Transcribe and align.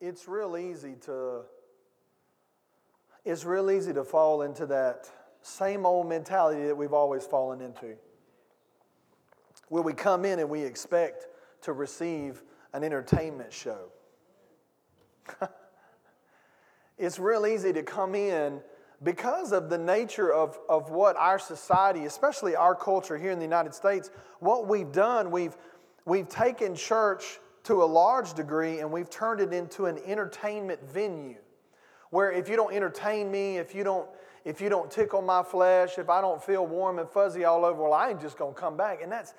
it's 0.00 0.28
real 0.28 0.56
easy 0.56 0.94
to 1.02 1.42
it's 3.24 3.44
real 3.44 3.70
easy 3.70 3.92
to 3.92 4.04
fall 4.04 4.42
into 4.42 4.66
that 4.66 5.10
same 5.42 5.84
old 5.84 6.08
mentality 6.08 6.66
that 6.66 6.76
we've 6.76 6.92
always 6.92 7.26
fallen 7.26 7.60
into. 7.60 7.96
Where 9.68 9.82
we 9.82 9.94
come 9.94 10.24
in 10.24 10.38
and 10.38 10.48
we 10.48 10.62
expect 10.62 11.26
to 11.62 11.72
receive 11.72 12.42
an 12.72 12.84
entertainment 12.84 13.52
show. 13.52 13.88
it's 16.98 17.18
real 17.18 17.48
easy 17.48 17.72
to 17.72 17.82
come 17.82 18.14
in 18.14 18.60
because 19.02 19.52
of 19.52 19.70
the 19.70 19.78
nature 19.78 20.32
of, 20.32 20.58
of 20.68 20.90
what 20.90 21.16
our 21.16 21.40
society, 21.40 22.04
especially 22.04 22.54
our 22.54 22.76
culture 22.76 23.18
here 23.18 23.32
in 23.32 23.38
the 23.38 23.44
United 23.44 23.74
States, 23.74 24.10
what 24.38 24.68
we've 24.68 24.92
done, 24.92 25.32
we've, 25.32 25.56
we've 26.04 26.28
taken 26.28 26.76
church 26.76 27.40
to 27.66 27.82
a 27.82 27.84
large 27.84 28.34
degree 28.34 28.80
and 28.80 28.90
we've 28.90 29.10
turned 29.10 29.40
it 29.40 29.52
into 29.52 29.86
an 29.86 29.98
entertainment 30.06 30.80
venue 30.88 31.38
where 32.10 32.30
if 32.32 32.48
you 32.48 32.56
don't 32.56 32.74
entertain 32.74 33.30
me 33.30 33.58
if 33.58 33.74
you 33.74 33.84
don't 33.84 34.08
if 34.44 34.60
you 34.60 34.68
don't 34.68 34.90
tickle 34.90 35.22
my 35.22 35.42
flesh 35.42 35.98
if 35.98 36.08
i 36.08 36.20
don't 36.20 36.42
feel 36.42 36.66
warm 36.66 36.98
and 36.98 37.08
fuzzy 37.08 37.44
all 37.44 37.64
over 37.64 37.82
well 37.82 37.92
i 37.92 38.10
ain't 38.10 38.20
just 38.20 38.38
to 38.38 38.52
come 38.54 38.76
back 38.76 39.02
and 39.02 39.10
that's 39.10 39.34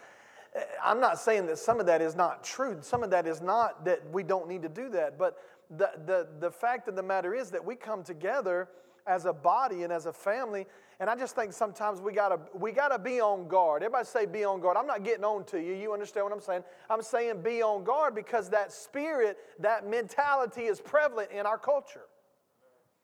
eh, 0.55 0.61
i'm 0.83 0.99
not 0.99 1.19
saying 1.19 1.45
that 1.45 1.57
some 1.57 1.79
of 1.79 1.85
that 1.85 2.01
is 2.01 2.15
not 2.15 2.43
true 2.43 2.77
some 2.81 3.03
of 3.03 3.09
that 3.09 3.25
is 3.25 3.41
not 3.41 3.85
that 3.85 4.01
we 4.11 4.23
don't 4.23 4.47
need 4.47 4.61
to 4.61 4.69
do 4.69 4.89
that 4.89 5.17
but 5.17 5.37
the, 5.69 5.91
the, 6.05 6.27
the 6.39 6.51
fact 6.51 6.87
of 6.87 6.95
the 6.95 7.03
matter 7.03 7.33
is 7.33 7.51
that 7.51 7.63
we 7.63 7.75
come 7.75 8.03
together 8.03 8.69
as 9.07 9.25
a 9.25 9.33
body 9.33 9.83
and 9.83 9.91
as 9.91 10.05
a 10.05 10.13
family. 10.13 10.67
And 10.99 11.09
I 11.11 11.15
just 11.15 11.35
think 11.35 11.53
sometimes 11.53 12.01
we 12.01 12.11
gotta 12.11 12.39
we 12.55 12.71
gotta 12.71 12.97
be 12.97 13.21
on 13.21 13.47
guard. 13.47 13.83
Everybody 13.83 14.05
say 14.05 14.25
be 14.25 14.43
on 14.43 14.59
guard. 14.59 14.77
I'm 14.77 14.87
not 14.87 15.03
getting 15.03 15.23
on 15.23 15.43
to 15.45 15.59
you. 15.59 15.73
You 15.73 15.93
understand 15.93 16.25
what 16.25 16.33
I'm 16.33 16.41
saying? 16.41 16.63
I'm 16.89 17.03
saying 17.03 17.43
be 17.43 17.61
on 17.61 17.83
guard 17.83 18.15
because 18.15 18.49
that 18.49 18.71
spirit, 18.71 19.37
that 19.59 19.87
mentality 19.87 20.63
is 20.63 20.81
prevalent 20.81 21.29
in 21.31 21.45
our 21.45 21.59
culture. 21.59 22.05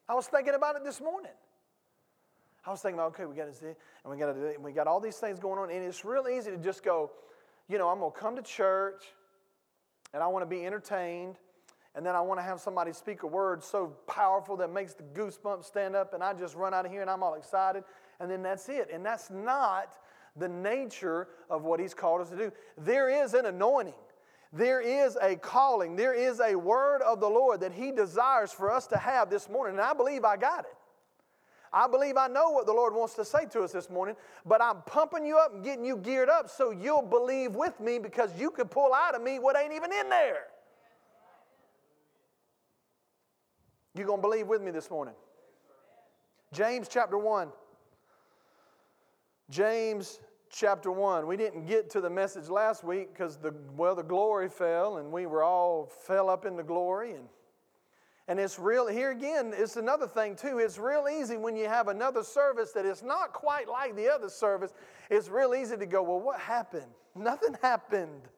I 0.10 0.16
was 0.16 0.28
thinking 0.28 0.56
about 0.56 0.76
it 0.76 0.84
this 0.84 1.00
morning. 1.00 1.32
I 2.66 2.72
was 2.72 2.82
thinking, 2.82 2.98
about, 2.98 3.14
okay, 3.14 3.26
we 3.26 3.36
got 3.36 3.46
to 3.46 3.54
see, 3.54 3.66
and 3.66 3.76
we 4.06 4.16
got 4.16 4.34
to, 4.34 4.56
we 4.60 4.72
got 4.72 4.88
all 4.88 5.02
these 5.02 5.18
things 5.18 5.38
going 5.38 5.60
on, 5.60 5.70
and 5.70 5.84
it's 5.84 6.06
real 6.06 6.28
easy 6.30 6.50
to 6.50 6.58
just 6.58 6.82
go, 6.82 7.12
you 7.68 7.78
know, 7.78 7.90
I'm 7.90 8.00
gonna 8.00 8.12
come 8.12 8.36
to 8.38 8.42
church, 8.42 9.04
and 10.14 10.24
I 10.24 10.28
want 10.28 10.44
to 10.44 10.50
be 10.50 10.66
entertained, 10.66 11.36
and 11.96 12.06
then 12.06 12.16
I 12.16 12.22
want 12.22 12.40
to 12.40 12.44
have 12.44 12.60
somebody 12.60 12.92
speak 12.92 13.24
a 13.24 13.28
word 13.28 13.64
so 13.64 13.94
powerful 14.08 14.58
that 14.58 14.72
makes 14.72 14.94
the 14.94 15.04
goosebumps 15.04 15.66
stand 15.66 15.96
up, 15.96 16.14
and 16.14 16.24
I 16.24 16.34
just 16.34 16.56
run 16.56 16.74
out 16.74 16.86
of 16.86 16.92
here 16.92 17.02
and 17.02 17.10
I'm 17.10 17.22
all 17.22 17.36
excited, 17.36 17.84
and 18.20 18.30
then 18.30 18.42
that's 18.42 18.68
it. 18.70 18.90
And 18.92 19.06
that's 19.06 19.30
not 19.30 19.96
the 20.36 20.48
nature 20.48 21.28
of 21.50 21.64
what 21.64 21.80
He's 21.80 21.94
called 21.94 22.22
us 22.22 22.30
to 22.30 22.38
do. 22.38 22.52
There 22.78 23.10
is 23.24 23.34
an 23.36 23.46
anointing. 23.46 23.94
There 24.52 24.82
is 24.82 25.18
a 25.22 25.36
calling. 25.36 25.96
There 25.96 26.14
is 26.14 26.40
a 26.40 26.56
word 26.56 27.02
of 27.02 27.20
the 27.20 27.30
Lord 27.30 27.60
that 27.62 27.74
He 27.74 27.92
desires 27.92 28.52
for 28.52 28.72
us 28.72 28.88
to 28.88 28.98
have 28.98 29.30
this 29.30 29.50
morning. 29.50 29.78
And 29.78 29.86
I 29.86 29.94
believe 29.94 30.26
I 30.26 30.38
got 30.38 30.66
it. 30.66 30.76
I 31.72 31.88
believe 31.88 32.18
I 32.18 32.28
know 32.28 32.52
what 32.52 32.68
the 32.68 32.74
Lord 32.74 32.94
wants 32.94 33.16
to 33.16 33.26
say 33.26 33.46
to 33.52 33.64
us 33.64 33.72
this 33.72 33.90
morning, 33.90 34.16
but 34.46 34.62
I'm 34.62 34.84
pumping 34.84 35.26
you 35.26 35.38
up 35.38 35.56
and 35.56 35.64
getting 35.64 35.84
you 35.84 35.98
geared 35.98 36.30
up 36.30 36.48
so 36.50 36.70
you'll 36.70 37.02
believe 37.02 37.56
with 37.56 37.80
me 37.80 37.98
because 37.98 38.30
you 38.40 38.52
can 38.52 38.68
pull 38.68 38.94
out 38.94 39.16
of 39.16 39.24
me 39.24 39.40
what 39.40 39.58
ain't 39.58 39.74
even 39.74 39.92
in 39.92 40.08
there. 40.10 40.46
You 43.96 44.06
going 44.06 44.20
to 44.20 44.22
believe 44.22 44.48
with 44.48 44.62
me 44.62 44.72
this 44.72 44.90
morning? 44.90 45.14
James 46.52 46.88
chapter 46.88 47.18
1. 47.18 47.50
James 49.52 50.20
chapter 50.50 50.92
1. 50.92 51.28
We 51.28 51.38
didn't 51.38 51.68
get 51.68 51.92
to 51.92 52.02
the 52.02 52.10
message 52.10 52.50
last 52.50 52.84
week 52.84 53.14
because 53.14 53.38
the 53.38 53.54
well 53.76 53.94
the 53.94 54.04
glory 54.04 54.50
fell 54.50 54.98
and 54.98 55.12
we 55.12 55.28
were 55.28 55.44
all 55.44 55.92
fell 56.06 56.30
up 56.30 56.46
in 56.46 56.56
the 56.56 56.64
glory 56.64 57.12
and 57.12 57.28
and 58.28 58.40
it's 58.40 58.58
real 58.58 58.88
here 58.88 59.12
again 59.12 59.52
it's 59.56 59.76
another 59.76 60.08
thing 60.08 60.36
too 60.36 60.60
it's 60.60 60.78
real 60.78 61.08
easy 61.12 61.38
when 61.38 61.56
you 61.56 61.68
have 61.68 61.88
another 61.88 62.24
service 62.24 62.72
that 62.72 62.86
is 62.86 63.04
not 63.04 63.34
quite 63.34 63.68
like 63.68 63.96
the 63.96 64.08
other 64.08 64.30
service 64.30 64.74
it's 65.10 65.28
real 65.28 65.54
easy 65.54 65.76
to 65.76 65.86
go 65.86 66.02
well 66.02 66.22
what 66.22 66.40
happened 66.40 66.92
nothing 67.16 67.56
happened 67.62 68.30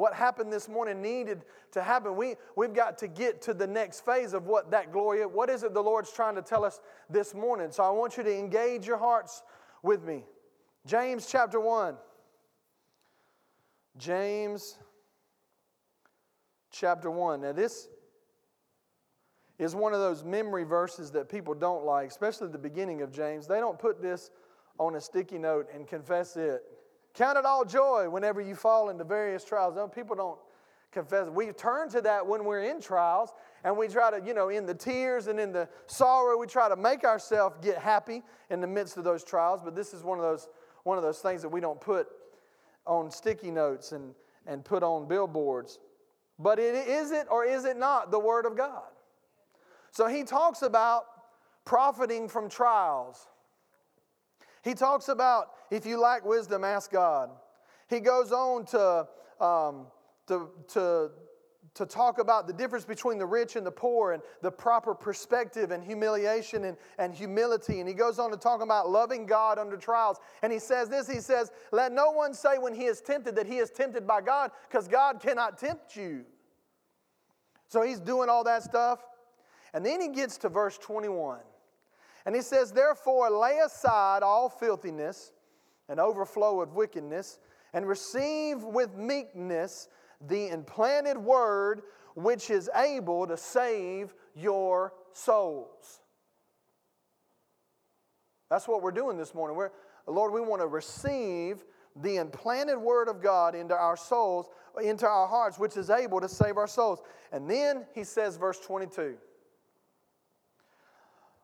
what 0.00 0.14
happened 0.14 0.50
this 0.50 0.66
morning 0.66 1.02
needed 1.02 1.44
to 1.72 1.82
happen. 1.82 2.16
We, 2.16 2.36
we've 2.56 2.72
got 2.72 2.96
to 2.98 3.06
get 3.06 3.42
to 3.42 3.52
the 3.52 3.66
next 3.66 4.02
phase 4.02 4.32
of 4.32 4.46
what 4.46 4.70
that 4.70 4.92
glory 4.92 5.20
is. 5.20 5.26
What 5.30 5.50
is 5.50 5.62
it 5.62 5.74
the 5.74 5.82
Lord's 5.82 6.10
trying 6.10 6.36
to 6.36 6.42
tell 6.42 6.64
us 6.64 6.80
this 7.10 7.34
morning? 7.34 7.70
So 7.70 7.82
I 7.82 7.90
want 7.90 8.16
you 8.16 8.22
to 8.22 8.34
engage 8.34 8.86
your 8.86 8.96
hearts 8.96 9.42
with 9.82 10.02
me. 10.02 10.24
James 10.86 11.26
chapter 11.30 11.60
1. 11.60 11.96
James 13.98 14.78
chapter 16.70 17.10
1. 17.10 17.42
Now, 17.42 17.52
this 17.52 17.88
is 19.58 19.74
one 19.74 19.92
of 19.92 20.00
those 20.00 20.24
memory 20.24 20.64
verses 20.64 21.10
that 21.10 21.28
people 21.28 21.52
don't 21.52 21.84
like, 21.84 22.08
especially 22.08 22.48
the 22.48 22.56
beginning 22.56 23.02
of 23.02 23.12
James. 23.12 23.46
They 23.46 23.60
don't 23.60 23.78
put 23.78 24.00
this 24.00 24.30
on 24.78 24.96
a 24.96 25.00
sticky 25.00 25.36
note 25.36 25.68
and 25.74 25.86
confess 25.86 26.38
it. 26.38 26.62
Count 27.14 27.38
it 27.38 27.44
all 27.44 27.64
joy 27.64 28.08
whenever 28.08 28.40
you 28.40 28.54
fall 28.54 28.88
into 28.90 29.04
various 29.04 29.44
trials. 29.44 29.76
No, 29.76 29.88
people 29.88 30.16
don't 30.16 30.38
confess. 30.92 31.28
We 31.28 31.52
turn 31.52 31.88
to 31.90 32.00
that 32.02 32.26
when 32.26 32.44
we're 32.44 32.64
in 32.64 32.80
trials 32.80 33.32
and 33.64 33.76
we 33.76 33.88
try 33.88 34.10
to, 34.10 34.24
you 34.24 34.34
know, 34.34 34.48
in 34.48 34.66
the 34.66 34.74
tears 34.74 35.26
and 35.26 35.38
in 35.38 35.52
the 35.52 35.68
sorrow, 35.86 36.36
we 36.36 36.46
try 36.46 36.68
to 36.68 36.76
make 36.76 37.04
ourselves 37.04 37.56
get 37.62 37.78
happy 37.78 38.22
in 38.50 38.60
the 38.60 38.66
midst 38.66 38.96
of 38.96 39.04
those 39.04 39.24
trials. 39.24 39.60
But 39.62 39.74
this 39.74 39.92
is 39.92 40.02
one 40.02 40.18
of 40.18 40.24
those, 40.24 40.48
one 40.84 40.96
of 40.98 41.04
those 41.04 41.18
things 41.18 41.42
that 41.42 41.48
we 41.48 41.60
don't 41.60 41.80
put 41.80 42.08
on 42.86 43.10
sticky 43.10 43.50
notes 43.50 43.92
and, 43.92 44.14
and 44.46 44.64
put 44.64 44.82
on 44.82 45.06
billboards. 45.06 45.78
But 46.38 46.58
it, 46.58 46.74
is 46.74 47.10
it 47.10 47.26
or 47.30 47.44
is 47.44 47.64
it 47.64 47.76
not 47.76 48.10
the 48.10 48.18
Word 48.18 48.46
of 48.46 48.56
God? 48.56 48.88
So 49.92 50.06
he 50.06 50.22
talks 50.22 50.62
about 50.62 51.04
profiting 51.64 52.28
from 52.28 52.48
trials. 52.48 53.26
He 54.62 54.74
talks 54.74 55.08
about 55.08 55.52
if 55.70 55.86
you 55.86 56.00
lack 56.00 56.24
wisdom, 56.24 56.64
ask 56.64 56.90
God. 56.90 57.30
He 57.88 58.00
goes 58.00 58.32
on 58.32 58.66
to, 58.66 59.08
um, 59.44 59.86
to, 60.26 60.50
to, 60.68 61.10
to 61.74 61.86
talk 61.86 62.18
about 62.18 62.46
the 62.46 62.52
difference 62.52 62.84
between 62.84 63.18
the 63.18 63.26
rich 63.26 63.56
and 63.56 63.66
the 63.66 63.70
poor 63.70 64.12
and 64.12 64.22
the 64.42 64.50
proper 64.50 64.94
perspective 64.94 65.70
and 65.70 65.82
humiliation 65.82 66.64
and, 66.64 66.76
and 66.98 67.14
humility. 67.14 67.80
And 67.80 67.88
he 67.88 67.94
goes 67.94 68.18
on 68.18 68.30
to 68.30 68.36
talk 68.36 68.62
about 68.62 68.90
loving 68.90 69.26
God 69.26 69.58
under 69.58 69.76
trials. 69.76 70.18
And 70.42 70.52
he 70.52 70.58
says 70.58 70.88
this 70.88 71.08
He 71.08 71.20
says, 71.20 71.50
Let 71.72 71.92
no 71.92 72.10
one 72.10 72.34
say 72.34 72.58
when 72.58 72.74
he 72.74 72.84
is 72.84 73.00
tempted 73.00 73.36
that 73.36 73.46
he 73.46 73.56
is 73.56 73.70
tempted 73.70 74.06
by 74.06 74.20
God, 74.20 74.50
because 74.68 74.86
God 74.86 75.20
cannot 75.20 75.58
tempt 75.58 75.96
you. 75.96 76.24
So 77.68 77.82
he's 77.82 78.00
doing 78.00 78.28
all 78.28 78.44
that 78.44 78.62
stuff. 78.62 79.00
And 79.72 79.86
then 79.86 80.00
he 80.00 80.08
gets 80.08 80.38
to 80.38 80.48
verse 80.48 80.76
21. 80.78 81.38
And 82.26 82.34
he 82.34 82.42
says, 82.42 82.72
Therefore, 82.72 83.30
lay 83.30 83.58
aside 83.64 84.22
all 84.22 84.48
filthiness 84.48 85.32
and 85.88 85.98
overflow 85.98 86.60
of 86.60 86.74
wickedness, 86.74 87.38
and 87.72 87.86
receive 87.86 88.62
with 88.62 88.96
meekness 88.96 89.88
the 90.28 90.48
implanted 90.48 91.18
word 91.18 91.82
which 92.14 92.50
is 92.50 92.70
able 92.74 93.26
to 93.26 93.36
save 93.36 94.14
your 94.34 94.92
souls. 95.12 96.00
That's 98.48 98.66
what 98.66 98.82
we're 98.82 98.90
doing 98.90 99.16
this 99.16 99.34
morning. 99.34 99.56
We're, 99.56 99.70
Lord, 100.06 100.32
we 100.32 100.40
want 100.40 100.60
to 100.60 100.66
receive 100.66 101.64
the 101.96 102.16
implanted 102.16 102.78
word 102.78 103.08
of 103.08 103.22
God 103.22 103.54
into 103.54 103.74
our 103.74 103.96
souls, 103.96 104.48
into 104.82 105.06
our 105.06 105.26
hearts, 105.26 105.58
which 105.58 105.76
is 105.76 105.90
able 105.90 106.20
to 106.20 106.28
save 106.28 106.56
our 106.56 106.66
souls. 106.66 107.00
And 107.32 107.48
then 107.48 107.86
he 107.94 108.04
says, 108.04 108.36
verse 108.36 108.58
22 108.58 109.16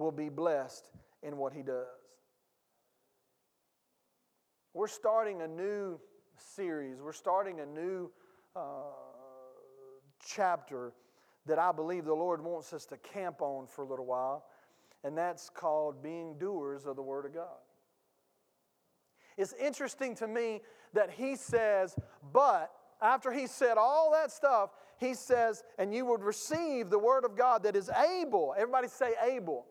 will 0.00 0.10
be 0.10 0.28
blessed 0.28 0.90
in 1.22 1.36
what 1.36 1.52
he 1.52 1.62
does. 1.62 1.86
We're 4.72 4.88
starting 4.88 5.42
a 5.42 5.48
new 5.48 6.00
series, 6.36 7.00
we're 7.00 7.12
starting 7.12 7.60
a 7.60 7.66
new 7.66 8.10
uh, 8.56 8.60
chapter 10.24 10.92
that 11.46 11.58
I 11.58 11.72
believe 11.72 12.04
the 12.04 12.14
Lord 12.14 12.42
wants 12.42 12.72
us 12.72 12.86
to 12.86 12.96
camp 12.96 13.42
on 13.42 13.66
for 13.66 13.82
a 13.82 13.86
little 13.86 14.06
while, 14.06 14.46
and 15.04 15.16
that's 15.16 15.50
called 15.50 16.02
being 16.02 16.38
doers 16.38 16.86
of 16.86 16.96
the 16.96 17.02
Word 17.02 17.26
of 17.26 17.34
God. 17.34 17.58
It's 19.36 19.54
interesting 19.54 20.14
to 20.16 20.26
me 20.26 20.60
that 20.92 21.10
he 21.10 21.36
says, 21.36 21.94
but 22.32 22.70
after 23.00 23.32
he 23.32 23.46
said 23.46 23.78
all 23.78 24.12
that 24.12 24.30
stuff, 24.30 24.70
he 24.98 25.14
says, 25.14 25.62
and 25.78 25.94
you 25.94 26.04
would 26.04 26.22
receive 26.22 26.90
the 26.90 26.98
word 26.98 27.24
of 27.24 27.36
God 27.36 27.62
that 27.62 27.74
is 27.74 27.88
able. 27.88 28.54
Everybody 28.56 28.88
say 28.88 29.14
able. 29.24 29.64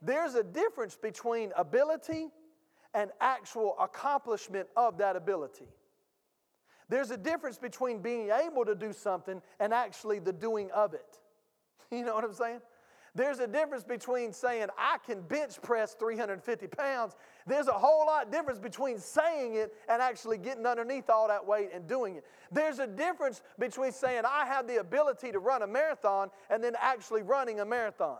There's 0.00 0.34
a 0.34 0.44
difference 0.44 0.96
between 0.96 1.52
ability 1.56 2.28
and 2.94 3.10
actual 3.20 3.76
accomplishment 3.80 4.68
of 4.76 4.98
that 4.98 5.16
ability. 5.16 5.68
There's 6.88 7.10
a 7.10 7.16
difference 7.16 7.58
between 7.58 8.00
being 8.00 8.30
able 8.30 8.64
to 8.64 8.74
do 8.74 8.92
something 8.92 9.42
and 9.60 9.74
actually 9.74 10.20
the 10.20 10.32
doing 10.32 10.70
of 10.72 10.94
it. 10.94 11.18
You 11.90 12.04
know 12.04 12.14
what 12.14 12.24
I'm 12.24 12.34
saying? 12.34 12.60
There's 13.14 13.38
a 13.38 13.46
difference 13.46 13.82
between 13.82 14.32
saying, 14.32 14.66
I 14.76 14.98
can 15.06 15.22
bench 15.22 15.60
press 15.62 15.94
350 15.94 16.66
pounds. 16.66 17.16
There's 17.46 17.66
a 17.66 17.72
whole 17.72 18.06
lot 18.06 18.30
difference 18.30 18.58
between 18.58 18.98
saying 18.98 19.54
it 19.54 19.74
and 19.88 20.02
actually 20.02 20.36
getting 20.36 20.66
underneath 20.66 21.08
all 21.08 21.28
that 21.28 21.46
weight 21.46 21.70
and 21.72 21.86
doing 21.86 22.16
it. 22.16 22.24
There's 22.52 22.78
a 22.78 22.86
difference 22.86 23.40
between 23.58 23.92
saying, 23.92 24.22
I 24.26 24.44
have 24.46 24.68
the 24.68 24.80
ability 24.80 25.32
to 25.32 25.38
run 25.38 25.62
a 25.62 25.66
marathon 25.66 26.30
and 26.50 26.62
then 26.62 26.74
actually 26.78 27.22
running 27.22 27.60
a 27.60 27.64
marathon. 27.64 28.18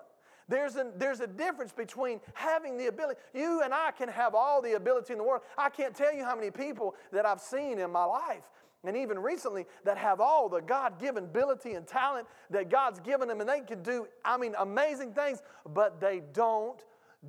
There's 0.49 0.77
a, 0.77 0.91
there's 0.97 1.21
a 1.21 1.27
difference 1.27 1.73
between 1.73 2.21
having 2.33 2.79
the 2.79 2.87
ability. 2.87 3.21
You 3.35 3.61
and 3.63 3.75
I 3.75 3.91
can 3.91 4.09
have 4.09 4.35
all 4.35 4.63
the 4.63 4.77
ability 4.77 5.13
in 5.13 5.19
the 5.19 5.25
world. 5.25 5.43
I 5.59 5.69
can't 5.69 5.95
tell 5.95 6.15
you 6.15 6.25
how 6.25 6.35
many 6.35 6.51
people 6.51 6.95
that 7.13 7.27
I've 7.27 7.41
seen 7.41 7.79
in 7.79 7.91
my 7.93 8.05
life 8.05 8.45
and 8.85 8.97
even 8.97 9.19
recently 9.19 9.67
that 9.85 9.99
have 9.99 10.21
all 10.21 10.49
the 10.49 10.61
God 10.61 10.99
given 10.99 11.25
ability 11.25 11.75
and 11.75 11.87
talent 11.87 12.27
that 12.51 12.71
God's 12.71 13.01
given 13.01 13.29
them, 13.29 13.41
and 13.41 13.49
they 13.49 13.61
can 13.61 13.83
do, 13.83 14.07
I 14.25 14.37
mean, 14.37 14.55
amazing 14.59 15.13
things, 15.13 15.43
but 15.69 16.01
they 16.01 16.23
don't 16.33 16.83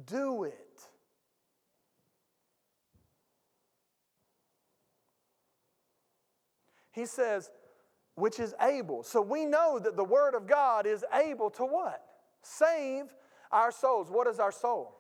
do 0.06 0.44
it. 0.44 0.56
He 6.92 7.06
says, 7.06 7.50
which 8.16 8.40
is 8.40 8.54
able. 8.62 9.04
So 9.04 9.22
we 9.22 9.46
know 9.46 9.80
that 9.80 9.96
the 9.96 10.04
Word 10.04 10.36
of 10.36 10.48
God 10.48 10.86
is 10.86 11.04
able 11.14 11.50
to 11.52 11.64
what? 11.64 12.04
Save 12.42 13.06
our 13.52 13.72
souls. 13.72 14.10
What 14.10 14.28
is 14.28 14.40
our 14.40 14.52
soul? 14.52 14.96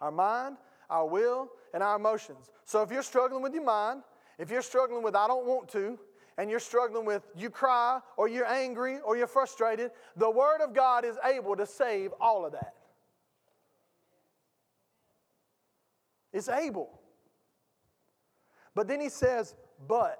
Our 0.00 0.10
mind, 0.10 0.56
our 0.88 1.06
will, 1.06 1.48
and 1.74 1.82
our 1.82 1.96
emotions. 1.96 2.50
So 2.64 2.82
if 2.82 2.90
you're 2.90 3.02
struggling 3.02 3.42
with 3.42 3.54
your 3.54 3.64
mind, 3.64 4.02
if 4.38 4.50
you're 4.50 4.62
struggling 4.62 5.02
with, 5.02 5.14
I 5.14 5.26
don't 5.26 5.46
want 5.46 5.68
to, 5.70 5.98
and 6.38 6.50
you're 6.50 6.58
struggling 6.60 7.04
with, 7.04 7.22
you 7.36 7.50
cry, 7.50 8.00
or 8.16 8.28
you're 8.28 8.46
angry, 8.46 8.98
or 9.04 9.16
you're 9.16 9.26
frustrated, 9.26 9.90
the 10.16 10.30
Word 10.30 10.62
of 10.62 10.72
God 10.74 11.04
is 11.04 11.16
able 11.24 11.56
to 11.56 11.66
save 11.66 12.12
all 12.20 12.46
of 12.46 12.52
that. 12.52 12.74
It's 16.32 16.48
able. 16.48 17.00
But 18.74 18.88
then 18.88 19.00
he 19.00 19.08
says, 19.08 19.54
but. 19.86 20.18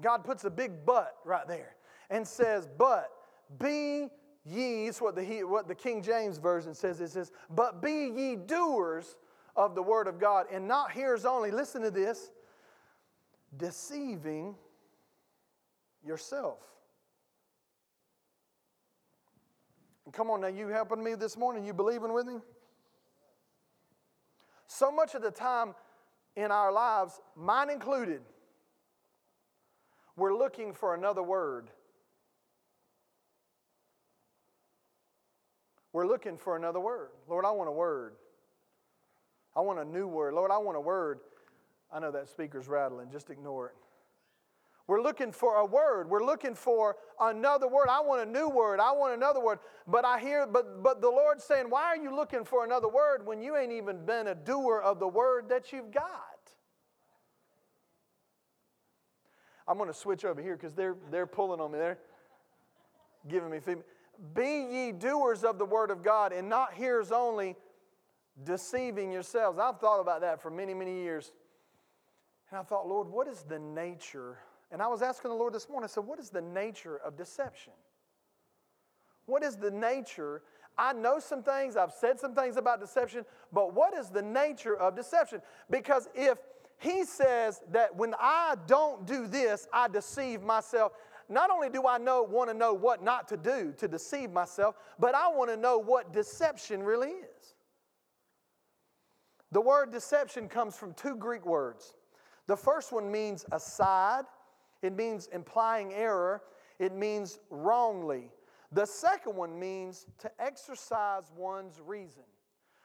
God 0.00 0.24
puts 0.24 0.44
a 0.44 0.50
big 0.50 0.84
but 0.84 1.16
right 1.24 1.48
there 1.48 1.74
and 2.10 2.26
says, 2.26 2.68
but 2.76 3.10
be 3.58 4.08
ye, 4.46 4.86
it's 4.86 5.00
what 5.00 5.16
the, 5.16 5.42
what 5.44 5.68
the 5.68 5.74
King 5.74 6.02
James 6.02 6.38
Version 6.38 6.74
says, 6.74 7.00
it 7.00 7.10
says, 7.10 7.32
but 7.50 7.82
be 7.82 8.12
ye 8.14 8.36
doers 8.36 9.16
of 9.56 9.74
the 9.74 9.82
word 9.82 10.06
of 10.06 10.18
God 10.18 10.46
and 10.52 10.68
not 10.68 10.92
hearers 10.92 11.24
only. 11.24 11.50
Listen 11.50 11.82
to 11.82 11.90
this 11.90 12.30
deceiving 13.56 14.54
yourself. 16.04 16.58
Come 20.12 20.30
on 20.30 20.40
now, 20.40 20.46
you 20.46 20.68
helping 20.68 21.02
me 21.02 21.14
this 21.14 21.36
morning? 21.36 21.64
You 21.64 21.74
believing 21.74 22.12
with 22.12 22.26
me? 22.26 22.36
So 24.68 24.92
much 24.92 25.14
of 25.14 25.22
the 25.22 25.30
time 25.30 25.74
in 26.36 26.50
our 26.50 26.70
lives, 26.70 27.20
mine 27.34 27.70
included, 27.70 28.20
we're 30.16 30.36
looking 30.36 30.72
for 30.72 30.94
another 30.94 31.22
word. 31.22 31.70
We're 35.96 36.06
looking 36.06 36.36
for 36.36 36.56
another 36.56 36.78
word. 36.78 37.08
Lord, 37.26 37.46
I 37.46 37.52
want 37.52 37.70
a 37.70 37.72
word. 37.72 38.16
I 39.56 39.60
want 39.62 39.78
a 39.78 39.84
new 39.86 40.06
word. 40.06 40.34
Lord, 40.34 40.50
I 40.50 40.58
want 40.58 40.76
a 40.76 40.80
word 40.80 41.20
I 41.90 42.00
know 42.00 42.10
that 42.10 42.28
speaker's 42.28 42.68
rattling, 42.68 43.10
just 43.10 43.30
ignore 43.30 43.68
it. 43.68 43.74
We're 44.86 45.00
looking 45.00 45.32
for 45.32 45.56
a 45.56 45.64
word. 45.64 46.10
We're 46.10 46.22
looking 46.22 46.54
for 46.54 46.96
another 47.18 47.66
word. 47.66 47.86
I 47.88 48.00
want 48.00 48.28
a 48.28 48.30
new 48.30 48.50
word. 48.50 48.78
I 48.78 48.92
want 48.92 49.14
another 49.14 49.40
word. 49.40 49.60
But 49.86 50.04
I 50.04 50.20
hear, 50.20 50.46
but 50.46 50.82
but 50.82 51.00
the 51.00 51.08
Lord's 51.08 51.44
saying, 51.44 51.70
why 51.70 51.84
are 51.84 51.96
you 51.96 52.14
looking 52.14 52.44
for 52.44 52.62
another 52.62 52.88
word 52.88 53.24
when 53.24 53.40
you 53.40 53.56
ain't 53.56 53.72
even 53.72 54.04
been 54.04 54.26
a 54.26 54.34
doer 54.34 54.82
of 54.84 55.00
the 55.00 55.08
word 55.08 55.48
that 55.48 55.72
you've 55.72 55.90
got? 55.90 56.02
I'm 59.66 59.78
going 59.78 59.88
to 59.88 59.98
switch 59.98 60.26
over 60.26 60.42
here 60.42 60.56
because 60.56 60.74
they're 60.74 60.96
they're 61.10 61.26
pulling 61.26 61.58
on 61.58 61.72
me. 61.72 61.78
They're 61.78 61.98
giving 63.26 63.50
me 63.50 63.60
feedback. 63.60 63.86
Be 64.34 64.66
ye 64.70 64.92
doers 64.92 65.44
of 65.44 65.58
the 65.58 65.64
word 65.64 65.90
of 65.90 66.02
God 66.02 66.32
and 66.32 66.48
not 66.48 66.74
hearers 66.74 67.12
only, 67.12 67.56
deceiving 68.44 69.10
yourselves. 69.10 69.58
I've 69.58 69.78
thought 69.78 70.00
about 70.00 70.20
that 70.20 70.42
for 70.42 70.50
many, 70.50 70.74
many 70.74 71.02
years. 71.02 71.32
And 72.50 72.60
I 72.60 72.62
thought, 72.62 72.86
Lord, 72.88 73.08
what 73.08 73.28
is 73.28 73.42
the 73.42 73.58
nature? 73.58 74.38
And 74.70 74.82
I 74.82 74.88
was 74.88 75.02
asking 75.02 75.30
the 75.30 75.36
Lord 75.36 75.52
this 75.52 75.68
morning, 75.68 75.84
I 75.84 75.88
said, 75.88 76.04
what 76.04 76.18
is 76.18 76.30
the 76.30 76.42
nature 76.42 76.98
of 76.98 77.16
deception? 77.16 77.72
What 79.26 79.42
is 79.42 79.56
the 79.56 79.70
nature? 79.70 80.42
I 80.78 80.92
know 80.92 81.18
some 81.18 81.42
things, 81.42 81.76
I've 81.76 81.92
said 81.92 82.20
some 82.20 82.34
things 82.34 82.56
about 82.56 82.80
deception, 82.80 83.24
but 83.52 83.74
what 83.74 83.94
is 83.94 84.10
the 84.10 84.22
nature 84.22 84.76
of 84.76 84.94
deception? 84.94 85.40
Because 85.70 86.08
if 86.14 86.38
he 86.78 87.04
says 87.04 87.62
that 87.70 87.96
when 87.96 88.14
I 88.20 88.56
don't 88.66 89.06
do 89.06 89.26
this, 89.26 89.66
I 89.72 89.88
deceive 89.88 90.42
myself, 90.42 90.92
not 91.28 91.50
only 91.50 91.68
do 91.68 91.86
I 91.86 91.98
know, 91.98 92.22
want 92.22 92.50
to 92.50 92.54
know 92.54 92.72
what 92.72 93.02
not 93.02 93.28
to 93.28 93.36
do 93.36 93.74
to 93.78 93.88
deceive 93.88 94.30
myself, 94.30 94.76
but 94.98 95.14
I 95.14 95.28
want 95.28 95.50
to 95.50 95.56
know 95.56 95.78
what 95.78 96.12
deception 96.12 96.82
really 96.82 97.10
is. 97.10 97.54
The 99.52 99.60
word 99.60 99.92
deception 99.92 100.48
comes 100.48 100.76
from 100.76 100.92
two 100.94 101.16
Greek 101.16 101.46
words 101.46 101.94
the 102.46 102.56
first 102.56 102.92
one 102.92 103.10
means 103.10 103.44
aside, 103.52 104.24
it 104.82 104.94
means 104.94 105.28
implying 105.32 105.92
error, 105.92 106.42
it 106.78 106.94
means 106.94 107.40
wrongly. 107.50 108.30
The 108.72 108.86
second 108.86 109.34
one 109.34 109.58
means 109.58 110.06
to 110.18 110.30
exercise 110.38 111.24
one's 111.36 111.80
reason. 111.80 112.22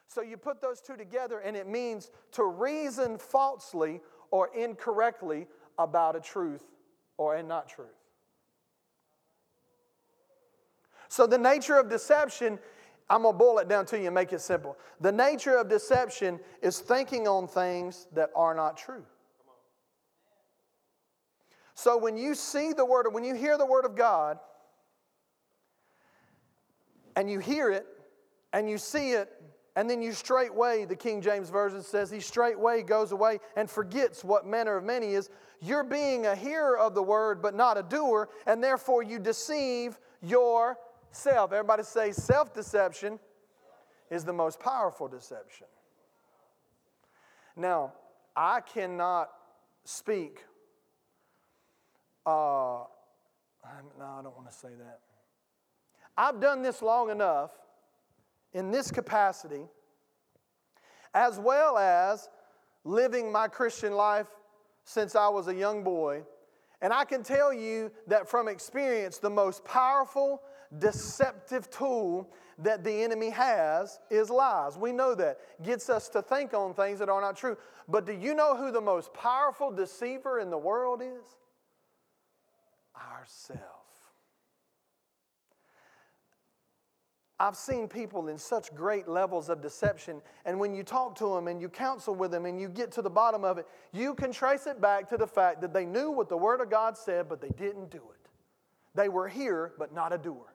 So 0.08 0.20
you 0.20 0.36
put 0.36 0.60
those 0.60 0.80
two 0.80 0.96
together, 0.96 1.38
and 1.38 1.56
it 1.56 1.68
means 1.68 2.10
to 2.32 2.44
reason 2.44 3.18
falsely 3.18 4.00
or 4.30 4.50
incorrectly 4.54 5.46
about 5.78 6.16
a 6.16 6.20
truth 6.20 6.64
or 7.16 7.36
a 7.36 7.42
not 7.42 7.68
truth. 7.68 8.01
So 11.12 11.26
the 11.26 11.36
nature 11.36 11.76
of 11.76 11.90
deception, 11.90 12.58
I'm 13.10 13.24
gonna 13.24 13.36
boil 13.36 13.58
it 13.58 13.68
down 13.68 13.84
to 13.84 13.98
you 13.98 14.06
and 14.06 14.14
make 14.14 14.32
it 14.32 14.40
simple. 14.40 14.78
The 15.02 15.12
nature 15.12 15.58
of 15.58 15.68
deception 15.68 16.40
is 16.62 16.78
thinking 16.78 17.28
on 17.28 17.46
things 17.46 18.06
that 18.14 18.30
are 18.34 18.54
not 18.54 18.78
true. 18.78 19.04
So 21.74 21.98
when 21.98 22.16
you 22.16 22.34
see 22.34 22.72
the 22.72 22.86
word, 22.86 23.12
when 23.12 23.24
you 23.24 23.34
hear 23.34 23.58
the 23.58 23.66
word 23.66 23.84
of 23.84 23.94
God, 23.94 24.38
and 27.14 27.30
you 27.30 27.40
hear 27.40 27.68
it, 27.68 27.86
and 28.54 28.70
you 28.70 28.78
see 28.78 29.10
it, 29.10 29.30
and 29.76 29.90
then 29.90 30.00
you 30.00 30.12
straightway, 30.12 30.86
the 30.86 30.96
King 30.96 31.20
James 31.20 31.50
Version 31.50 31.82
says, 31.82 32.10
he 32.10 32.20
straightway 32.20 32.82
goes 32.82 33.12
away 33.12 33.38
and 33.54 33.68
forgets 33.68 34.24
what 34.24 34.46
manner 34.46 34.78
of 34.78 34.84
man 34.84 35.02
he 35.02 35.10
is. 35.10 35.28
You're 35.60 35.84
being 35.84 36.24
a 36.24 36.34
hearer 36.34 36.78
of 36.78 36.94
the 36.94 37.02
word, 37.02 37.42
but 37.42 37.54
not 37.54 37.76
a 37.76 37.82
doer, 37.82 38.30
and 38.46 38.64
therefore 38.64 39.02
you 39.02 39.18
deceive 39.18 39.98
yourself. 41.12 41.52
Everybody 41.52 41.82
say 41.82 42.12
self 42.12 42.52
deception 42.54 43.18
is 44.10 44.24
the 44.24 44.32
most 44.32 44.58
powerful 44.58 45.08
deception. 45.08 45.66
Now, 47.56 47.92
I 48.34 48.60
cannot 48.60 49.28
speak 49.84 50.44
uh, 52.24 52.84
no, 53.98 54.04
I 54.04 54.22
don't 54.22 54.36
want 54.36 54.48
to 54.50 54.56
say 54.56 54.68
that. 54.78 55.00
I've 56.16 56.40
done 56.40 56.62
this 56.62 56.82
long 56.82 57.10
enough 57.10 57.50
in 58.52 58.70
this 58.70 58.90
capacity, 58.90 59.64
as 61.14 61.38
well 61.38 61.78
as 61.78 62.28
living 62.84 63.32
my 63.32 63.48
Christian 63.48 63.94
life 63.94 64.28
since 64.84 65.16
I 65.16 65.28
was 65.28 65.48
a 65.48 65.54
young 65.54 65.82
boy. 65.82 66.22
And 66.80 66.92
I 66.92 67.04
can 67.04 67.22
tell 67.22 67.52
you 67.52 67.90
that 68.08 68.28
from 68.28 68.46
experience, 68.46 69.18
the 69.18 69.30
most 69.30 69.64
powerful 69.64 70.42
deceptive 70.78 71.70
tool 71.70 72.30
that 72.58 72.84
the 72.84 73.02
enemy 73.02 73.30
has 73.30 73.98
is 74.10 74.30
lies. 74.30 74.76
We 74.76 74.92
know 74.92 75.14
that. 75.14 75.38
Gets 75.62 75.90
us 75.90 76.08
to 76.10 76.22
think 76.22 76.54
on 76.54 76.74
things 76.74 76.98
that 76.98 77.08
are 77.08 77.20
not 77.20 77.36
true. 77.36 77.56
But 77.88 78.06
do 78.06 78.12
you 78.12 78.34
know 78.34 78.56
who 78.56 78.70
the 78.70 78.80
most 78.80 79.12
powerful 79.12 79.70
deceiver 79.70 80.38
in 80.38 80.50
the 80.50 80.58
world 80.58 81.02
is? 81.02 81.36
ourself. 83.22 83.60
I've 87.40 87.56
seen 87.56 87.88
people 87.88 88.28
in 88.28 88.38
such 88.38 88.72
great 88.72 89.08
levels 89.08 89.48
of 89.48 89.60
deception, 89.60 90.22
and 90.44 90.60
when 90.60 90.74
you 90.74 90.84
talk 90.84 91.16
to 91.16 91.34
them 91.34 91.48
and 91.48 91.60
you 91.60 91.68
counsel 91.68 92.14
with 92.14 92.30
them 92.30 92.46
and 92.46 92.60
you 92.60 92.68
get 92.68 92.92
to 92.92 93.02
the 93.02 93.10
bottom 93.10 93.42
of 93.42 93.58
it, 93.58 93.66
you 93.92 94.14
can 94.14 94.30
trace 94.30 94.68
it 94.68 94.80
back 94.80 95.08
to 95.08 95.16
the 95.16 95.26
fact 95.26 95.60
that 95.62 95.72
they 95.72 95.84
knew 95.84 96.12
what 96.12 96.28
the 96.28 96.36
Word 96.36 96.60
of 96.60 96.70
God 96.70 96.96
said, 96.96 97.28
but 97.28 97.40
they 97.40 97.48
didn't 97.48 97.90
do 97.90 97.98
it. 97.98 98.28
They 98.94 99.08
were 99.08 99.26
here, 99.26 99.72
but 99.76 99.92
not 99.92 100.12
a 100.12 100.18
doer. 100.18 100.51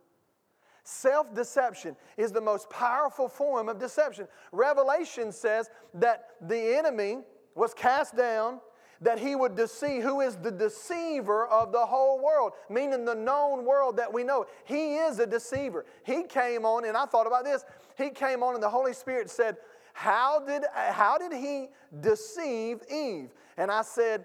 Self 0.90 1.36
deception 1.36 1.98
is 2.16 2.32
the 2.32 2.40
most 2.40 2.70
powerful 2.70 3.28
form 3.28 3.68
of 3.68 3.78
deception. 3.78 4.26
Revelation 4.54 5.34
says 5.34 5.70
that 5.96 6.30
the 6.40 6.78
enemy 6.78 7.18
was 7.56 7.74
cast 7.74 8.16
down, 8.16 8.62
that 9.02 9.20
he 9.20 9.36
would 9.36 9.54
deceive, 9.54 10.02
who 10.02 10.22
is 10.22 10.38
the 10.38 10.50
deceiver 10.50 11.46
of 11.48 11.74
the 11.74 11.86
whole 11.86 12.24
world, 12.24 12.54
meaning 12.70 13.04
the 13.04 13.14
known 13.14 13.66
world 13.66 13.98
that 13.98 14.14
we 14.14 14.24
know. 14.24 14.46
He 14.64 14.96
is 14.96 15.20
a 15.20 15.28
deceiver. 15.28 15.86
He 16.06 16.24
came 16.24 16.64
on, 16.64 16.86
and 16.86 16.96
I 16.96 17.04
thought 17.04 17.28
about 17.28 17.44
this. 17.44 17.66
He 17.98 18.10
came 18.10 18.42
on, 18.42 18.54
and 18.54 18.64
the 18.64 18.70
Holy 18.70 18.94
Spirit 18.94 19.30
said, 19.30 19.58
How 19.92 20.40
did, 20.40 20.64
how 20.74 21.18
did 21.18 21.34
he 21.34 21.68
deceive 22.00 22.80
Eve? 22.90 23.34
And 23.58 23.70
I 23.70 23.82
said, 23.82 24.24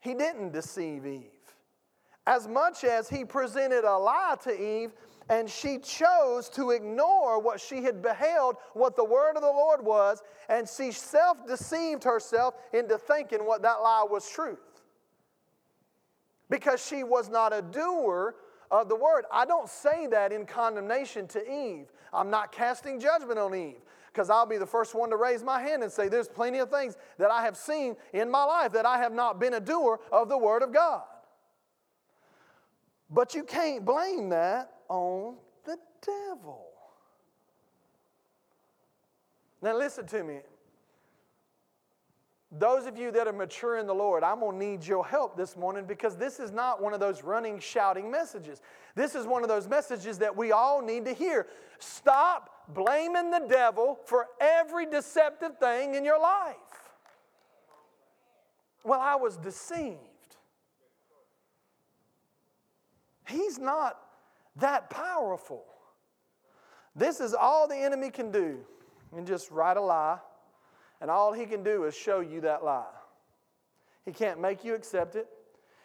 He 0.00 0.12
didn't 0.12 0.52
deceive 0.52 1.06
Eve. 1.06 1.30
As 2.26 2.46
much 2.46 2.84
as 2.84 3.08
he 3.08 3.24
presented 3.24 3.84
a 3.84 3.96
lie 3.96 4.36
to 4.42 4.50
Eve, 4.50 4.92
and 5.28 5.50
she 5.50 5.78
chose 5.78 6.48
to 6.50 6.70
ignore 6.70 7.40
what 7.40 7.60
she 7.60 7.82
had 7.82 8.00
beheld, 8.00 8.56
what 8.74 8.94
the 8.94 9.04
word 9.04 9.36
of 9.36 9.42
the 9.42 9.48
Lord 9.48 9.84
was, 9.84 10.22
and 10.48 10.68
she 10.68 10.92
self 10.92 11.46
deceived 11.46 12.04
herself 12.04 12.54
into 12.72 12.96
thinking 12.96 13.40
what 13.40 13.62
that 13.62 13.82
lie 13.82 14.04
was 14.08 14.28
truth. 14.28 14.58
Because 16.48 16.84
she 16.84 17.02
was 17.02 17.28
not 17.28 17.52
a 17.52 17.60
doer 17.60 18.36
of 18.70 18.88
the 18.88 18.94
word. 18.94 19.24
I 19.32 19.44
don't 19.44 19.68
say 19.68 20.06
that 20.06 20.32
in 20.32 20.46
condemnation 20.46 21.26
to 21.28 21.52
Eve. 21.52 21.86
I'm 22.12 22.30
not 22.30 22.52
casting 22.52 23.00
judgment 23.00 23.38
on 23.38 23.52
Eve 23.52 23.80
because 24.12 24.30
I'll 24.30 24.46
be 24.46 24.56
the 24.56 24.66
first 24.66 24.94
one 24.94 25.10
to 25.10 25.16
raise 25.16 25.42
my 25.42 25.60
hand 25.60 25.82
and 25.82 25.90
say, 25.90 26.08
There's 26.08 26.28
plenty 26.28 26.58
of 26.58 26.70
things 26.70 26.96
that 27.18 27.32
I 27.32 27.42
have 27.42 27.56
seen 27.56 27.96
in 28.12 28.30
my 28.30 28.44
life 28.44 28.72
that 28.72 28.86
I 28.86 28.98
have 28.98 29.12
not 29.12 29.40
been 29.40 29.54
a 29.54 29.60
doer 29.60 29.98
of 30.12 30.28
the 30.28 30.38
word 30.38 30.62
of 30.62 30.72
God. 30.72 31.02
But 33.10 33.34
you 33.34 33.42
can't 33.42 33.84
blame 33.84 34.28
that 34.28 34.75
on 34.88 35.36
the 35.64 35.76
devil. 36.04 36.66
Now, 39.62 39.76
listen 39.76 40.06
to 40.06 40.22
me. 40.22 40.38
Those 42.52 42.86
of 42.86 42.96
you 42.96 43.10
that 43.10 43.26
are 43.26 43.32
mature 43.32 43.78
in 43.78 43.86
the 43.86 43.94
Lord, 43.94 44.22
I'm 44.22 44.40
going 44.40 44.58
to 44.58 44.64
need 44.64 44.86
your 44.86 45.04
help 45.04 45.36
this 45.36 45.56
morning 45.56 45.84
because 45.84 46.16
this 46.16 46.38
is 46.38 46.52
not 46.52 46.80
one 46.80 46.94
of 46.94 47.00
those 47.00 47.22
running, 47.22 47.58
shouting 47.58 48.10
messages. 48.10 48.62
This 48.94 49.14
is 49.14 49.26
one 49.26 49.42
of 49.42 49.48
those 49.48 49.68
messages 49.68 50.18
that 50.18 50.34
we 50.34 50.52
all 50.52 50.80
need 50.80 51.04
to 51.06 51.12
hear. 51.12 51.48
Stop 51.78 52.50
blaming 52.68 53.30
the 53.30 53.44
devil 53.48 53.98
for 54.04 54.28
every 54.40 54.86
deceptive 54.86 55.58
thing 55.58 55.96
in 55.96 56.04
your 56.04 56.20
life. 56.20 56.56
Well, 58.84 59.00
I 59.00 59.16
was 59.16 59.36
deceived. 59.36 59.98
He's 63.26 63.58
not 63.58 63.98
that 64.56 64.90
powerful. 64.90 65.64
This 66.94 67.20
is 67.20 67.34
all 67.34 67.68
the 67.68 67.76
enemy 67.76 68.10
can 68.10 68.30
do 68.30 68.58
and 69.16 69.26
just 69.26 69.50
write 69.50 69.76
a 69.76 69.80
lie, 69.80 70.18
and 71.00 71.10
all 71.10 71.32
he 71.32 71.46
can 71.46 71.62
do 71.62 71.84
is 71.84 71.94
show 71.94 72.20
you 72.20 72.40
that 72.42 72.64
lie. 72.64 72.84
He 74.04 74.12
can't 74.12 74.40
make 74.40 74.64
you 74.64 74.74
accept 74.74 75.16
it, 75.16 75.28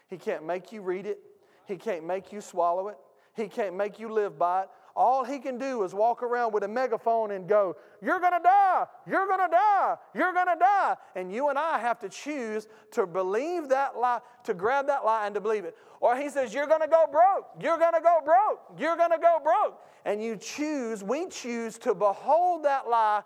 he 0.08 0.18
can't 0.18 0.46
make 0.46 0.72
you 0.72 0.82
read 0.82 1.06
it, 1.06 1.20
he 1.66 1.76
can't 1.76 2.06
make 2.06 2.32
you 2.32 2.42
swallow 2.42 2.88
it, 2.88 2.98
he 3.36 3.48
can't 3.48 3.76
make 3.76 4.00
you 4.00 4.12
live 4.12 4.38
by 4.38 4.64
it. 4.64 4.70
All 4.96 5.24
he 5.24 5.40
can 5.40 5.58
do 5.58 5.84
is 5.84 5.94
walk 5.94 6.22
around 6.22 6.54
with 6.54 6.64
a 6.64 6.68
megaphone 6.68 7.32
and 7.32 7.48
go, 7.48 7.76
You're 8.02 8.20
gonna 8.20 8.42
die, 8.44 8.86
you're 9.08 9.28
gonna 9.28 9.48
die, 9.50 9.96
you're 10.14 10.34
gonna 10.34 10.58
die. 10.60 10.96
And 11.16 11.34
you 11.34 11.50
and 11.50 11.58
I 11.58 11.80
have 11.80 12.00
to 12.00 12.10
choose 12.10 12.68
to 12.92 13.08
believe 13.08 13.70
that 13.70 13.98
lie, 13.98 14.20
to 14.44 14.54
grab 14.54 14.88
that 14.88 15.06
lie 15.06 15.26
and 15.26 15.36
to 15.36 15.42
believe 15.42 15.64
it. 15.64 15.78
Or 16.02 16.18
he 16.18 16.30
says, 16.30 16.54
You're 16.54 16.68
gonna 16.68 16.88
go 16.88 17.06
broke, 17.10 17.48
you're 17.62 17.78
gonna 17.78 18.02
go 18.02 18.20
broke, 18.24 18.80
you're 18.80 18.98
gonna 18.98 19.20
go 19.20 19.40
broke. 19.42 19.82
And 20.04 20.22
you 20.22 20.36
choose, 20.36 21.04
we 21.04 21.30
choose 21.30 21.78
to 21.80 21.94
behold 21.94 22.66
that 22.66 22.90
lie, 22.90 23.22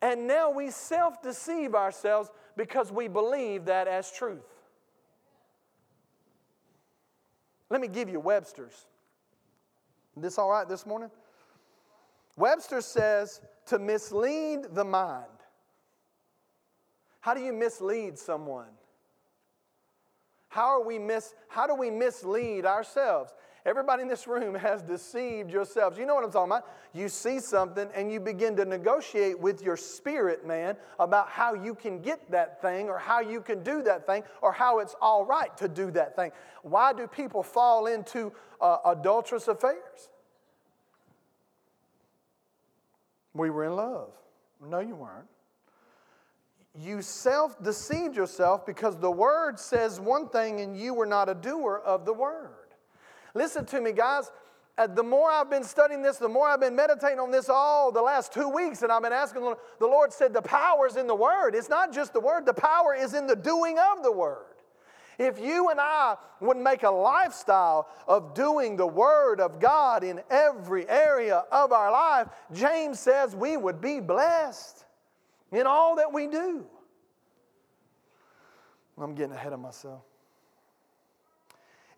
and 0.00 0.26
now 0.26 0.50
we 0.50 0.70
self 0.70 1.20
deceive 1.20 1.74
ourselves 1.74 2.30
because 2.56 2.92
we 2.92 3.08
believe 3.08 3.64
that 3.64 3.88
as 3.88 4.10
truth. 4.12 4.44
Let 7.70 7.80
me 7.80 7.88
give 7.88 8.10
you 8.10 8.20
Webster's. 8.20 8.86
This 10.16 10.38
all 10.38 10.50
right 10.50 10.68
this 10.68 10.84
morning? 10.84 11.10
Webster 12.36 12.80
says 12.80 13.40
to 13.66 13.78
mislead 13.78 14.66
the 14.72 14.84
mind. 14.84 15.26
How 17.20 17.34
do 17.34 17.40
you 17.40 17.52
mislead 17.52 18.18
someone? 18.18 18.70
How 20.48 20.66
are 20.66 20.84
we 20.84 20.98
mis 20.98 21.34
how 21.48 21.66
do 21.66 21.74
we 21.74 21.90
mislead 21.90 22.66
ourselves? 22.66 23.32
Everybody 23.64 24.02
in 24.02 24.08
this 24.08 24.26
room 24.26 24.54
has 24.56 24.82
deceived 24.82 25.50
yourselves. 25.52 25.96
You 25.96 26.04
know 26.04 26.16
what 26.16 26.24
I'm 26.24 26.32
talking 26.32 26.50
about? 26.50 26.68
You 26.92 27.08
see 27.08 27.38
something 27.38 27.88
and 27.94 28.10
you 28.10 28.18
begin 28.18 28.56
to 28.56 28.64
negotiate 28.64 29.38
with 29.38 29.62
your 29.62 29.76
spirit 29.76 30.44
man 30.44 30.76
about 30.98 31.28
how 31.28 31.54
you 31.54 31.74
can 31.74 32.00
get 32.00 32.28
that 32.32 32.60
thing 32.60 32.88
or 32.88 32.98
how 32.98 33.20
you 33.20 33.40
can 33.40 33.62
do 33.62 33.82
that 33.82 34.04
thing 34.04 34.24
or 34.40 34.52
how 34.52 34.80
it's 34.80 34.96
all 35.00 35.24
right 35.24 35.56
to 35.58 35.68
do 35.68 35.92
that 35.92 36.16
thing. 36.16 36.32
Why 36.62 36.92
do 36.92 37.06
people 37.06 37.44
fall 37.44 37.86
into 37.86 38.32
uh, 38.60 38.78
adulterous 38.84 39.46
affairs? 39.46 40.08
We 43.32 43.48
were 43.48 43.64
in 43.64 43.76
love. 43.76 44.10
No, 44.60 44.80
you 44.80 44.96
weren't. 44.96 45.28
You 46.74 47.02
self 47.02 47.62
deceived 47.62 48.16
yourself 48.16 48.66
because 48.66 48.96
the 48.96 49.10
word 49.10 49.58
says 49.60 50.00
one 50.00 50.28
thing 50.28 50.60
and 50.60 50.76
you 50.76 50.94
were 50.94 51.06
not 51.06 51.28
a 51.28 51.34
doer 51.34 51.80
of 51.84 52.04
the 52.04 52.12
word. 52.12 52.61
Listen 53.34 53.64
to 53.66 53.80
me, 53.80 53.92
guys. 53.92 54.30
Uh, 54.78 54.86
the 54.86 55.02
more 55.02 55.30
I've 55.30 55.50
been 55.50 55.64
studying 55.64 56.00
this, 56.00 56.16
the 56.16 56.28
more 56.28 56.48
I've 56.48 56.60
been 56.60 56.74
meditating 56.74 57.18
on 57.18 57.30
this 57.30 57.50
all 57.50 57.92
the 57.92 58.00
last 58.00 58.32
two 58.32 58.48
weeks, 58.48 58.82
and 58.82 58.90
I've 58.90 59.02
been 59.02 59.12
asking 59.12 59.42
the 59.42 59.86
Lord 59.86 60.12
said, 60.12 60.32
The 60.32 60.42
power 60.42 60.86
is 60.86 60.96
in 60.96 61.06
the 61.06 61.14
Word. 61.14 61.54
It's 61.54 61.68
not 61.68 61.92
just 61.92 62.14
the 62.14 62.20
Word, 62.20 62.46
the 62.46 62.54
power 62.54 62.94
is 62.94 63.12
in 63.12 63.26
the 63.26 63.36
doing 63.36 63.78
of 63.78 64.02
the 64.02 64.12
Word. 64.12 64.46
If 65.18 65.38
you 65.38 65.68
and 65.68 65.78
I 65.78 66.16
would 66.40 66.56
make 66.56 66.84
a 66.84 66.90
lifestyle 66.90 67.88
of 68.08 68.34
doing 68.34 68.76
the 68.76 68.86
Word 68.86 69.40
of 69.40 69.60
God 69.60 70.04
in 70.04 70.22
every 70.30 70.88
area 70.88 71.44
of 71.52 71.70
our 71.70 71.92
life, 71.92 72.28
James 72.52 72.98
says 72.98 73.36
we 73.36 73.58
would 73.58 73.80
be 73.80 74.00
blessed 74.00 74.86
in 75.52 75.66
all 75.66 75.96
that 75.96 76.12
we 76.12 76.28
do. 76.28 76.64
I'm 78.98 79.14
getting 79.14 79.34
ahead 79.34 79.52
of 79.52 79.60
myself. 79.60 80.02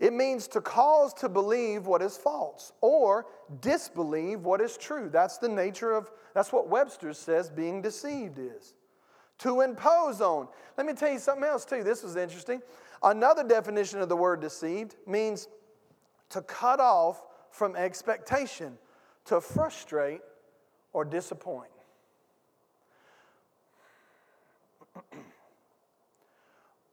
It 0.05 0.13
means 0.13 0.47
to 0.49 0.61
cause 0.61 1.15
to 1.15 1.31
believe 1.31 1.87
what 1.87 2.03
is 2.03 2.19
false 2.19 2.73
or 2.83 3.25
disbelieve 3.63 4.41
what 4.41 4.61
is 4.61 4.77
true. 4.77 5.09
That's 5.11 5.39
the 5.39 5.49
nature 5.49 5.93
of, 5.93 6.11
that's 6.35 6.53
what 6.53 6.69
Webster 6.69 7.15
says 7.15 7.49
being 7.49 7.81
deceived 7.81 8.39
is. 8.39 8.75
To 9.39 9.63
impose 9.63 10.21
on. 10.21 10.49
Let 10.77 10.87
me 10.87 10.93
tell 10.93 11.11
you 11.11 11.19
something 11.19 11.45
else 11.45 11.65
too. 11.65 11.83
This 11.83 12.03
was 12.03 12.17
interesting. 12.17 12.61
Another 13.03 13.43
definition 13.43 13.99
of 14.03 14.11
the 14.11 14.17
word 14.17 14.43
deceived 14.43 14.97
means 15.07 15.49
to 16.29 16.43
cut 16.43 16.81
off 16.81 17.25
from 17.51 17.75
expectation, 17.75 18.77
to 19.25 19.41
frustrate 19.41 20.21
or 20.93 21.07
disappoint. 21.07 21.71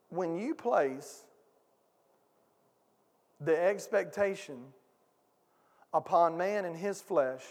when 0.10 0.38
you 0.38 0.56
place 0.56 1.26
the 3.44 3.60
expectation 3.60 4.58
upon 5.94 6.38
man 6.38 6.66
and 6.66 6.76
his 6.76 7.02
flesh, 7.02 7.44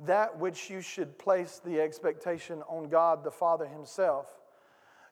that 0.00 0.38
which 0.38 0.70
you 0.70 0.80
should 0.80 1.18
place 1.18 1.60
the 1.64 1.80
expectation 1.80 2.62
on 2.68 2.88
God 2.88 3.24
the 3.24 3.30
Father 3.30 3.66
Himself, 3.66 4.26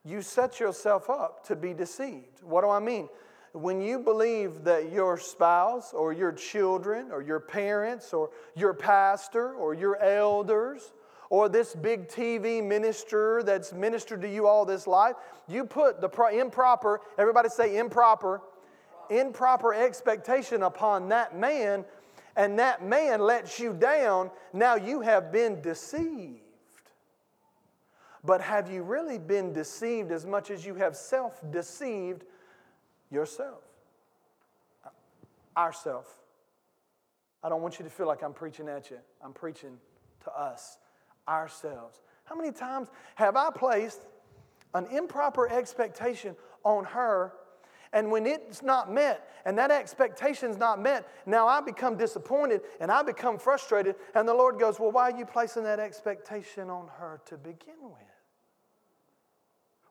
you 0.04 0.22
set 0.22 0.58
yourself 0.60 1.08
up 1.08 1.46
to 1.46 1.56
be 1.56 1.72
deceived. 1.72 2.42
What 2.42 2.62
do 2.62 2.70
I 2.70 2.80
mean? 2.80 3.08
When 3.52 3.80
you 3.80 3.98
believe 3.98 4.64
that 4.64 4.90
your 4.90 5.18
spouse 5.18 5.92
or 5.92 6.12
your 6.12 6.32
children 6.32 7.12
or 7.12 7.22
your 7.22 7.38
parents 7.38 8.12
or 8.12 8.30
your 8.56 8.74
pastor 8.74 9.54
or 9.54 9.74
your 9.74 10.02
elders 10.02 10.92
or 11.30 11.48
this 11.48 11.74
big 11.74 12.08
TV 12.08 12.64
minister 12.66 13.42
that's 13.44 13.72
ministered 13.72 14.22
to 14.22 14.28
you 14.28 14.46
all 14.46 14.64
this 14.64 14.86
life, 14.86 15.16
you 15.48 15.64
put 15.64 16.00
the 16.00 16.08
improper, 16.32 17.00
everybody 17.18 17.48
say 17.48 17.76
improper, 17.76 18.40
improper 19.10 19.74
expectation 19.74 20.62
upon 20.62 21.08
that 21.08 21.36
man, 21.36 21.84
and 22.36 22.58
that 22.58 22.84
man 22.84 23.20
lets 23.20 23.58
you 23.58 23.72
down, 23.72 24.30
now 24.52 24.74
you 24.76 25.00
have 25.00 25.32
been 25.32 25.60
deceived. 25.60 26.40
But 28.24 28.40
have 28.40 28.70
you 28.70 28.82
really 28.82 29.18
been 29.18 29.52
deceived 29.52 30.12
as 30.12 30.24
much 30.24 30.50
as 30.50 30.64
you 30.64 30.74
have 30.76 30.96
self 30.96 31.40
deceived 31.50 32.24
yourself? 33.10 33.62
Ourself. 35.56 36.06
I 37.42 37.48
don't 37.48 37.60
want 37.60 37.78
you 37.78 37.84
to 37.84 37.90
feel 37.90 38.06
like 38.06 38.22
I'm 38.22 38.32
preaching 38.32 38.68
at 38.68 38.90
you. 38.90 38.98
I'm 39.22 39.32
preaching 39.32 39.76
to 40.24 40.32
us, 40.32 40.78
ourselves. 41.28 42.00
How 42.24 42.36
many 42.36 42.52
times 42.52 42.88
have 43.16 43.36
I 43.36 43.50
placed 43.50 44.02
an 44.74 44.86
improper 44.86 45.48
expectation 45.48 46.36
on 46.64 46.84
her 46.84 47.32
And 47.92 48.10
when 48.10 48.26
it's 48.26 48.62
not 48.62 48.90
met 48.90 49.28
and 49.44 49.58
that 49.58 49.70
expectation's 49.70 50.56
not 50.56 50.80
met, 50.80 51.06
now 51.26 51.46
I 51.46 51.60
become 51.60 51.96
disappointed 51.96 52.62
and 52.80 52.90
I 52.90 53.02
become 53.02 53.38
frustrated. 53.38 53.96
And 54.14 54.26
the 54.26 54.34
Lord 54.34 54.58
goes, 54.58 54.80
Well, 54.80 54.92
why 54.92 55.10
are 55.10 55.18
you 55.18 55.26
placing 55.26 55.64
that 55.64 55.78
expectation 55.78 56.70
on 56.70 56.88
her 56.98 57.20
to 57.26 57.36
begin 57.36 57.76
with? 57.82 58.12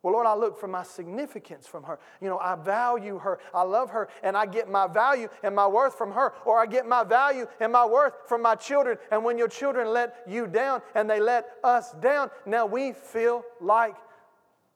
Well, 0.04 0.14
Lord, 0.14 0.26
I 0.26 0.34
look 0.34 0.60
for 0.60 0.68
my 0.68 0.82
significance 0.82 1.68
from 1.68 1.84
her. 1.84 2.00
You 2.22 2.30
know, 2.30 2.40
I 2.40 2.56
value 2.56 3.20
her, 3.20 3.38
I 3.54 3.62
love 3.62 3.92
her, 3.92 4.10
and 4.24 4.36
I 4.36 4.48
get 4.48 4.68
my 4.68 4.88
value 4.88 5.30
and 5.44 5.56
my 5.56 5.68
worth 5.68 5.96
from 5.96 6.12
her, 6.14 6.34
or 6.44 6.60
I 6.60 6.66
get 6.66 6.88
my 6.88 7.04
value 7.04 7.46
and 7.60 7.72
my 7.72 7.86
worth 7.86 8.14
from 8.28 8.42
my 8.42 8.56
children. 8.56 8.98
And 9.12 9.24
when 9.24 9.38
your 9.38 9.48
children 9.48 9.94
let 9.94 10.24
you 10.28 10.48
down 10.48 10.82
and 10.96 11.08
they 11.08 11.20
let 11.20 11.46
us 11.64 11.92
down, 11.94 12.32
now 12.48 12.66
we 12.66 12.94
feel 12.94 13.44
like 13.60 13.96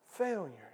failures 0.09 0.64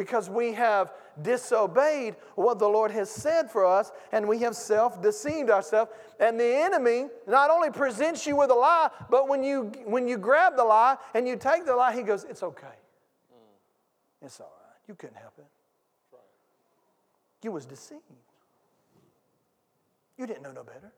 because 0.00 0.30
we 0.30 0.54
have 0.54 0.94
disobeyed 1.20 2.16
what 2.34 2.58
the 2.58 2.66
Lord 2.66 2.90
has 2.90 3.10
said 3.10 3.50
for 3.50 3.66
us 3.66 3.92
and 4.12 4.26
we 4.26 4.38
have 4.38 4.56
self 4.56 5.02
deceived 5.02 5.50
ourselves. 5.50 5.90
And 6.18 6.40
the 6.40 6.56
enemy 6.56 7.08
not 7.26 7.50
only 7.50 7.70
presents 7.70 8.26
you 8.26 8.34
with 8.34 8.50
a 8.50 8.54
lie, 8.54 8.88
but 9.10 9.28
when 9.28 9.44
you, 9.44 9.70
when 9.84 10.08
you 10.08 10.16
grab 10.16 10.56
the 10.56 10.64
lie 10.64 10.96
and 11.12 11.28
you 11.28 11.36
take 11.36 11.66
the 11.66 11.76
lie, 11.76 11.94
he 11.94 12.00
goes, 12.00 12.24
It's 12.24 12.42
okay. 12.42 12.66
Mm. 12.66 14.24
It's 14.24 14.40
all 14.40 14.46
right. 14.46 14.78
You 14.88 14.94
couldn't 14.94 15.18
help 15.18 15.34
it. 15.36 15.44
Right. 16.10 16.22
You 17.42 17.52
was 17.52 17.66
deceived. 17.66 18.00
You 20.16 20.26
didn't 20.26 20.42
know 20.42 20.52
no 20.52 20.64
better. 20.64 20.92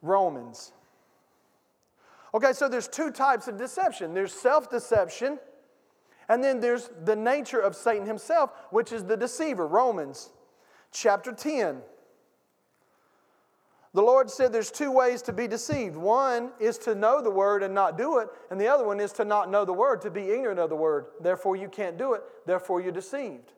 Romans 0.00 0.70
Okay, 2.34 2.52
so 2.52 2.68
there's 2.68 2.88
two 2.88 3.10
types 3.10 3.48
of 3.48 3.56
deception 3.56 4.14
there's 4.14 4.32
self 4.32 4.70
deception, 4.70 5.38
and 6.28 6.42
then 6.44 6.60
there's 6.60 6.90
the 7.04 7.16
nature 7.16 7.60
of 7.60 7.74
Satan 7.74 8.06
himself, 8.06 8.52
which 8.70 8.92
is 8.92 9.04
the 9.04 9.16
deceiver. 9.16 9.66
Romans 9.66 10.30
chapter 10.92 11.32
10. 11.32 11.80
The 13.94 14.02
Lord 14.02 14.30
said 14.30 14.52
there's 14.52 14.70
two 14.70 14.92
ways 14.92 15.22
to 15.22 15.32
be 15.32 15.48
deceived. 15.48 15.96
One 15.96 16.50
is 16.60 16.76
to 16.78 16.94
know 16.94 17.22
the 17.22 17.30
word 17.30 17.62
and 17.62 17.74
not 17.74 17.96
do 17.96 18.18
it, 18.18 18.28
and 18.50 18.60
the 18.60 18.68
other 18.68 18.84
one 18.84 19.00
is 19.00 19.12
to 19.14 19.24
not 19.24 19.50
know 19.50 19.64
the 19.64 19.72
word, 19.72 20.02
to 20.02 20.10
be 20.10 20.30
ignorant 20.30 20.60
of 20.60 20.68
the 20.68 20.76
word. 20.76 21.06
Therefore, 21.20 21.56
you 21.56 21.68
can't 21.68 21.96
do 21.96 22.12
it, 22.12 22.22
therefore, 22.44 22.82
you're 22.82 22.92
deceived. 22.92 23.52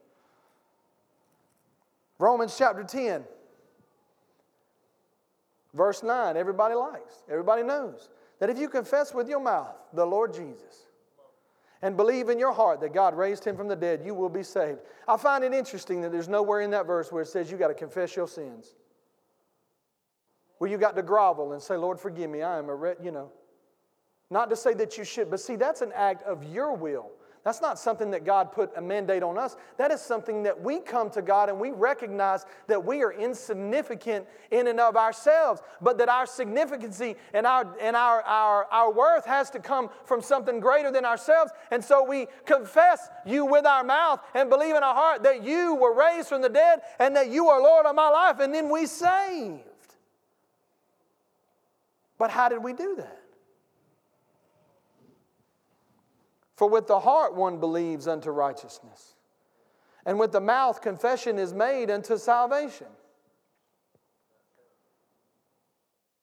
Romans 2.18 2.54
chapter 2.56 2.84
10, 2.84 3.24
verse 5.74 6.02
9, 6.04 6.36
everybody 6.36 6.74
likes, 6.74 7.22
everybody 7.28 7.64
knows 7.64 8.08
that 8.40 8.50
if 8.50 8.58
you 8.58 8.68
confess 8.68 9.14
with 9.14 9.28
your 9.28 9.40
mouth 9.40 9.76
the 9.92 10.04
Lord 10.04 10.34
Jesus 10.34 10.86
and 11.82 11.96
believe 11.96 12.28
in 12.28 12.38
your 12.38 12.52
heart 12.52 12.80
that 12.80 12.92
God 12.92 13.16
raised 13.16 13.44
him 13.44 13.56
from 13.56 13.68
the 13.68 13.76
dead, 13.76 14.02
you 14.04 14.14
will 14.14 14.28
be 14.28 14.42
saved. 14.42 14.80
I 15.06 15.16
find 15.16 15.44
it 15.44 15.52
interesting 15.52 16.00
that 16.02 16.10
there's 16.10 16.28
nowhere 16.28 16.62
in 16.62 16.70
that 16.70 16.86
verse 16.86 17.12
where 17.12 17.22
it 17.22 17.28
says 17.28 17.50
you 17.50 17.56
got 17.56 17.68
to 17.68 17.74
confess 17.74 18.16
your 18.16 18.26
sins. 18.26 18.74
Where 20.58 20.68
you 20.68 20.76
got 20.76 20.96
to 20.96 21.02
grovel 21.02 21.52
and 21.52 21.62
say, 21.62 21.76
Lord, 21.76 22.00
forgive 22.00 22.28
me, 22.28 22.42
I 22.42 22.58
am 22.58 22.68
a, 22.68 22.94
you 23.02 23.10
know. 23.10 23.30
Not 24.30 24.50
to 24.50 24.56
say 24.56 24.74
that 24.74 24.96
you 24.96 25.04
should, 25.04 25.30
but 25.30 25.40
see, 25.40 25.56
that's 25.56 25.80
an 25.80 25.92
act 25.94 26.22
of 26.24 26.44
your 26.44 26.74
will. 26.74 27.10
That's 27.42 27.62
not 27.62 27.78
something 27.78 28.10
that 28.10 28.24
God 28.24 28.52
put 28.52 28.70
a 28.76 28.82
mandate 28.82 29.22
on 29.22 29.38
us. 29.38 29.56
That 29.78 29.90
is 29.90 30.02
something 30.02 30.42
that 30.42 30.60
we 30.60 30.78
come 30.78 31.08
to 31.10 31.22
God 31.22 31.48
and 31.48 31.58
we 31.58 31.70
recognize 31.70 32.44
that 32.66 32.84
we 32.84 33.02
are 33.02 33.12
insignificant 33.12 34.26
in 34.50 34.68
and 34.68 34.78
of 34.78 34.94
ourselves, 34.94 35.62
but 35.80 35.96
that 35.98 36.10
our 36.10 36.26
significancy 36.26 37.16
and 37.32 37.46
our 37.46 37.74
and 37.80 37.96
our, 37.96 38.20
our, 38.22 38.66
our 38.66 38.92
worth 38.92 39.24
has 39.24 39.48
to 39.50 39.58
come 39.58 39.88
from 40.04 40.20
something 40.20 40.60
greater 40.60 40.92
than 40.92 41.06
ourselves. 41.06 41.50
And 41.70 41.82
so 41.82 42.04
we 42.04 42.26
confess 42.44 43.08
you 43.24 43.46
with 43.46 43.64
our 43.64 43.84
mouth 43.84 44.20
and 44.34 44.50
believe 44.50 44.76
in 44.76 44.82
our 44.82 44.94
heart 44.94 45.22
that 45.22 45.42
you 45.42 45.74
were 45.76 45.94
raised 45.94 46.28
from 46.28 46.42
the 46.42 46.50
dead 46.50 46.82
and 46.98 47.16
that 47.16 47.30
you 47.30 47.48
are 47.48 47.60
Lord 47.62 47.86
of 47.86 47.94
my 47.94 48.10
life, 48.10 48.38
and 48.40 48.54
then 48.54 48.68
we 48.68 48.84
saved. 48.84 49.62
But 52.18 52.30
how 52.30 52.50
did 52.50 52.62
we 52.62 52.74
do 52.74 52.96
that? 52.96 53.19
For 56.60 56.68
with 56.68 56.86
the 56.86 57.00
heart 57.00 57.34
one 57.34 57.58
believes 57.58 58.06
unto 58.06 58.30
righteousness, 58.30 59.14
and 60.04 60.18
with 60.18 60.30
the 60.30 60.42
mouth 60.42 60.82
confession 60.82 61.38
is 61.38 61.54
made 61.54 61.90
unto 61.90 62.18
salvation. 62.18 62.88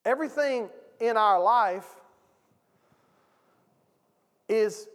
Everything 0.06 0.69
in 1.00 1.17
our 1.17 1.41
life 1.41 1.88
is 4.47 4.88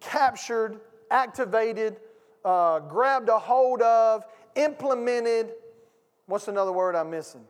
captured, 0.00 0.80
activated, 1.12 1.98
uh, 2.44 2.80
grabbed 2.80 3.28
a 3.28 3.38
hold 3.38 3.80
of, 3.82 4.24
implemented. 4.56 5.52
What's 6.26 6.48
another 6.48 6.72
word 6.72 6.96
I'm 6.96 7.10
missing? 7.10 7.44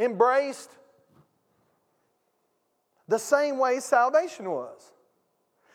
Embraced. 0.00 0.72
The 3.06 3.20
same 3.20 3.56
way 3.56 3.78
salvation 3.78 4.50
was. 4.50 4.93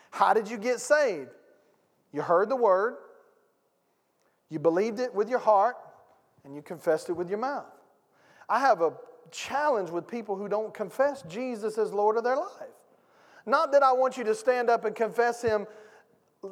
How 0.09 0.33
did 0.33 0.49
you 0.49 0.57
get 0.57 0.79
saved? 0.79 1.29
You 2.11 2.21
heard 2.21 2.49
the 2.49 2.55
word, 2.55 2.95
you 4.49 4.59
believed 4.59 4.99
it 4.99 5.13
with 5.13 5.29
your 5.29 5.39
heart, 5.39 5.75
and 6.43 6.55
you 6.55 6.61
confessed 6.61 7.09
it 7.09 7.13
with 7.13 7.29
your 7.29 7.37
mouth. 7.37 7.65
I 8.47 8.59
have 8.59 8.81
a 8.81 8.93
challenge 9.31 9.91
with 9.91 10.07
people 10.07 10.35
who 10.35 10.47
don't 10.47 10.73
confess 10.73 11.21
Jesus 11.23 11.77
as 11.77 11.93
Lord 11.93 12.17
of 12.17 12.23
their 12.23 12.35
life. 12.35 12.73
Not 13.45 13.71
that 13.71 13.83
I 13.83 13.91
want 13.91 14.17
you 14.17 14.23
to 14.25 14.35
stand 14.35 14.69
up 14.69 14.85
and 14.85 14.95
confess 14.95 15.41
Him 15.41 15.67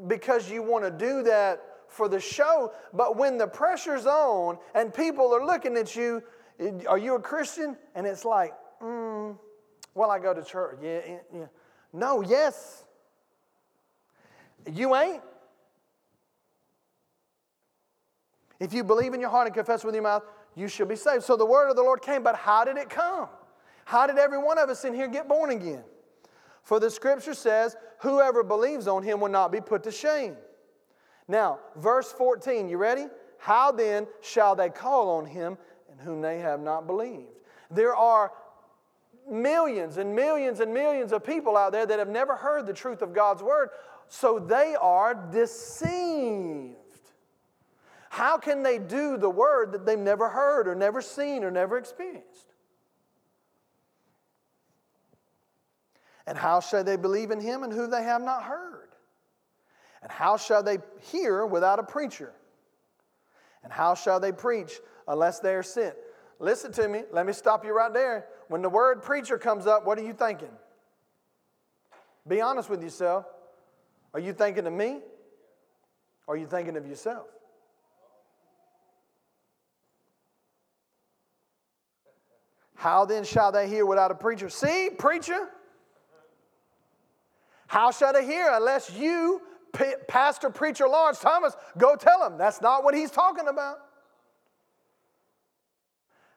because 0.08 0.50
you 0.50 0.62
want 0.62 0.84
to 0.84 0.92
do 0.92 1.24
that 1.24 1.62
for 1.88 2.08
the 2.08 2.20
show, 2.20 2.74
but 2.94 3.16
when 3.16 3.38
the 3.38 3.48
pressure's 3.48 4.06
on 4.06 4.58
and 4.76 4.94
people 4.94 5.34
are 5.34 5.46
looking 5.46 5.78
at 5.78 5.96
you, 5.96 6.22
are 6.88 6.98
you 6.98 7.16
a 7.16 7.20
Christian? 7.20 7.78
And 7.96 8.06
it's 8.06 8.26
like, 8.26 8.54
mm, 8.82 9.38
well, 9.94 10.12
I 10.12 10.20
go 10.20 10.34
to 10.34 10.44
church. 10.44 10.80
Yeah, 10.82 11.00
yeah. 11.34 11.46
No, 11.94 12.22
yes. 12.22 12.84
You 14.72 14.96
ain't. 14.96 15.22
If 18.60 18.74
you 18.74 18.84
believe 18.84 19.14
in 19.14 19.22
your 19.22 19.30
heart 19.30 19.48
and 19.48 19.56
confess 19.56 19.84
with 19.84 19.94
your 19.94 20.04
mouth, 20.04 20.24
you 20.56 20.68
shall 20.68 20.88
be 20.88 20.96
saved. 20.96 21.24
So 21.24 21.38
the 21.38 21.46
word 21.46 21.70
of 21.70 21.76
the 21.76 21.84
Lord 21.84 22.02
came, 22.02 22.24
but 22.24 22.36
how 22.36 22.64
did 22.64 22.78
it 22.78 22.90
come? 22.90 23.30
How 23.86 24.08
did 24.08 24.18
every 24.18 24.40
one 24.40 24.58
of 24.58 24.70
us 24.70 24.84
in 24.84 24.94
here 24.94 25.08
get 25.08 25.28
born 25.28 25.52
again? 25.52 25.84
For 26.64 26.80
the 26.80 26.90
scripture 26.90 27.34
says, 27.34 27.76
Whoever 28.00 28.44
believes 28.44 28.88
on 28.88 29.04
him 29.04 29.20
will 29.20 29.30
not 29.30 29.52
be 29.52 29.62
put 29.62 29.84
to 29.84 29.92
shame. 29.92 30.36
Now, 31.28 31.60
verse 31.76 32.12
14, 32.12 32.68
you 32.68 32.78
ready? 32.78 33.06
How 33.38 33.72
then 33.72 34.08
shall 34.22 34.56
they 34.56 34.70
call 34.70 35.10
on 35.12 35.26
him 35.26 35.58
in 35.92 36.00
whom 36.00 36.22
they 36.22 36.40
have 36.40 36.60
not 36.60 36.88
believed? 36.88 37.28
There 37.70 37.96
are 37.96 38.32
millions 39.30 39.98
and 39.98 40.16
millions 40.16 40.60
and 40.60 40.74
millions 40.74 41.12
of 41.12 41.24
people 41.24 41.58
out 41.58 41.72
there 41.72 41.86
that 41.86 42.00
have 42.00 42.10
never 42.10 42.36
heard 42.36 42.66
the 42.66 42.74
truth 42.74 43.02
of 43.02 43.14
God's 43.14 43.44
word 43.44 43.70
so 44.08 44.40
they 44.40 44.76
are 44.80 45.14
deceived. 45.14 46.76
How 48.10 48.38
can 48.38 48.64
they 48.64 48.80
do 48.80 49.18
the 49.18 49.30
word 49.30 49.74
that 49.74 49.86
they've 49.86 50.00
never 50.00 50.30
heard 50.30 50.68
or 50.68 50.76
never 50.76 51.02
seen 51.02 51.44
or 51.44 51.52
never 51.52 51.78
experienced? 51.78 52.48
And 56.26 56.38
how 56.38 56.60
shall 56.60 56.84
they 56.84 56.98
believe 56.98 57.32
in 57.32 57.40
him 57.40 57.64
and 57.64 57.72
who 57.72 57.88
they 57.88 58.04
have 58.04 58.22
not 58.22 58.44
heard? 58.44 58.90
And 60.02 60.12
how 60.12 60.38
shall 60.38 60.64
they 60.64 60.80
hear 61.12 61.46
without 61.46 61.80
a 61.80 61.84
preacher? 61.84 62.34
And 63.64 63.72
how 63.72 63.96
shall 63.96 64.20
they 64.20 64.32
preach 64.32 64.80
unless 65.08 65.40
they 65.40 65.54
are 65.54 65.64
sent? 65.64 65.96
Listen 66.40 66.72
to 66.74 66.88
me. 66.88 67.04
Let 67.12 67.26
me 67.26 67.34
stop 67.34 67.66
you 67.66 67.76
right 67.76 67.94
there. 67.94 68.26
When 68.48 68.62
the 68.62 68.70
word 68.70 69.02
preacher 69.02 69.38
comes 69.38 69.68
up, 69.68 69.86
what 69.86 69.98
are 69.98 70.04
you 70.04 70.14
thinking? 70.14 70.52
Be 72.28 72.42
honest 72.42 72.70
with 72.70 72.84
yourself. 72.84 73.26
Are 74.18 74.20
you 74.20 74.34
thinking 74.34 74.66
of 74.66 74.74
me? 74.74 74.98
Or 76.26 76.34
are 76.34 76.38
you 76.38 76.48
thinking 76.48 76.76
of 76.76 76.88
yourself? 76.88 77.28
How 82.74 83.06
then 83.06 83.24
shall 83.24 83.52
they 83.52 83.70
hear 83.70 83.86
without 83.86 84.10
a 84.10 84.16
preacher? 84.16 84.50
See, 84.50 84.90
preacher? 84.90 85.50
How 87.68 87.92
shall 87.92 88.12
they 88.12 88.26
hear 88.26 88.50
unless 88.52 88.92
you, 88.92 89.40
Pastor 90.08 90.50
Preacher 90.50 90.88
Lawrence 90.88 91.20
Thomas, 91.20 91.56
go 91.78 91.96
tell 91.96 92.28
them? 92.28 92.40
That's 92.40 92.60
not 92.60 92.84
what 92.84 92.96
he's 92.96 93.12
talking 93.12 93.48
about. 93.48 93.78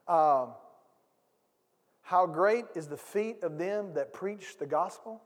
Um, 0.07 0.51
how 2.03 2.27
great 2.27 2.67
is 2.75 2.89
the 2.89 2.99
feet 2.99 3.43
of 3.43 3.57
them 3.57 3.95
that 3.95 4.13
preach 4.13 4.59
the 4.59 4.67
gospel? 4.67 5.23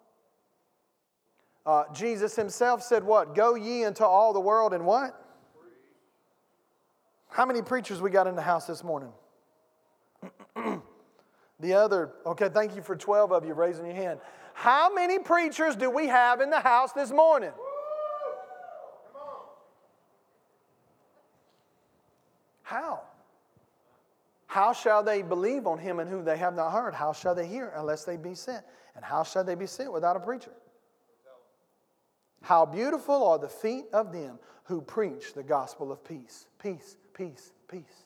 Uh, 1.66 1.85
Jesus 1.92 2.37
himself 2.37 2.83
said, 2.83 3.05
What? 3.05 3.35
Go 3.35 3.55
ye 3.55 3.85
into 3.85 4.05
all 4.05 4.33
the 4.33 4.40
world 4.40 4.74
and 4.74 4.85
what? 4.85 5.20
How 7.29 7.46
many 7.46 7.62
preachers 7.62 8.00
we 8.00 8.11
got 8.11 8.27
in 8.27 8.37
the 8.37 8.42
house 8.42 8.66
this 8.66 8.85
morning? 8.85 9.12
The 11.61 11.74
other, 11.74 12.12
okay, 12.27 12.48
thank 12.48 12.74
you 12.74 12.83
for 12.83 12.96
12 12.96 13.33
of 13.33 13.46
you 13.46 13.55
raising 13.55 13.87
your 13.87 13.94
hand. 13.94 14.20
How 14.55 14.92
many 14.92 15.18
preachers 15.18 15.77
do 15.77 15.88
we 15.88 16.09
have 16.09 16.40
in 16.40 16.50
the 16.50 16.61
house 16.61 16.92
this 16.92 17.11
morning? 17.11 17.53
How? 22.62 23.03
How 24.46 24.72
shall 24.72 25.03
they 25.03 25.22
believe 25.22 25.66
on 25.66 25.79
him 25.79 26.00
and 26.00 26.11
who 26.11 26.22
they 26.22 26.37
have 26.37 26.55
not 26.55 26.70
heard? 26.70 26.92
How 26.92 27.12
shall 27.12 27.35
they 27.35 27.46
hear 27.46 27.72
unless 27.77 28.05
they 28.05 28.16
be 28.16 28.35
sent? 28.35 28.64
And 28.96 29.05
how 29.05 29.22
shall 29.22 29.44
they 29.44 29.55
be 29.55 29.66
sent 29.66 29.92
without 29.92 30.16
a 30.16 30.20
preacher? 30.20 30.53
How 32.44 32.66
beautiful 32.66 33.26
are 33.26 33.38
the 33.38 33.48
feet 33.48 33.87
of 33.94 34.12
them 34.12 34.38
who 34.64 34.83
preach 34.83 35.33
the 35.33 35.42
gospel 35.42 35.90
of 35.90 36.04
peace. 36.04 36.46
Peace, 36.62 36.98
peace, 37.14 37.52
peace. 37.68 38.04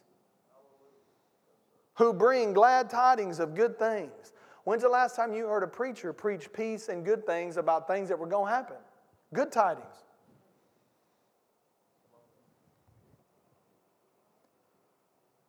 Who 1.96 2.12
bring 2.12 2.52
glad 2.52 2.88
tidings 2.88 3.40
of 3.40 3.56
good 3.56 3.80
things. 3.80 4.32
When's 4.62 4.82
the 4.82 4.88
last 4.88 5.16
time 5.16 5.34
you 5.34 5.48
heard 5.48 5.64
a 5.64 5.66
preacher 5.66 6.12
preach 6.12 6.52
peace 6.52 6.88
and 6.88 7.04
good 7.04 7.26
things 7.26 7.56
about 7.56 7.88
things 7.88 8.08
that 8.10 8.18
were 8.18 8.28
going 8.28 8.46
to 8.46 8.54
happen? 8.54 8.76
Good 9.34 9.50
tidings. 9.50 9.86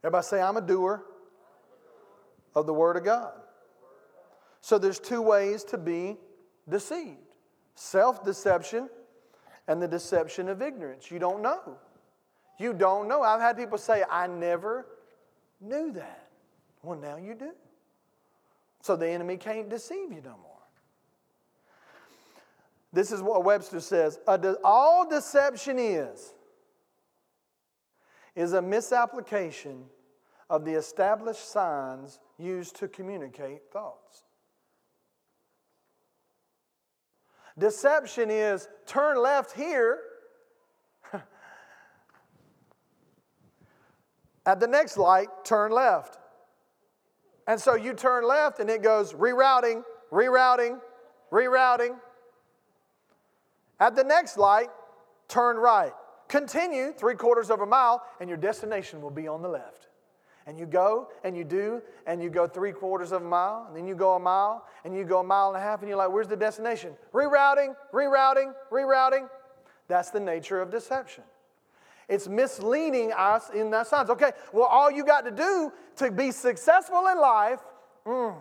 Everybody 0.04 0.25
say, 0.25 0.41
I'm 0.41 0.58
a 0.58 0.62
doer 0.62 1.04
of 2.56 2.65
the 2.65 2.73
Word 2.73 2.97
of 2.97 3.04
God. 3.04 3.34
So 4.62 4.80
there's 4.80 4.99
two 4.99 5.21
ways 5.21 5.63
to 5.65 5.78
be 5.78 6.17
deceived 6.67 7.29
self 7.80 8.24
deception 8.26 8.89
and 9.68 9.82
the 9.82 9.88
deception 9.88 10.50
of 10.50 10.62
ignorance. 10.62 11.10
You 11.10 11.20
don't 11.20 11.42
know. 11.42 11.78
You 12.60 12.74
don't 12.74 13.08
know. 13.08 13.22
I've 13.22 13.39
had 13.39 13.58
people 13.58 13.78
say, 13.78 14.04
I 14.10 14.28
never 14.28 14.86
knew 15.62 15.94
that. 15.94 16.28
Well, 16.84 17.00
now 17.00 17.15
you 17.15 17.36
do. 17.36 17.52
So 18.82 18.96
the 18.96 19.08
enemy 19.08 19.38
can't 19.38 19.70
deceive 19.70 20.12
you 20.12 20.22
no 20.22 20.32
more. 20.32 20.50
This 22.92 23.12
is 23.12 23.22
what 23.22 23.44
Webster 23.44 23.80
says 23.80 24.20
all 24.63 25.08
deception 25.08 25.78
is 25.80 26.34
is 28.36 28.54
a 28.54 28.62
misapplication 28.62 29.84
of 30.50 30.65
the 30.65 30.74
established 30.74 31.50
signs 31.52 32.20
used 32.38 32.76
to 32.78 32.88
communicate 32.88 33.62
thoughts. 33.72 34.24
Deception 37.58 38.30
is 38.30 38.70
turn 38.86 39.22
left 39.22 39.54
here. 39.54 40.00
At 44.46 44.60
the 44.60 44.68
next 44.68 44.98
light, 44.98 45.28
turn 45.44 45.72
left. 45.72 46.18
And 47.48 47.60
so 47.60 47.76
you 47.76 47.94
turn 47.94 48.28
left 48.28 48.60
and 48.60 48.70
it 48.70 48.84
goes 48.84 49.14
rerouting, 49.14 49.84
rerouting, 50.12 50.80
rerouting. 51.32 51.98
At 53.80 53.96
the 53.96 54.04
next 54.04 54.38
light, 54.38 54.70
turn 55.28 55.58
right. 55.58 55.94
Continue 56.28 56.92
three 56.92 57.16
quarters 57.16 57.50
of 57.50 57.62
a 57.62 57.66
mile, 57.66 58.04
and 58.20 58.30
your 58.30 58.38
destination 58.38 59.02
will 59.02 59.10
be 59.10 59.28
on 59.28 59.42
the 59.42 59.50
left. 59.50 59.88
And 60.50 60.58
you 60.58 60.66
go 60.66 61.10
and 61.24 61.38
you 61.38 61.44
do, 61.44 61.80
and 62.08 62.24
you 62.24 62.32
go 62.32 62.48
three 62.48 62.72
quarters 62.72 63.12
of 63.12 63.22
a 63.22 63.26
mile, 63.26 63.66
and 63.68 63.78
then 63.78 63.86
you 63.86 63.94
go 63.94 64.16
a 64.16 64.20
mile, 64.20 64.66
and 64.84 64.96
you 64.96 65.04
go 65.04 65.20
a 65.20 65.24
mile 65.24 65.50
and 65.50 65.58
a 65.58 65.60
half, 65.60 65.82
and 65.82 65.88
you're 65.88 65.98
like, 66.00 66.10
where's 66.10 66.28
the 66.28 66.36
destination? 66.36 66.96
Rerouting, 67.14 67.76
rerouting, 67.94 68.56
rerouting. 68.72 69.30
That's 69.88 70.10
the 70.10 70.20
nature 70.20 70.60
of 70.60 70.72
deception. 70.72 71.24
It's 72.08 72.28
misleading 72.28 73.14
us 73.14 73.52
in 73.52 73.70
that 73.70 73.86
sense. 73.86 74.10
Okay, 74.10 74.32
well, 74.52 74.66
all 74.66 74.90
you 74.90 75.06
got 75.06 75.24
to 75.26 75.32
do 75.32 75.72
to 75.98 76.10
be 76.10 76.32
successful 76.32 77.06
in 77.12 77.20
life, 77.20 77.60
mm, 78.08 78.36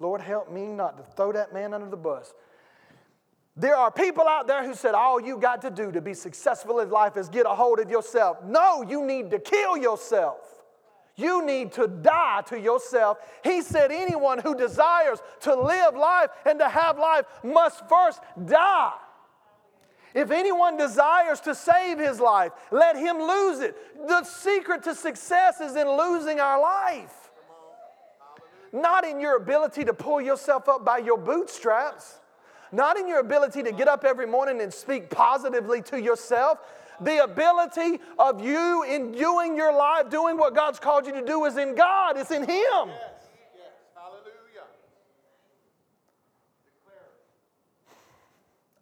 Lord, 0.00 0.20
help 0.20 0.50
me 0.50 0.66
not 0.66 0.96
to 0.96 1.04
throw 1.14 1.30
that 1.30 1.54
man 1.54 1.72
under 1.72 1.88
the 1.88 1.96
bus. 1.96 2.34
There 3.56 3.76
are 3.76 3.92
people 3.92 4.26
out 4.26 4.48
there 4.48 4.66
who 4.66 4.74
said 4.74 4.96
all 4.96 5.20
you 5.20 5.38
got 5.38 5.62
to 5.62 5.70
do 5.70 5.92
to 5.92 6.00
be 6.00 6.14
successful 6.14 6.80
in 6.80 6.90
life 6.90 7.16
is 7.16 7.28
get 7.28 7.46
a 7.46 7.54
hold 7.54 7.78
of 7.78 7.88
yourself. 7.88 8.42
No, 8.42 8.82
you 8.82 9.06
need 9.06 9.30
to 9.30 9.38
kill 9.38 9.76
yourself. 9.76 10.51
You 11.16 11.44
need 11.44 11.72
to 11.72 11.88
die 11.88 12.42
to 12.46 12.58
yourself. 12.58 13.18
He 13.44 13.62
said, 13.62 13.90
anyone 13.92 14.38
who 14.38 14.54
desires 14.54 15.20
to 15.40 15.54
live 15.54 15.94
life 15.94 16.30
and 16.46 16.58
to 16.58 16.68
have 16.68 16.98
life 16.98 17.26
must 17.42 17.86
first 17.88 18.20
die. 18.46 18.94
If 20.14 20.30
anyone 20.30 20.76
desires 20.76 21.40
to 21.40 21.54
save 21.54 21.98
his 21.98 22.20
life, 22.20 22.52
let 22.70 22.96
him 22.96 23.18
lose 23.18 23.60
it. 23.60 23.76
The 24.06 24.24
secret 24.24 24.82
to 24.84 24.94
success 24.94 25.60
is 25.60 25.74
in 25.74 25.88
losing 25.88 26.38
our 26.38 26.60
life, 26.60 27.30
not 28.72 29.06
in 29.06 29.20
your 29.20 29.36
ability 29.36 29.84
to 29.84 29.94
pull 29.94 30.20
yourself 30.20 30.68
up 30.68 30.84
by 30.84 30.98
your 30.98 31.18
bootstraps 31.18 32.20
not 32.72 32.98
in 32.98 33.06
your 33.06 33.20
ability 33.20 33.62
to 33.62 33.72
get 33.72 33.86
up 33.86 34.04
every 34.04 34.26
morning 34.26 34.60
and 34.60 34.72
speak 34.72 35.10
positively 35.10 35.82
to 35.82 36.00
yourself. 36.00 36.58
The 37.02 37.24
ability 37.24 38.00
of 38.18 38.44
you 38.44 38.84
in 38.84 39.12
doing 39.12 39.56
your 39.56 39.76
life, 39.76 40.10
doing 40.10 40.36
what 40.36 40.54
God's 40.54 40.78
called 40.78 41.06
you 41.06 41.12
to 41.12 41.24
do, 41.24 41.44
is 41.44 41.56
in 41.56 41.74
God, 41.74 42.16
it's 42.16 42.30
in 42.30 42.42
Him. 42.42 42.48
Yes, 42.48 42.88
yes. 43.54 43.72
Hallelujah. 43.94 44.66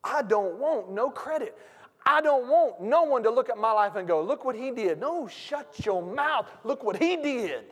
I 0.04 0.22
don't 0.22 0.58
want 0.58 0.90
no 0.90 1.10
credit. 1.10 1.56
I 2.04 2.20
don't 2.20 2.48
want 2.48 2.80
no 2.80 3.04
one 3.04 3.22
to 3.24 3.30
look 3.30 3.50
at 3.50 3.58
my 3.58 3.72
life 3.72 3.96
and 3.96 4.08
go, 4.08 4.22
look 4.22 4.44
what 4.44 4.56
he 4.56 4.70
did. 4.70 4.98
No, 4.98 5.28
shut 5.28 5.74
your 5.84 6.02
mouth. 6.02 6.46
Look 6.64 6.82
what 6.82 6.96
he 6.96 7.16
did. 7.16 7.64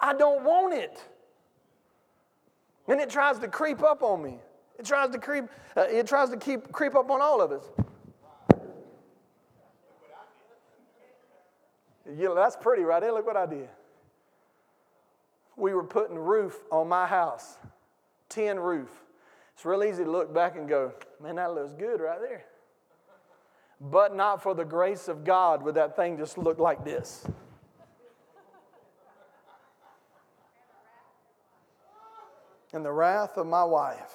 I 0.00 0.14
don't 0.14 0.44
want 0.44 0.74
it. 0.74 1.02
And 2.86 3.00
it 3.00 3.10
tries 3.10 3.38
to 3.40 3.48
creep 3.48 3.82
up 3.82 4.02
on 4.02 4.22
me. 4.22 4.38
It 4.78 4.86
tries 4.86 5.10
to 5.10 5.18
creep, 5.18 5.44
uh, 5.76 5.82
it 5.82 6.06
tries 6.06 6.30
to 6.30 6.36
keep 6.36 6.70
creep 6.72 6.94
up 6.94 7.10
on 7.10 7.20
all 7.20 7.40
of 7.40 7.50
us. 7.50 7.64
That's 12.08 12.56
pretty 12.56 12.82
right 12.82 13.00
there. 13.00 13.12
Look 13.12 13.26
what 13.26 13.36
I 13.36 13.46
did. 13.46 13.68
We 15.56 15.74
were 15.74 15.84
putting 15.84 16.16
roof 16.16 16.58
on 16.70 16.88
my 16.88 17.06
house, 17.06 17.58
tin 18.28 18.58
roof. 18.58 18.90
It's 19.54 19.64
real 19.64 19.82
easy 19.82 20.04
to 20.04 20.10
look 20.10 20.32
back 20.32 20.56
and 20.56 20.68
go, 20.68 20.92
man, 21.20 21.36
that 21.36 21.52
looks 21.52 21.72
good 21.72 22.00
right 22.00 22.20
there. 22.20 22.44
But 23.80 24.14
not 24.14 24.42
for 24.42 24.54
the 24.54 24.64
grace 24.64 25.08
of 25.08 25.24
God 25.24 25.62
would 25.62 25.74
that 25.74 25.96
thing 25.96 26.16
just 26.16 26.38
look 26.38 26.58
like 26.58 26.84
this. 26.84 27.26
And 32.72 32.84
the 32.84 32.92
wrath 32.92 33.36
of 33.36 33.46
my 33.46 33.64
wife 33.64 34.12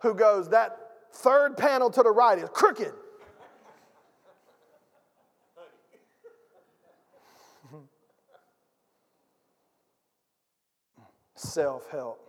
who 0.00 0.14
goes, 0.14 0.48
That 0.48 0.78
third 1.12 1.56
panel 1.56 1.90
to 1.90 2.02
the 2.02 2.10
right 2.10 2.38
is 2.38 2.48
crooked. 2.52 2.92
Self 11.36 11.88
help. 11.90 12.20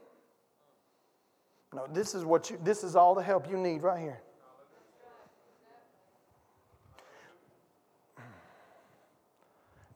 No, 1.73 1.87
this 1.91 2.13
is 2.13 2.23
what 2.23 2.49
you 2.49 2.59
this 2.63 2.83
is 2.83 2.95
all 2.95 3.15
the 3.15 3.23
help 3.23 3.49
you 3.49 3.57
need 3.57 3.81
right 3.81 3.99
here. 3.99 4.21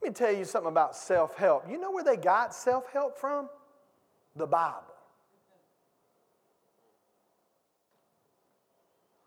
Let 0.02 0.10
me 0.10 0.14
tell 0.14 0.32
you 0.32 0.44
something 0.44 0.70
about 0.70 0.96
self 0.96 1.36
help. 1.36 1.70
You 1.70 1.78
know 1.78 1.92
where 1.92 2.02
they 2.02 2.16
got 2.16 2.54
self 2.54 2.90
help 2.92 3.16
from? 3.18 3.48
The 4.34 4.46
Bible. 4.46 4.92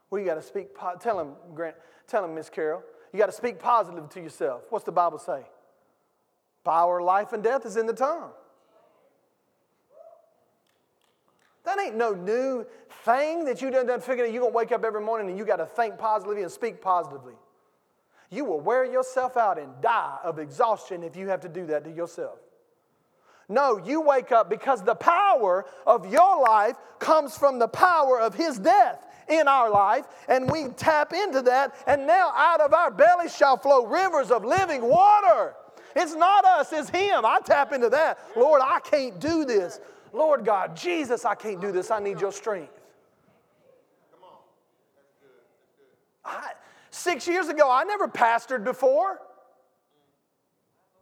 Well, 0.09 0.21
you 0.21 0.25
got 0.25 0.35
to 0.35 0.41
speak, 0.41 0.67
tell 1.01 1.19
him, 1.19 1.33
Grant, 1.53 1.75
tell 2.07 2.23
him, 2.23 2.35
Miss 2.35 2.49
Carol, 2.49 2.83
you 3.11 3.19
got 3.19 3.25
to 3.25 3.31
speak 3.31 3.59
positive 3.59 4.09
to 4.11 4.21
yourself. 4.21 4.63
What's 4.69 4.85
the 4.85 4.91
Bible 4.91 5.19
say? 5.19 5.41
Power, 6.63 7.01
life, 7.01 7.33
and 7.33 7.43
death 7.43 7.65
is 7.65 7.75
in 7.75 7.85
the 7.85 7.93
tongue. 7.93 8.31
That 11.75 11.87
ain't 11.87 11.95
no 11.95 12.13
new 12.13 12.65
thing 13.03 13.45
that 13.45 13.61
you 13.61 13.69
done, 13.69 13.87
done 13.87 13.99
figured 13.99 14.27
out. 14.27 14.33
You're 14.33 14.45
to 14.45 14.51
wake 14.51 14.71
up 14.71 14.85
every 14.85 15.01
morning 15.01 15.29
and 15.29 15.37
you 15.37 15.45
got 15.45 15.57
to 15.57 15.65
think 15.65 15.97
positively 15.97 16.41
and 16.41 16.51
speak 16.51 16.81
positively. 16.81 17.33
You 18.29 18.45
will 18.45 18.59
wear 18.59 18.85
yourself 18.85 19.35
out 19.35 19.59
and 19.59 19.69
die 19.81 20.17
of 20.23 20.39
exhaustion 20.39 21.03
if 21.03 21.15
you 21.15 21.27
have 21.27 21.41
to 21.41 21.49
do 21.49 21.65
that 21.67 21.83
to 21.83 21.91
yourself. 21.91 22.39
No, 23.49 23.77
you 23.77 24.01
wake 24.01 24.31
up 24.31 24.49
because 24.49 24.83
the 24.83 24.95
power 24.95 25.65
of 25.85 26.11
your 26.11 26.41
life 26.41 26.77
comes 26.99 27.37
from 27.37 27.59
the 27.59 27.67
power 27.67 28.19
of 28.19 28.33
His 28.33 28.57
death 28.57 29.05
in 29.29 29.47
our 29.47 29.69
life, 29.69 30.05
and 30.27 30.49
we 30.49 30.69
tap 30.69 31.13
into 31.13 31.41
that, 31.43 31.75
and 31.85 32.07
now 32.07 32.31
out 32.35 32.61
of 32.61 32.73
our 32.73 32.89
belly 32.89 33.29
shall 33.29 33.57
flow 33.57 33.85
rivers 33.85 34.31
of 34.31 34.43
living 34.43 34.81
water. 34.81 35.53
It's 35.95 36.15
not 36.15 36.43
us, 36.43 36.73
it's 36.73 36.89
Him. 36.89 37.23
I 37.23 37.39
tap 37.45 37.71
into 37.71 37.89
that. 37.89 38.17
Lord, 38.35 38.61
I 38.63 38.79
can't 38.79 39.19
do 39.19 39.45
this. 39.45 39.79
Lord 40.15 40.45
God, 40.45 40.77
Jesus, 40.77 41.25
I 41.25 41.35
can't 41.35 41.59
do 41.59 41.73
this. 41.73 41.91
I 41.91 41.99
need 41.99 42.21
your 42.21 42.31
strength. 42.31 42.71
I, 46.23 46.51
six 46.89 47.27
years 47.27 47.49
ago, 47.49 47.69
I 47.69 47.83
never 47.83 48.07
pastored 48.07 48.63
before. 48.63 49.19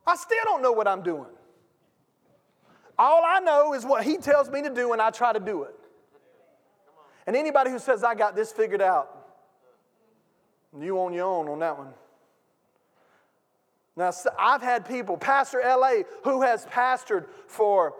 I 0.08 0.15
still 0.15 0.43
don't 0.45 0.63
know 0.63 0.71
what 0.71 0.88
I'm 0.88 1.04
doing. 1.04 1.30
All 2.97 3.23
I 3.23 3.39
know 3.39 3.76
is 3.76 3.86
what 3.86 4.04
he 4.04 4.17
tells 4.17 4.49
me 4.49 4.63
to 4.63 4.69
do, 4.71 4.93
and 4.93 5.02
I 5.02 5.12
try 5.12 5.32
to 5.32 5.39
do 5.39 5.63
it. 5.63 5.76
And 7.28 7.36
anybody 7.36 7.69
who 7.69 7.80
says, 7.80 8.04
I 8.04 8.15
got 8.15 8.36
this 8.36 8.52
figured 8.52 8.82
out, 8.82 9.15
you 10.78 10.99
on 10.99 11.13
your 11.13 11.26
own 11.26 11.47
on 11.49 11.60
that 11.60 11.78
one. 11.78 11.93
Now, 13.95 14.12
I've 14.39 14.63
had 14.63 14.88
people, 14.88 15.17
Pastor 15.17 15.62
LA, 15.63 16.02
who 16.23 16.41
has 16.41 16.65
pastored 16.65 17.26
for 17.45 17.93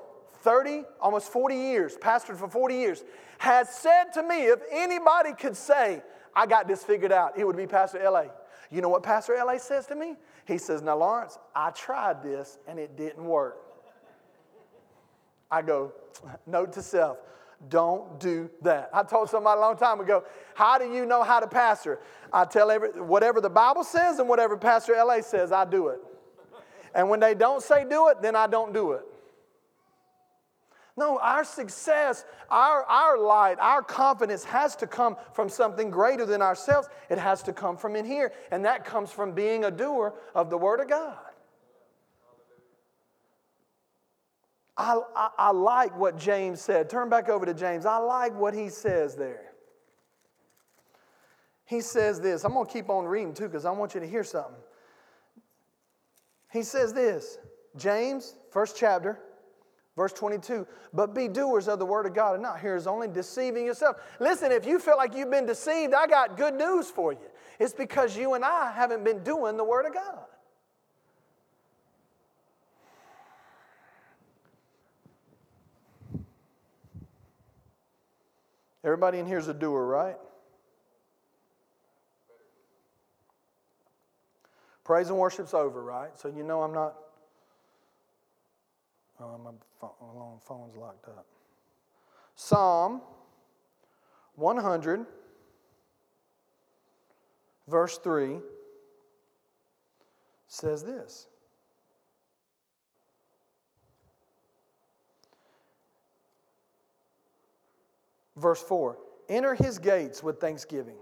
30, 0.44 0.84
almost 1.00 1.32
40 1.32 1.56
years, 1.56 1.98
pastored 1.98 2.38
for 2.38 2.50
40 2.50 2.76
years, 2.76 3.04
has 3.38 3.70
said 3.70 4.12
to 4.14 4.24
me, 4.24 4.44
if 4.44 4.60
anybody 4.72 5.34
could 5.34 5.56
say, 5.56 6.04
I 6.36 6.46
got 6.46 6.68
this 6.68 6.84
figured 6.84 7.12
out, 7.12 7.38
it 7.38 7.46
would 7.46 7.58
be 7.58 7.66
Pastor 7.66 8.00
LA. 8.04 8.26
You 8.70 8.82
know 8.82 8.90
what 8.90 9.04
Pastor 9.04 9.36
LA 9.38 9.58
says 9.58 9.86
to 9.88 9.96
me? 9.96 10.16
He 10.46 10.58
says, 10.58 10.82
Now, 10.82 10.98
Lawrence, 10.98 11.38
I 11.56 11.70
tried 11.72 12.22
this 12.24 12.58
and 12.68 12.78
it 12.78 12.98
didn't 12.98 13.24
work. 13.24 13.58
I 15.50 15.62
go, 15.62 15.94
Note 16.46 16.74
to 16.74 16.82
self, 16.82 17.18
don't 17.70 18.20
do 18.20 18.50
that. 18.64 18.90
I 18.94 19.04
told 19.04 19.30
somebody 19.30 19.58
a 19.58 19.62
long 19.62 19.78
time 19.78 20.02
ago, 20.02 20.26
How 20.56 20.78
do 20.78 20.92
you 20.92 21.06
know 21.06 21.24
how 21.24 21.40
to 21.40 21.48
pastor? 21.48 22.00
I 22.32 22.46
tell 22.46 22.72
every, 22.72 22.90
whatever 23.00 23.40
the 23.40 23.50
Bible 23.50 23.84
says 23.84 24.20
and 24.20 24.28
whatever 24.28 24.58
Pastor 24.58 24.94
LA 24.94 25.22
says, 25.22 25.52
I 25.52 25.66
do 25.66 25.90
it. 25.90 26.00
And 26.96 27.10
when 27.10 27.20
they 27.20 27.34
don't 27.34 27.62
say 27.62 27.86
do 27.88 28.10
it, 28.10 28.22
then 28.22 28.36
I 28.36 28.48
don't 28.48 28.74
do 28.74 28.94
it. 28.94 29.06
No, 30.96 31.18
our 31.20 31.44
success, 31.44 32.24
our, 32.50 32.84
our 32.84 33.18
light, 33.18 33.58
our 33.60 33.82
confidence 33.82 34.44
has 34.44 34.76
to 34.76 34.88
come 34.88 35.18
from 35.34 35.50
something 35.50 35.90
greater 35.90 36.26
than 36.26 36.42
ourselves. 36.42 36.88
It 37.10 37.18
has 37.18 37.42
to 37.44 37.54
come 37.54 37.78
from 37.78 37.96
in 37.96 38.06
here. 38.06 38.32
And 38.52 38.66
that 38.66 38.86
comes 38.86 39.12
from 39.12 39.32
being 39.32 39.66
a 39.66 39.72
doer 39.72 40.14
of 40.36 40.52
the 40.52 40.58
Word 40.58 40.80
of 40.80 40.90
God. 40.90 41.18
I, 44.78 45.00
I, 45.16 45.30
I 45.38 45.52
like 45.52 45.98
what 45.98 46.18
James 46.18 46.62
said. 46.62 46.90
Turn 46.90 47.10
back 47.10 47.28
over 47.28 47.46
to 47.46 47.54
James. 47.54 47.86
I 47.86 47.98
like 47.98 48.38
what 48.38 48.54
he 48.54 48.70
says 48.70 49.16
there. 49.16 49.54
He 51.66 51.82
says 51.82 52.22
this. 52.22 52.44
I'm 52.44 52.54
going 52.54 52.68
to 52.68 52.72
keep 52.72 52.90
on 52.90 53.06
reading 53.06 53.34
too 53.34 53.46
because 53.46 53.66
I 53.66 53.72
want 53.72 53.96
you 53.96 54.00
to 54.00 54.08
hear 54.08 54.24
something. 54.24 54.62
He 56.52 56.62
says 56.62 56.94
this 56.94 57.40
James, 57.78 58.36
first 58.52 58.78
chapter, 58.78 59.20
Verse 59.96 60.14
22, 60.14 60.66
but 60.92 61.14
be 61.14 61.28
doers 61.28 61.68
of 61.68 61.78
the 61.78 61.86
word 61.86 62.08
of 62.08 62.16
God 62.16 62.34
and 62.34 62.42
not 62.42 62.60
hearers 62.60 62.88
only, 62.88 63.08
deceiving 63.08 63.64
yourself. 63.64 63.98
Listen, 64.20 64.52
if 64.52 64.66
you 64.66 64.80
feel 64.80 64.98
like 64.98 65.14
you've 65.14 65.30
been 65.30 65.46
deceived, 65.46 65.94
I 65.94 66.08
got 66.08 66.36
good 66.36 66.56
news 66.56 66.90
for 66.90 67.14
you. 67.14 67.20
It's 67.60 67.74
because 67.74 68.18
you 68.18 68.34
and 68.34 68.44
I 68.44 68.72
haven't 68.72 69.04
been 69.04 69.24
doing 69.24 69.56
the 69.56 69.64
word 69.64 69.86
of 69.86 69.94
God. 69.94 70.26
Everybody 78.84 79.20
in 79.20 79.28
here 79.28 79.38
is 79.38 79.48
a 79.48 79.54
doer, 79.54 79.86
right? 79.86 80.18
Praise 84.84 85.10
and 85.10 85.18
worship's 85.18 85.54
over, 85.54 85.82
right? 85.82 86.18
So 86.20 86.28
you 86.28 86.44
know 86.44 86.64
I'm 86.64 86.74
not 86.74 86.96
Oh, 89.20 89.38
my 89.38 89.52
phone, 89.80 90.40
phone's 90.46 90.76
locked 90.76 91.08
up. 91.08 91.26
Psalm 92.36 93.02
100, 94.36 95.06
verse 97.68 97.98
3 98.00 98.40
says 100.48 100.84
this. 100.84 101.28
Verse 108.36 108.62
4 108.62 108.98
Enter 109.30 109.56
his 109.56 109.80
gates 109.80 110.22
with 110.22 110.40
thanksgiving. 110.40 110.98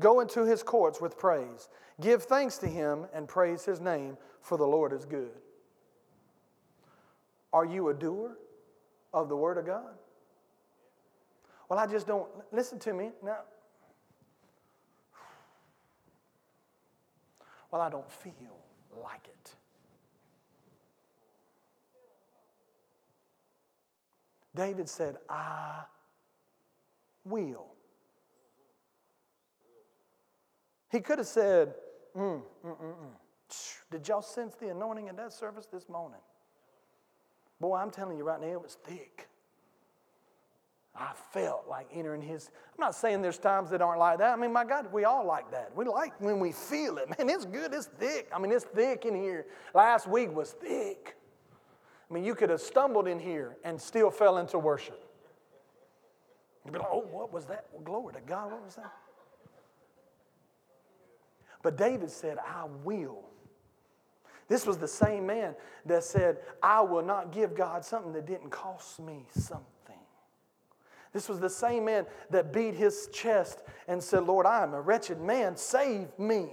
Go 0.00 0.20
into 0.20 0.44
his 0.44 0.62
courts 0.62 1.00
with 1.00 1.16
praise. 1.16 1.68
Give 2.00 2.22
thanks 2.22 2.58
to 2.58 2.66
him 2.66 3.06
and 3.14 3.28
praise 3.28 3.64
his 3.64 3.80
name, 3.80 4.16
for 4.40 4.58
the 4.58 4.66
Lord 4.66 4.92
is 4.92 5.04
good. 5.04 5.30
Are 7.52 7.64
you 7.64 7.88
a 7.88 7.94
doer 7.94 8.38
of 9.12 9.28
the 9.28 9.36
Word 9.36 9.58
of 9.58 9.66
God? 9.66 9.94
Well, 11.68 11.78
I 11.78 11.86
just 11.86 12.06
don't. 12.06 12.28
Listen 12.52 12.78
to 12.80 12.92
me. 12.92 13.10
Now, 13.22 13.38
well, 17.70 17.80
I 17.80 17.90
don't 17.90 18.10
feel 18.10 18.32
like 19.02 19.26
it. 19.26 19.54
David 24.54 24.88
said, 24.88 25.16
I 25.28 25.82
will. 27.24 27.66
He 30.90 31.00
could 31.00 31.18
have 31.18 31.26
said, 31.26 31.74
mm, 32.14 32.42
mm, 32.42 32.42
mm, 32.66 32.80
mm. 32.80 33.76
Did 33.90 34.06
y'all 34.08 34.22
sense 34.22 34.54
the 34.56 34.68
anointing 34.68 35.08
in 35.08 35.16
that 35.16 35.32
service 35.32 35.66
this 35.72 35.88
morning? 35.88 36.20
Boy, 37.62 37.76
I'm 37.76 37.92
telling 37.92 38.18
you 38.18 38.24
right 38.24 38.40
now, 38.40 38.48
it 38.48 38.60
was 38.60 38.76
thick. 38.82 39.28
I 40.96 41.12
felt 41.32 41.66
like 41.70 41.86
entering 41.94 42.20
his. 42.20 42.50
I'm 42.74 42.80
not 42.80 42.96
saying 42.96 43.22
there's 43.22 43.38
times 43.38 43.70
that 43.70 43.80
aren't 43.80 44.00
like 44.00 44.18
that. 44.18 44.36
I 44.36 44.36
mean, 44.36 44.52
my 44.52 44.64
God, 44.64 44.92
we 44.92 45.04
all 45.04 45.24
like 45.24 45.48
that. 45.52 45.70
We 45.76 45.84
like 45.84 46.20
when 46.20 46.40
we 46.40 46.50
feel 46.50 46.98
it. 46.98 47.08
Man, 47.16 47.30
it's 47.30 47.44
good, 47.44 47.72
it's 47.72 47.86
thick. 47.86 48.28
I 48.34 48.40
mean, 48.40 48.50
it's 48.50 48.64
thick 48.64 49.04
in 49.04 49.14
here. 49.14 49.46
Last 49.74 50.08
week 50.08 50.34
was 50.34 50.50
thick. 50.50 51.14
I 52.10 52.14
mean, 52.14 52.24
you 52.24 52.34
could 52.34 52.50
have 52.50 52.60
stumbled 52.60 53.06
in 53.06 53.20
here 53.20 53.56
and 53.62 53.80
still 53.80 54.10
fell 54.10 54.38
into 54.38 54.58
worship. 54.58 55.00
You'd 56.64 56.72
be 56.72 56.80
like, 56.80 56.88
oh, 56.90 57.06
what 57.12 57.32
was 57.32 57.46
that? 57.46 57.66
Well, 57.72 57.82
glory 57.84 58.14
to 58.14 58.20
God, 58.22 58.50
what 58.50 58.64
was 58.64 58.74
that? 58.74 58.92
But 61.62 61.76
David 61.76 62.10
said, 62.10 62.38
I 62.38 62.64
will 62.82 63.22
this 64.48 64.66
was 64.66 64.78
the 64.78 64.88
same 64.88 65.26
man 65.26 65.54
that 65.86 66.04
said, 66.04 66.38
I 66.62 66.80
will 66.80 67.02
not 67.02 67.32
give 67.32 67.54
God 67.54 67.84
something 67.84 68.12
that 68.12 68.26
didn't 68.26 68.50
cost 68.50 69.00
me 69.00 69.26
something. 69.30 69.66
This 71.12 71.28
was 71.28 71.40
the 71.40 71.50
same 71.50 71.84
man 71.84 72.06
that 72.30 72.52
beat 72.52 72.74
his 72.74 73.08
chest 73.12 73.62
and 73.86 74.02
said, 74.02 74.24
Lord, 74.24 74.46
I 74.46 74.62
am 74.62 74.72
a 74.72 74.80
wretched 74.80 75.20
man, 75.20 75.56
save 75.56 76.08
me. 76.18 76.48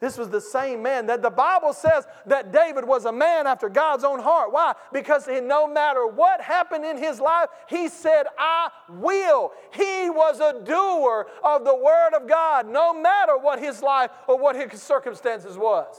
This 0.00 0.16
was 0.16 0.28
the 0.28 0.40
same 0.40 0.80
man 0.82 1.06
that 1.06 1.22
the 1.22 1.30
Bible 1.30 1.72
says 1.72 2.06
that 2.26 2.52
David 2.52 2.84
was 2.84 3.04
a 3.04 3.10
man 3.10 3.48
after 3.48 3.68
God's 3.68 4.04
own 4.04 4.20
heart. 4.20 4.52
Why? 4.52 4.74
Because 4.92 5.26
in 5.26 5.48
no 5.48 5.66
matter 5.66 6.06
what 6.06 6.40
happened 6.40 6.84
in 6.84 6.96
his 6.96 7.20
life, 7.20 7.48
he 7.68 7.88
said, 7.88 8.26
I 8.38 8.68
will. 8.88 9.50
He 9.72 10.08
was 10.08 10.38
a 10.38 10.62
doer 10.62 11.26
of 11.42 11.64
the 11.64 11.74
Word 11.74 12.14
of 12.14 12.28
God, 12.28 12.68
no 12.68 12.94
matter 12.94 13.36
what 13.36 13.58
his 13.58 13.82
life 13.82 14.10
or 14.28 14.38
what 14.38 14.54
his 14.54 14.80
circumstances 14.80 15.58
was. 15.58 15.96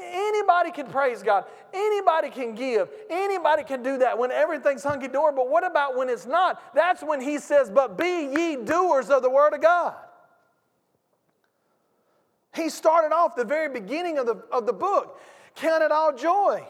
Anybody 0.00 0.70
can 0.70 0.86
praise 0.86 1.22
God. 1.22 1.44
Anybody 1.72 2.30
can 2.30 2.54
give. 2.54 2.88
Anybody 3.08 3.64
can 3.64 3.82
do 3.82 3.98
that 3.98 4.18
when 4.18 4.30
everything's 4.30 4.82
hunky 4.82 5.08
dory. 5.08 5.32
But 5.34 5.48
what 5.48 5.66
about 5.66 5.96
when 5.96 6.08
it's 6.08 6.26
not? 6.26 6.60
That's 6.74 7.02
when 7.02 7.20
he 7.20 7.38
says, 7.38 7.70
But 7.70 7.96
be 7.96 8.30
ye 8.36 8.56
doers 8.56 9.10
of 9.10 9.22
the 9.22 9.30
word 9.30 9.54
of 9.54 9.62
God. 9.62 9.94
He 12.54 12.70
started 12.70 13.14
off 13.14 13.36
the 13.36 13.44
very 13.44 13.68
beginning 13.68 14.18
of 14.18 14.26
the, 14.26 14.36
of 14.50 14.66
the 14.66 14.72
book. 14.72 15.20
Count 15.54 15.82
it 15.82 15.92
all 15.92 16.14
joy. 16.14 16.66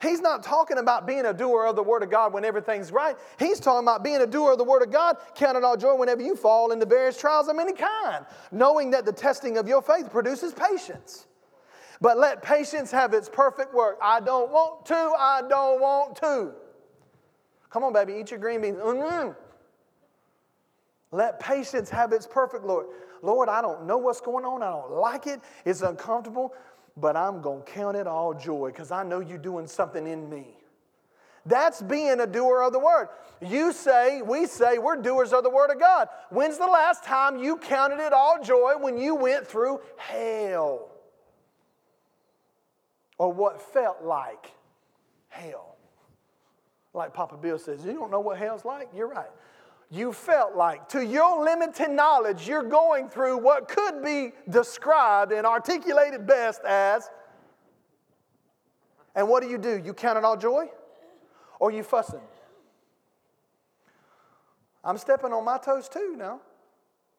He's 0.00 0.20
not 0.20 0.44
talking 0.44 0.78
about 0.78 1.06
being 1.06 1.26
a 1.26 1.32
doer 1.32 1.66
of 1.66 1.74
the 1.74 1.82
Word 1.82 2.02
of 2.04 2.10
God 2.10 2.32
when 2.32 2.44
everything's 2.44 2.92
right. 2.92 3.16
He's 3.38 3.58
talking 3.58 3.84
about 3.84 4.04
being 4.04 4.20
a 4.20 4.26
doer 4.26 4.52
of 4.52 4.58
the 4.58 4.64
Word 4.64 4.82
of 4.82 4.92
God, 4.92 5.16
count 5.34 5.56
it 5.56 5.64
all 5.64 5.76
joy 5.76 5.94
whenever 5.94 6.22
you 6.22 6.36
fall 6.36 6.70
into 6.70 6.86
various 6.86 7.18
trials 7.18 7.48
of 7.48 7.58
any 7.58 7.72
kind, 7.72 8.24
knowing 8.52 8.90
that 8.92 9.04
the 9.04 9.12
testing 9.12 9.58
of 9.58 9.66
your 9.66 9.82
faith 9.82 10.10
produces 10.10 10.52
patience. 10.52 11.26
But 12.00 12.16
let 12.16 12.42
patience 12.42 12.92
have 12.92 13.12
its 13.12 13.28
perfect 13.28 13.74
work. 13.74 13.98
I 14.00 14.20
don't 14.20 14.52
want 14.52 14.86
to, 14.86 14.94
I 14.94 15.42
don't 15.48 15.80
want 15.80 16.14
to. 16.16 16.52
Come 17.70 17.82
on, 17.82 17.92
baby, 17.92 18.14
eat 18.20 18.30
your 18.30 18.38
green 18.38 18.60
beans. 18.62 18.78
Mm-hmm. 18.78 19.30
Let 21.10 21.40
patience 21.40 21.90
have 21.90 22.12
its 22.12 22.26
perfect, 22.26 22.64
Lord. 22.64 22.86
Lord, 23.22 23.48
I 23.48 23.60
don't 23.60 23.86
know 23.86 23.98
what's 23.98 24.20
going 24.20 24.44
on. 24.44 24.62
I 24.62 24.70
don't 24.70 24.92
like 24.92 25.26
it. 25.26 25.40
It's 25.64 25.82
uncomfortable 25.82 26.54
but 27.00 27.16
I'm 27.16 27.40
going 27.40 27.62
to 27.62 27.70
count 27.70 27.96
it 27.96 28.06
all 28.06 28.34
joy 28.34 28.68
because 28.68 28.90
I 28.90 29.02
know 29.02 29.20
you're 29.20 29.38
doing 29.38 29.66
something 29.66 30.06
in 30.06 30.28
me. 30.28 30.56
That's 31.46 31.80
being 31.80 32.20
a 32.20 32.26
doer 32.26 32.62
of 32.62 32.72
the 32.72 32.78
word. 32.78 33.08
You 33.40 33.72
say, 33.72 34.20
we 34.20 34.46
say, 34.46 34.78
we're 34.78 34.96
doers 34.96 35.32
of 35.32 35.44
the 35.44 35.50
word 35.50 35.70
of 35.70 35.78
God. 35.78 36.08
When's 36.30 36.58
the 36.58 36.66
last 36.66 37.04
time 37.04 37.38
you 37.38 37.56
counted 37.56 38.00
it 38.00 38.12
all 38.12 38.42
joy 38.42 38.74
when 38.78 38.98
you 38.98 39.14
went 39.14 39.46
through 39.46 39.80
hell? 39.96 40.90
Or 43.16 43.32
what 43.32 43.60
felt 43.72 44.02
like 44.02 44.52
hell? 45.28 45.76
Like 46.92 47.14
Papa 47.14 47.36
Bill 47.36 47.58
says, 47.58 47.84
you 47.84 47.94
don't 47.94 48.10
know 48.10 48.20
what 48.20 48.38
hell's 48.38 48.64
like? 48.64 48.88
You're 48.94 49.08
right 49.08 49.30
you 49.90 50.12
felt 50.12 50.54
like. 50.54 50.88
To 50.90 51.04
your 51.04 51.44
limited 51.44 51.90
knowledge, 51.90 52.46
you're 52.46 52.62
going 52.62 53.08
through 53.08 53.38
what 53.38 53.68
could 53.68 54.02
be 54.02 54.32
described 54.48 55.32
and 55.32 55.46
articulated 55.46 56.26
best 56.26 56.62
as 56.64 57.08
And 59.14 59.28
what 59.28 59.42
do 59.42 59.48
you 59.48 59.58
do? 59.58 59.82
You 59.84 59.94
count 59.94 60.16
it 60.16 60.24
all 60.24 60.36
joy? 60.36 60.68
Or 61.58 61.72
you 61.72 61.82
fussing? 61.82 62.20
I'm 64.84 64.96
stepping 64.96 65.32
on 65.32 65.44
my 65.44 65.58
toes 65.58 65.88
too 65.88 66.14
now. 66.16 66.40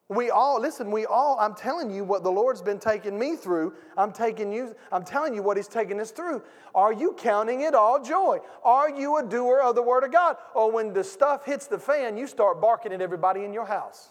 We 0.10 0.32
all, 0.32 0.60
listen, 0.60 0.90
we 0.90 1.06
all, 1.06 1.38
I'm 1.40 1.54
telling 1.54 1.92
you 1.92 2.04
what 2.04 2.24
the 2.24 2.32
Lord's 2.32 2.64
been 2.64 2.80
taking 2.80 3.18
me 3.18 3.36
through. 3.36 3.74
I'm 3.96 4.12
taking 4.12 4.52
you, 4.52 4.76
I'm 4.92 5.06
telling 5.06 5.36
you 5.36 5.44
what 5.44 5.56
He's 5.56 5.68
taking 5.68 6.02
us 6.02 6.10
through. 6.10 6.42
Are 6.74 6.92
you 6.92 7.14
counting 7.14 7.62
it 7.62 7.76
all 7.76 8.04
joy? 8.04 8.40
Are 8.64 8.90
you 8.90 9.18
a 9.18 9.24
doer 9.24 9.60
of 9.60 9.76
the 9.76 9.84
Word 9.84 10.04
of 10.04 10.12
God? 10.12 10.38
Or 10.56 10.72
when 10.72 10.94
the 10.94 11.04
stuff 11.04 11.46
hits 11.46 11.68
the 11.68 11.78
fan, 11.78 12.18
you 12.18 12.26
start 12.26 12.60
barking 12.60 12.92
at 12.92 13.02
everybody 13.02 13.44
in 13.44 13.54
your 13.54 13.68
house? 13.68 14.10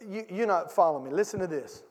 You, 0.00 0.24
you're 0.30 0.46
not 0.46 0.72
following 0.72 1.04
me. 1.04 1.10
Listen 1.10 1.40
to 1.40 1.46
this. 1.46 1.82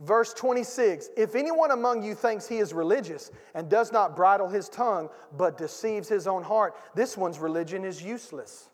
Verse 0.00 0.32
26 0.32 1.10
If 1.16 1.34
anyone 1.34 1.72
among 1.72 2.02
you 2.02 2.14
thinks 2.14 2.46
he 2.46 2.58
is 2.58 2.72
religious 2.72 3.30
and 3.54 3.68
does 3.68 3.92
not 3.92 4.14
bridle 4.14 4.48
his 4.48 4.68
tongue, 4.68 5.08
but 5.36 5.58
deceives 5.58 6.08
his 6.08 6.26
own 6.26 6.42
heart, 6.42 6.76
this 6.94 7.16
one's 7.16 7.38
religion 7.38 7.84
is 7.84 8.02
useless. 8.02 8.68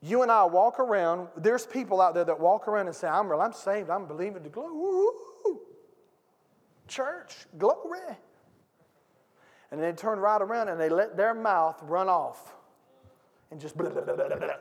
You 0.00 0.22
and 0.22 0.30
I 0.30 0.44
walk 0.44 0.80
around, 0.80 1.28
there's 1.36 1.64
people 1.66 2.00
out 2.00 2.14
there 2.14 2.24
that 2.24 2.38
walk 2.38 2.68
around 2.68 2.88
and 2.88 2.94
say, 2.94 3.08
I'm, 3.08 3.26
real, 3.26 3.40
I'm 3.40 3.54
saved, 3.54 3.88
I'm 3.88 4.06
believing 4.06 4.42
the 4.42 4.50
glory. 4.50 4.74
Church, 6.88 7.46
glory. 7.56 8.00
And 9.70 9.82
they 9.82 9.92
turn 9.92 10.18
right 10.18 10.40
around 10.40 10.68
and 10.68 10.78
they 10.78 10.90
let 10.90 11.16
their 11.16 11.32
mouth 11.32 11.82
run 11.82 12.08
off 12.08 12.54
and 13.50 13.58
just 13.58 13.76
blah, 13.76 13.88
blah, 13.88 14.02
blah, 14.02 14.14
blah, 14.14 14.36
blah. 14.36 14.56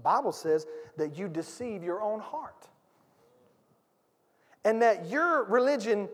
The 0.00 0.04
Bible 0.04 0.32
says 0.32 0.66
that 0.96 1.18
you 1.18 1.28
deceive 1.28 1.84
your 1.84 2.00
own 2.00 2.20
heart. 2.20 2.66
And 4.64 4.80
that 4.80 5.10
your 5.10 5.44
religion 5.44 6.08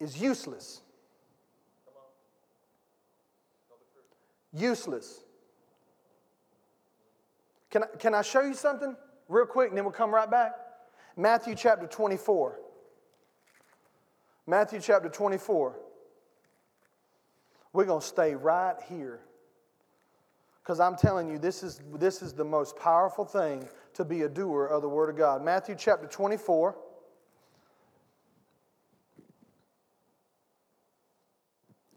is 0.00 0.20
useless. 0.20 0.80
Useless. 4.52 5.20
Can 7.70 7.84
I, 7.84 7.86
can 7.96 8.12
I 8.12 8.22
show 8.22 8.40
you 8.40 8.54
something 8.54 8.96
real 9.28 9.46
quick 9.46 9.68
and 9.68 9.78
then 9.78 9.84
we'll 9.84 9.92
come 9.92 10.12
right 10.12 10.28
back? 10.28 10.54
Matthew 11.16 11.54
chapter 11.54 11.86
24. 11.86 12.58
Matthew 14.48 14.80
chapter 14.80 15.08
24. 15.08 15.76
We're 17.72 17.84
going 17.84 18.00
to 18.00 18.06
stay 18.06 18.34
right 18.34 18.74
here. 18.88 19.20
Because 20.70 20.78
I'm 20.78 20.94
telling 20.94 21.28
you, 21.28 21.36
this 21.36 21.64
is, 21.64 21.80
this 21.94 22.22
is 22.22 22.32
the 22.32 22.44
most 22.44 22.76
powerful 22.76 23.24
thing 23.24 23.68
to 23.92 24.04
be 24.04 24.22
a 24.22 24.28
doer 24.28 24.66
of 24.66 24.82
the 24.82 24.88
Word 24.88 25.10
of 25.10 25.16
God. 25.16 25.42
Matthew 25.44 25.74
chapter 25.76 26.06
24. 26.06 26.76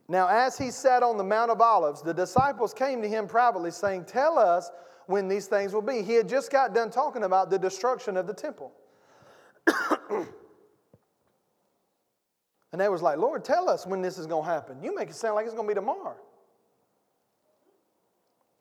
Now, 0.07 0.27
as 0.27 0.57
he 0.57 0.71
sat 0.71 1.03
on 1.03 1.17
the 1.17 1.23
Mount 1.23 1.51
of 1.51 1.62
Olives, 1.62 2.01
the 2.01 2.15
disciples 2.15 2.73
came 2.73 2.99
to 3.03 3.07
him 3.07 3.27
privately, 3.27 3.69
saying, 3.69 4.05
Tell 4.05 4.39
us 4.39 4.71
when 5.05 5.27
these 5.27 5.45
things 5.45 5.71
will 5.71 5.83
be. 5.83 6.01
He 6.01 6.13
had 6.13 6.27
just 6.27 6.51
got 6.51 6.73
done 6.73 6.89
talking 6.89 7.25
about 7.25 7.51
the 7.51 7.59
destruction 7.59 8.17
of 8.17 8.25
the 8.25 8.33
temple. 8.33 8.71
and 10.09 10.25
they 12.71 12.89
was 12.89 13.03
like, 13.03 13.19
Lord, 13.19 13.45
tell 13.45 13.69
us 13.69 13.86
when 13.86 14.01
this 14.01 14.17
is 14.17 14.25
going 14.25 14.45
to 14.45 14.49
happen. 14.49 14.81
You 14.81 14.95
make 14.95 15.09
it 15.09 15.15
sound 15.15 15.36
like 15.36 15.45
it's 15.45 15.53
going 15.53 15.67
to 15.67 15.75
be 15.75 15.79
tomorrow. 15.79 16.17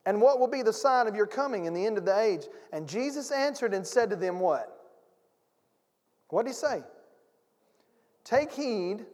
And 0.05 0.21
what 0.21 0.41
will 0.41 0.49
be 0.49 0.62
the 0.62 0.73
sign 0.73 1.07
of 1.07 1.15
your 1.15 1.27
coming 1.27 1.67
in 1.67 1.75
the 1.75 1.87
end 1.87 1.97
of 1.97 2.05
the 2.05 2.19
age? 2.19 2.47
And 2.73 2.88
Jesus 2.88 3.31
answered 3.31 3.73
and 3.73 3.87
said 3.87 4.11
to 4.11 4.17
them, 4.17 4.41
What? 4.41 4.69
What 6.29 6.45
did 6.45 6.51
he 6.51 6.55
say? 6.55 6.83
Take 8.25 8.53
heed 8.53 9.05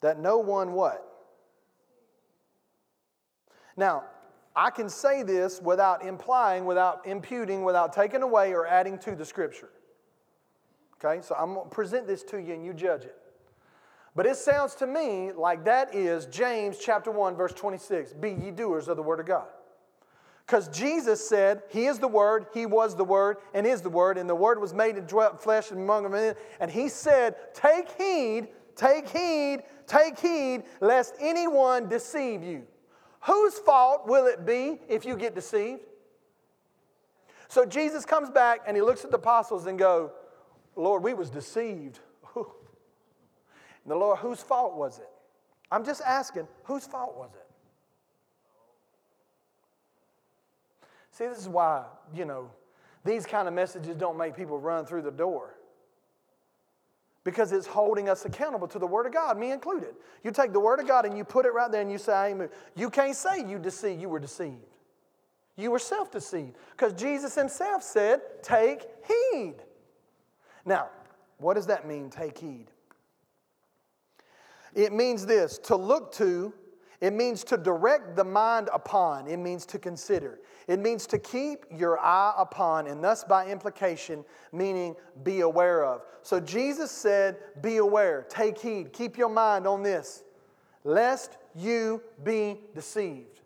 that 0.00 0.18
no 0.18 0.38
one 0.38 0.72
what? 0.72 1.06
Now, 3.76 4.04
I 4.54 4.70
can 4.70 4.88
say 4.88 5.22
this 5.22 5.60
without 5.60 6.04
implying, 6.04 6.64
without 6.64 7.06
imputing, 7.06 7.64
without 7.64 7.92
taking 7.92 8.22
away 8.22 8.52
or 8.52 8.66
adding 8.66 8.98
to 8.98 9.14
the 9.14 9.24
scripture. 9.24 9.70
Okay, 11.02 11.22
so 11.22 11.34
I'm 11.34 11.54
going 11.54 11.68
to 11.68 11.74
present 11.74 12.06
this 12.06 12.22
to 12.24 12.38
you 12.38 12.52
and 12.54 12.64
you 12.64 12.74
judge 12.74 13.04
it. 13.04 13.16
But 14.16 14.26
it 14.26 14.36
sounds 14.36 14.74
to 14.76 14.86
me 14.86 15.32
like 15.32 15.64
that 15.64 15.94
is 15.94 16.26
James 16.26 16.78
chapter 16.78 17.10
1, 17.10 17.36
verse 17.36 17.52
26 17.52 18.14
Be 18.14 18.30
ye 18.30 18.50
doers 18.50 18.88
of 18.88 18.96
the 18.96 19.02
word 19.02 19.20
of 19.20 19.26
God. 19.26 19.46
Because 20.50 20.66
Jesus 20.68 21.28
said, 21.28 21.62
He 21.68 21.86
is 21.86 22.00
the 22.00 22.08
Word, 22.08 22.46
He 22.52 22.66
was 22.66 22.96
the 22.96 23.04
Word, 23.04 23.36
and 23.54 23.64
is 23.64 23.82
the 23.82 23.88
Word, 23.88 24.18
and 24.18 24.28
the 24.28 24.34
Word 24.34 24.60
was 24.60 24.74
made 24.74 24.96
and 24.96 25.08
flesh 25.38 25.70
and 25.70 25.78
among 25.78 26.10
them. 26.10 26.34
And 26.58 26.68
He 26.68 26.88
said, 26.88 27.36
Take 27.54 27.88
heed, 27.92 28.48
take 28.74 29.08
heed, 29.08 29.62
take 29.86 30.18
heed, 30.18 30.64
lest 30.80 31.14
anyone 31.20 31.88
deceive 31.88 32.42
you. 32.42 32.66
Whose 33.20 33.60
fault 33.60 34.08
will 34.08 34.26
it 34.26 34.44
be 34.44 34.80
if 34.88 35.04
you 35.04 35.16
get 35.16 35.36
deceived? 35.36 35.82
So 37.46 37.64
Jesus 37.64 38.04
comes 38.04 38.28
back 38.28 38.62
and 38.66 38.76
he 38.76 38.82
looks 38.82 39.04
at 39.04 39.10
the 39.10 39.18
apostles 39.18 39.66
and 39.66 39.78
go, 39.78 40.12
Lord, 40.74 41.02
we 41.02 41.14
was 41.14 41.30
deceived. 41.30 42.00
And 43.84 43.90
the 43.92 43.96
Lord, 43.96 44.18
whose 44.18 44.42
fault 44.42 44.76
was 44.76 44.98
it? 44.98 45.08
I'm 45.70 45.84
just 45.84 46.02
asking, 46.02 46.48
whose 46.64 46.86
fault 46.86 47.16
was 47.16 47.30
it? 47.34 47.46
See, 51.12 51.26
this 51.26 51.38
is 51.38 51.48
why, 51.48 51.84
you 52.14 52.24
know, 52.24 52.50
these 53.04 53.26
kind 53.26 53.48
of 53.48 53.54
messages 53.54 53.96
don't 53.96 54.16
make 54.16 54.36
people 54.36 54.58
run 54.58 54.84
through 54.84 55.02
the 55.02 55.10
door. 55.10 55.56
Because 57.22 57.52
it's 57.52 57.66
holding 57.66 58.08
us 58.08 58.24
accountable 58.24 58.66
to 58.68 58.78
the 58.78 58.86
Word 58.86 59.06
of 59.06 59.12
God, 59.12 59.38
me 59.38 59.52
included. 59.52 59.94
You 60.24 60.30
take 60.30 60.52
the 60.52 60.60
Word 60.60 60.80
of 60.80 60.88
God 60.88 61.04
and 61.04 61.16
you 61.16 61.24
put 61.24 61.44
it 61.44 61.52
right 61.52 61.70
there 61.70 61.82
and 61.82 61.92
you 61.92 61.98
say, 61.98 62.12
I 62.12 62.28
ain't 62.28 62.50
You 62.74 62.88
can't 62.88 63.14
say 63.14 63.46
you 63.46 63.58
deceived, 63.58 64.00
you 64.00 64.08
were 64.08 64.18
deceived. 64.18 64.56
You 65.56 65.70
were 65.70 65.78
self 65.78 66.10
deceived. 66.10 66.56
Because 66.72 66.94
Jesus 66.94 67.34
Himself 67.34 67.82
said, 67.82 68.22
Take 68.42 68.86
heed. 69.06 69.56
Now, 70.64 70.88
what 71.36 71.54
does 71.54 71.66
that 71.66 71.86
mean, 71.86 72.08
take 72.08 72.38
heed? 72.38 72.66
It 74.74 74.92
means 74.92 75.26
this 75.26 75.58
to 75.58 75.76
look 75.76 76.12
to, 76.14 76.52
it 77.00 77.12
means 77.12 77.44
to 77.44 77.56
direct 77.56 78.14
the 78.14 78.24
mind 78.24 78.68
upon, 78.72 79.26
it 79.26 79.38
means 79.38 79.64
to 79.66 79.78
consider. 79.78 80.40
It 80.68 80.78
means 80.78 81.06
to 81.08 81.18
keep 81.18 81.64
your 81.70 81.98
eye 81.98 82.34
upon, 82.36 82.86
and 82.86 83.02
thus 83.02 83.24
by 83.24 83.46
implication, 83.46 84.24
meaning 84.52 84.94
be 85.24 85.40
aware 85.40 85.84
of. 85.84 86.02
So 86.22 86.38
Jesus 86.38 86.90
said, 86.90 87.38
Be 87.62 87.78
aware, 87.78 88.26
take 88.28 88.58
heed, 88.58 88.92
keep 88.92 89.16
your 89.16 89.30
mind 89.30 89.66
on 89.66 89.82
this, 89.82 90.22
lest 90.84 91.38
you 91.56 92.02
be 92.22 92.58
deceived. 92.74 93.40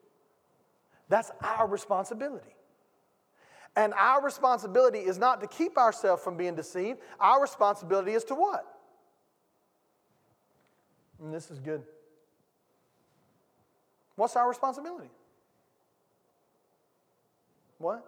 That's 1.08 1.30
our 1.40 1.66
responsibility. 1.66 2.54
And 3.76 3.92
our 3.94 4.22
responsibility 4.22 5.00
is 5.00 5.18
not 5.18 5.40
to 5.40 5.46
keep 5.46 5.78
ourselves 5.78 6.22
from 6.22 6.36
being 6.36 6.54
deceived. 6.54 7.00
Our 7.18 7.40
responsibility 7.40 8.12
is 8.12 8.24
to 8.24 8.34
what? 8.34 8.73
And 11.24 11.32
this 11.32 11.50
is 11.50 11.58
good. 11.58 11.82
What's 14.14 14.36
our 14.36 14.46
responsibility? 14.46 15.08
What? 17.78 18.04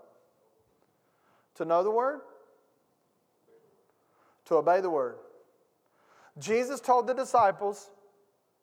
To 1.55 1.65
know 1.65 1.83
the 1.83 1.91
word? 1.91 2.21
To 4.45 4.57
obey 4.57 4.83
the 4.83 4.91
word. 4.91 5.17
Jesus 6.39 6.79
told 6.79 7.07
the 7.07 7.15
disciples, 7.15 7.89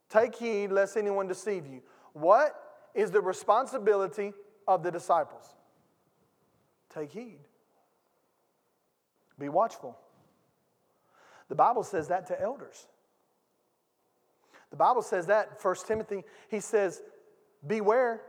Take 0.07 0.35
heed 0.35 0.71
lest 0.71 0.97
anyone 0.97 1.27
deceive 1.27 1.65
you. 1.65 1.81
What 2.13 2.53
is 2.93 3.09
the 3.09 3.21
responsibility 3.21 4.33
of 4.67 4.83
the 4.83 4.91
disciples? 4.91 5.55
Take 6.93 7.11
heed. 7.11 7.39
Be 9.39 9.49
watchful. 9.49 9.97
The 11.49 11.55
Bible 11.55 11.81
says 11.81 12.09
that 12.09 12.27
to 12.27 12.39
elders. 12.39 12.85
The 14.73 14.77
Bible 14.77 15.03
says 15.03 15.27
that, 15.27 15.63
1 15.63 15.75
Timothy, 15.85 16.23
he 16.49 16.59
says, 16.59 17.03
Beware, 17.67 18.21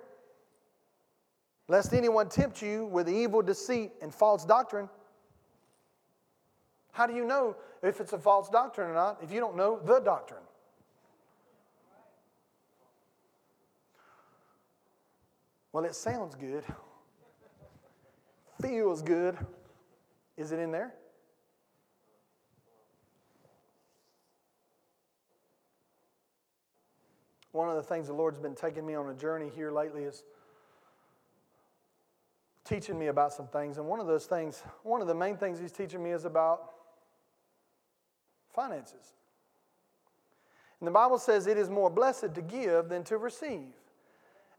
lest 1.69 1.95
anyone 1.95 2.29
tempt 2.29 2.61
you 2.61 2.85
with 2.85 3.09
evil 3.09 3.41
deceit 3.41 3.93
and 4.03 4.15
false 4.15 4.45
doctrine. 4.45 4.91
How 6.93 7.07
do 7.07 7.15
you 7.15 7.25
know 7.25 7.57
if 7.83 7.99
it's 7.99 8.13
a 8.13 8.19
false 8.19 8.51
doctrine 8.51 8.91
or 8.91 8.93
not 8.93 9.21
if 9.23 9.33
you 9.33 9.41
don't 9.41 9.57
know 9.57 9.81
the 9.83 10.01
doctrine? 10.01 10.43
Well, 15.73 15.87
it 15.87 15.95
sounds 15.95 16.35
good, 16.35 16.63
feels 18.61 19.01
good. 19.01 19.39
Is 20.37 20.53
it 20.53 20.59
in 20.59 20.73
there? 20.73 20.93
One 27.55 27.69
of 27.69 27.77
the 27.77 27.85
things 27.85 28.09
the 28.09 28.13
Lord's 28.13 28.41
been 28.41 28.57
taking 28.57 28.85
me 28.85 28.97
on 28.97 29.09
a 29.11 29.15
journey 29.15 29.49
here 29.55 29.71
lately 29.71 30.03
is 30.03 30.25
teaching 32.65 32.99
me 32.99 33.07
about 33.07 33.33
some 33.33 33.47
things. 33.47 33.79
And 33.79 33.87
one 33.87 34.01
of 34.01 34.09
those 34.09 34.27
things, 34.27 34.65
one 34.83 35.01
of 35.01 35.07
the 35.07 35.15
main 35.15 35.37
things 35.37 35.61
He's 35.61 35.71
teaching 35.71 36.03
me 36.03 36.11
is 36.11 36.25
about 36.25 36.73
finances. 38.53 39.13
And 40.81 40.89
the 40.89 40.91
Bible 40.91 41.17
says 41.17 41.47
it 41.47 41.57
is 41.57 41.71
more 41.71 41.91
blessed 41.91 42.35
to 42.35 42.43
give 42.43 42.89
than 42.89 43.05
to 43.05 43.19
receive. 43.19 43.69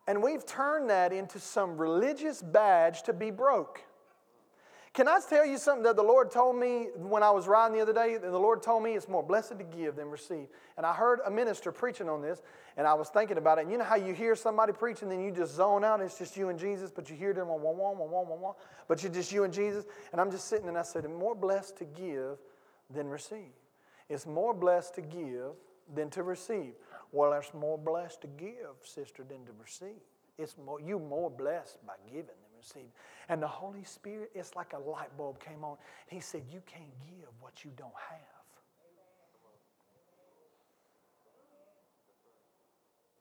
And 0.08 0.24
we've 0.24 0.46
turned 0.46 0.90
that 0.90 1.12
into 1.12 1.38
some 1.38 1.78
religious 1.78 2.42
badge 2.42 3.04
to 3.04 3.12
be 3.12 3.30
broke. 3.30 3.84
Can 4.96 5.10
I 5.10 5.20
tell 5.20 5.46
you 5.46 5.58
something 5.58 5.84
that 5.84 5.98
the 5.98 6.04
Lord 6.04 6.32
told 6.32 6.56
me 6.56 6.88
when 6.96 7.22
I 7.22 7.30
was 7.30 7.50
riding 7.50 7.76
the 7.76 7.84
other 7.84 7.92
day? 7.92 8.16
The 8.16 8.40
Lord 8.40 8.64
told 8.64 8.82
me 8.82 8.94
it's 8.94 9.10
more 9.10 9.22
blessed 9.22 9.58
to 9.58 9.66
give 9.66 9.98
than 9.98 10.10
receive. 10.10 10.48
And 10.78 10.86
I 10.86 10.94
heard 10.94 11.20
a 11.26 11.30
minister 11.30 11.74
preaching 11.74 12.08
on 12.08 12.22
this, 12.22 12.42
and 12.78 12.88
I 12.88 12.94
was 12.94 13.10
thinking 13.10 13.38
about 13.38 13.58
it. 13.58 13.64
And 13.64 13.72
you 13.72 13.78
know 13.78 13.84
how 13.84 13.98
you 13.98 14.14
hear 14.14 14.38
somebody 14.38 14.72
preaching, 14.72 15.10
then 15.10 15.20
you 15.20 15.32
just 15.32 15.54
zone 15.54 15.84
out, 15.84 16.00
it's 16.00 16.18
just 16.18 16.38
you 16.38 16.48
and 16.48 16.58
Jesus, 16.58 16.92
but 16.92 17.10
you 17.10 17.18
hear 17.18 17.34
them 17.34 17.50
one, 17.50 17.62
one, 17.62 17.76
one, 17.76 18.10
one, 18.10 18.28
one, 18.30 18.40
one, 18.40 18.54
but 18.88 19.04
you're 19.04 19.12
just 19.12 19.34
you 19.34 19.44
and 19.44 19.54
Jesus. 19.54 19.84
And 20.14 20.22
I'm 20.22 20.32
just 20.32 20.48
sitting 20.48 20.70
and 20.70 20.78
I 20.78 20.84
said, 20.84 21.04
it's 21.04 21.14
more 21.14 21.36
blessed 21.36 21.76
to 21.80 21.84
give 21.84 22.38
than 22.90 23.10
receive. 23.10 23.52
It's 24.08 24.26
more 24.26 24.54
blessed 24.54 24.96
to 24.96 25.02
give 25.02 25.56
than 25.94 26.10
to 26.12 26.24
receive. 26.24 26.72
Well, 27.12 27.34
it's 27.34 27.54
more 27.54 27.78
blessed 27.78 28.22
to 28.22 28.28
give, 28.28 28.78
sister, 28.84 29.26
than 29.28 29.46
to 29.46 29.52
receive. 29.62 30.00
It's 30.38 30.56
more, 30.58 30.80
you 30.80 31.00
more 31.00 31.30
blessed 31.30 31.86
by 31.86 31.96
giving 32.10 32.45
receiving. 32.66 32.92
And 33.30 33.42
the 33.42 33.48
Holy 33.48 33.84
Spirit, 33.84 34.32
it's 34.34 34.56
like 34.56 34.74
a 34.74 34.90
light 34.90 35.16
bulb 35.18 35.40
came 35.40 35.64
on. 35.64 35.78
He 36.08 36.20
said, 36.20 36.44
You 36.52 36.62
can't 36.66 36.94
give 37.06 37.30
what 37.40 37.64
you 37.64 37.72
don't 37.78 37.94
have. 38.10 38.20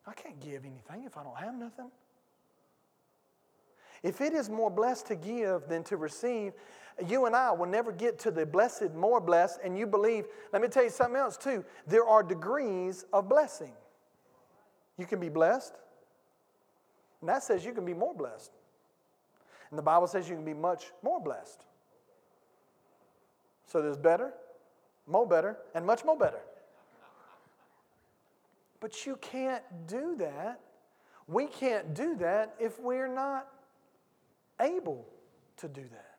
I 0.07 0.13
can't 0.13 0.39
give 0.41 0.65
anything 0.65 1.05
if 1.07 1.17
I 1.17 1.23
don't 1.23 1.39
have 1.39 1.55
nothing. 1.55 1.91
If 4.03 4.21
it 4.21 4.35
is 4.35 4.51
more 4.51 4.71
blessed 4.71 5.07
to 5.07 5.15
give 5.15 5.67
than 5.67 5.83
to 5.85 5.97
receive, 5.97 6.53
you 7.09 7.25
and 7.25 7.35
I 7.35 7.53
will 7.53 7.67
never 7.67 7.91
get 7.91 8.19
to 8.21 8.31
the 8.31 8.45
blessed, 8.45 8.95
more 8.95 9.19
blessed, 9.19 9.61
and 9.65 9.79
you 9.79 9.87
believe. 9.87 10.27
Let 10.53 10.61
me 10.61 10.69
tell 10.69 10.85
you 10.85 10.91
something 10.91 11.17
else, 11.17 11.39
too. 11.39 11.65
There 11.87 12.05
are 12.07 12.23
degrees 12.23 13.07
of 13.15 13.31
blessing. 13.31 13.73
You 14.99 15.07
can 15.07 15.21
be 15.21 15.31
blessed, 15.31 15.75
and 17.21 17.29
that 17.29 17.43
says 17.43 17.65
you 17.65 17.73
can 17.73 17.87
be 17.87 17.95
more 17.95 18.15
blessed. 18.15 18.53
And 19.71 19.79
the 19.79 19.83
Bible 19.83 20.07
says 20.07 20.29
you 20.29 20.37
can 20.37 20.45
be 20.45 20.55
much 20.55 20.93
more 21.03 21.21
blessed. 21.21 21.65
So 23.67 23.83
there's 23.83 23.97
better, 23.97 24.33
more 25.07 25.27
better, 25.27 25.59
and 25.75 25.85
much 25.85 26.05
more 26.05 26.17
better. 26.17 26.41
But 28.81 29.07
you 29.07 29.17
can't 29.17 29.63
do 29.87 30.17
that. 30.17 30.61
We 31.27 31.47
can't 31.47 31.95
do 31.95 32.17
that 32.17 32.55
if 32.61 32.79
we're 32.79 33.09
not 33.09 33.49
able 34.61 35.07
to 35.57 35.69
do 35.69 35.83
that. 35.83 36.15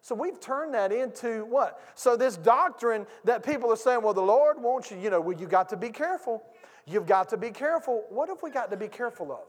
So 0.00 0.14
we've 0.14 0.40
turned 0.40 0.74
that 0.74 0.92
into 0.92 1.44
what? 1.44 1.80
So 1.94 2.16
this 2.16 2.36
doctrine 2.36 3.06
that 3.24 3.44
people 3.44 3.72
are 3.72 3.76
saying, 3.76 4.02
well, 4.02 4.14
the 4.14 4.20
Lord 4.20 4.60
wants 4.60 4.90
you, 4.90 4.98
you 4.98 5.10
know, 5.10 5.20
well, 5.20 5.38
you 5.38 5.46
got 5.46 5.68
to 5.70 5.76
be 5.76 5.90
careful. 5.90 6.42
You've 6.86 7.06
got 7.06 7.28
to 7.30 7.36
be 7.36 7.50
careful. 7.50 8.04
What 8.08 8.28
have 8.28 8.42
we 8.42 8.50
got 8.50 8.70
to 8.72 8.76
be 8.76 8.88
careful 8.88 9.30
of? 9.30 9.46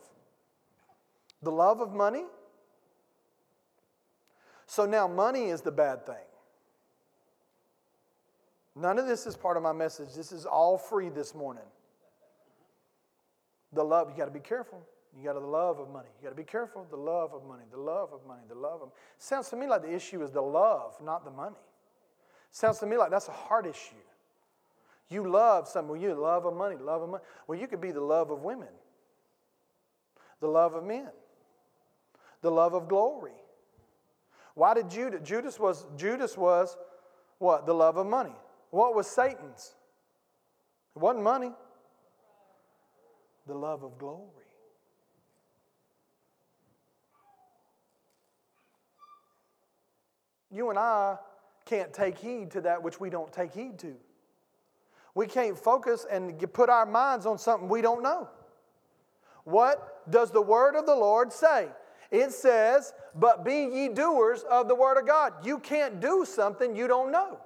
The 1.41 1.51
love 1.51 1.81
of 1.81 1.93
money? 1.93 2.25
So 4.73 4.87
now 4.87 5.07
money 5.07 5.49
is 5.49 5.61
the 5.61 5.71
bad 5.71 6.03
thing. 6.03 6.15
None 8.75 8.97
of 8.97 9.05
this 9.05 9.27
is 9.27 9.37
part 9.37 9.55
of 9.55 9.61
my 9.61 9.71
message. 9.71 10.15
This 10.15 10.31
is 10.31 10.47
all 10.47 10.79
free 10.79 11.09
this 11.09 11.35
morning. 11.35 11.63
The 13.73 13.83
love, 13.83 14.09
you 14.09 14.17
got 14.17 14.25
to 14.25 14.31
be 14.31 14.39
careful. 14.39 14.83
You 15.15 15.25
got 15.25 15.33
to 15.33 15.41
the 15.41 15.45
love 15.45 15.77
of 15.77 15.91
money. 15.91 16.07
You 16.17 16.23
got 16.23 16.31
to 16.31 16.35
be 16.35 16.43
careful. 16.43 16.87
The 16.89 16.97
love 16.97 17.35
of 17.35 17.45
money, 17.45 17.65
the 17.69 17.79
love 17.79 18.13
of 18.13 18.25
money, 18.25 18.41
the 18.49 18.55
love 18.55 18.81
of. 18.81 18.87
money. 18.87 18.93
Sounds 19.19 19.47
to 19.49 19.55
me 19.55 19.67
like 19.67 19.83
the 19.83 19.93
issue 19.93 20.23
is 20.23 20.31
the 20.31 20.41
love, 20.41 20.95
not 21.03 21.23
the 21.23 21.29
money. 21.29 21.55
Sounds 22.49 22.79
to 22.79 22.87
me 22.87 22.97
like 22.97 23.11
that's 23.11 23.27
a 23.27 23.31
heart 23.31 23.67
issue. 23.67 23.93
You 25.07 25.29
love 25.29 25.67
someone. 25.67 26.01
You 26.01 26.15
love 26.15 26.47
of 26.47 26.55
money, 26.55 26.77
love 26.81 27.03
of 27.03 27.09
money. 27.09 27.23
Well, 27.45 27.59
you 27.59 27.67
could 27.67 27.79
be 27.79 27.91
the 27.91 28.01
love 28.01 28.31
of 28.31 28.41
women, 28.41 28.73
the 30.39 30.47
love 30.47 30.73
of 30.73 30.83
men, 30.83 31.09
the 32.41 32.49
love 32.49 32.73
of 32.73 32.89
glory. 32.89 33.33
Why 34.55 34.73
did 34.73 34.89
Judas? 34.89 35.21
Judas 35.23 35.59
was 35.59 35.85
Judas 35.97 36.37
was 36.37 36.77
what? 37.39 37.65
The 37.65 37.73
love 37.73 37.97
of 37.97 38.07
money. 38.07 38.35
What 38.69 38.95
was 38.95 39.07
Satan's? 39.07 39.75
It 40.95 40.99
wasn't 40.99 41.23
money. 41.23 41.51
The 43.47 43.55
love 43.55 43.83
of 43.83 43.97
glory. 43.97 44.29
You 50.51 50.69
and 50.69 50.77
I 50.77 51.17
can't 51.65 51.91
take 51.91 52.17
heed 52.17 52.51
to 52.51 52.61
that 52.61 52.83
which 52.83 52.99
we 52.99 53.09
don't 53.09 53.33
take 53.33 53.53
heed 53.53 53.79
to. 53.79 53.95
We 55.15 55.25
can't 55.25 55.57
focus 55.57 56.05
and 56.09 56.39
put 56.53 56.69
our 56.69 56.85
minds 56.85 57.25
on 57.25 57.37
something 57.39 57.67
we 57.67 57.81
don't 57.81 58.03
know. 58.03 58.29
What 59.43 60.09
does 60.09 60.31
the 60.31 60.41
word 60.41 60.75
of 60.75 60.85
the 60.85 60.95
Lord 60.95 61.33
say? 61.33 61.69
It 62.13 62.31
says, 62.31 62.93
But 63.15 63.43
be 63.43 63.67
ye 63.73 63.89
doers 63.89 64.43
of 64.43 64.67
the 64.67 64.75
word 64.75 64.99
of 64.99 65.07
God. 65.07 65.33
You 65.43 65.57
can't 65.57 65.99
do 65.99 66.25
something 66.29 66.75
you 66.75 66.87
don't 66.87 67.11
know. 67.11 67.39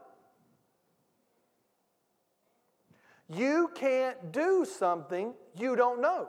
You 3.34 3.72
can't 3.74 4.34
do 4.34 4.65
something 4.65 5.34
you 5.55 5.78
don't 5.78 6.01
know. 6.01 6.28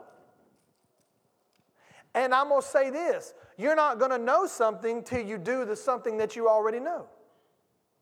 And 2.15 2.33
I'm 2.33 2.47
going 2.47 2.61
to 2.61 2.67
say 2.67 2.89
this 2.89 3.33
you're 3.57 3.75
not 3.75 3.99
going 3.99 4.11
to 4.11 4.17
know 4.17 4.47
something 4.47 5.03
till 5.03 5.25
you 5.25 5.37
do 5.37 5.65
the 5.65 5.75
something 5.75 6.17
that 6.17 6.37
you 6.37 6.47
already 6.47 6.79
know. 6.79 7.07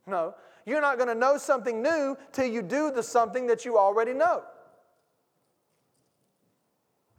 No, 0.05 0.35
you're 0.67 0.81
not 0.81 0.97
going 0.97 1.09
to 1.09 1.15
know 1.15 1.39
something 1.39 1.81
new 1.81 2.15
till 2.31 2.45
you 2.45 2.61
do 2.61 2.91
the 2.91 3.01
something 3.01 3.47
that 3.47 3.65
you 3.65 3.75
already 3.75 4.13
know. 4.13 4.43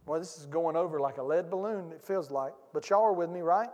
Well, 0.09 0.19
this 0.19 0.39
is 0.39 0.47
going 0.47 0.75
over 0.75 0.99
like 1.01 1.19
a 1.19 1.23
lead 1.23 1.51
balloon, 1.51 1.93
it 1.93 2.03
feels 2.03 2.31
like. 2.31 2.55
But 2.73 2.89
y'all 2.89 3.05
are 3.05 3.13
with 3.13 3.29
me, 3.29 3.41
right? 3.41 3.69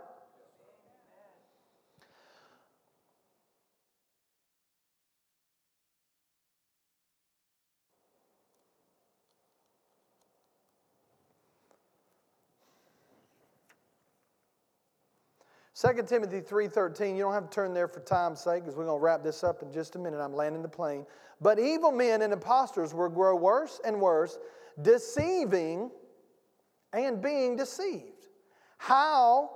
2 15.73 16.03
Timothy 16.05 16.41
3.13, 16.41 17.15
you 17.15 17.23
don't 17.23 17.33
have 17.33 17.49
to 17.49 17.49
turn 17.49 17.73
there 17.73 17.87
for 17.87 18.01
time's 18.01 18.41
sake 18.41 18.63
because 18.63 18.75
we're 18.75 18.85
going 18.85 18.99
to 18.99 19.03
wrap 19.03 19.23
this 19.23 19.41
up 19.41 19.61
in 19.61 19.71
just 19.71 19.95
a 19.95 19.99
minute. 19.99 20.19
I'm 20.19 20.33
landing 20.33 20.61
the 20.61 20.67
plane. 20.67 21.05
But 21.39 21.59
evil 21.59 21.91
men 21.93 22.21
and 22.21 22.33
impostors 22.33 22.93
will 22.93 23.09
grow 23.09 23.37
worse 23.37 23.79
and 23.85 24.01
worse, 24.01 24.37
deceiving 24.81 25.91
and 26.95 27.21
being 27.21 27.55
deceived. 27.55 28.27
How 28.77 29.51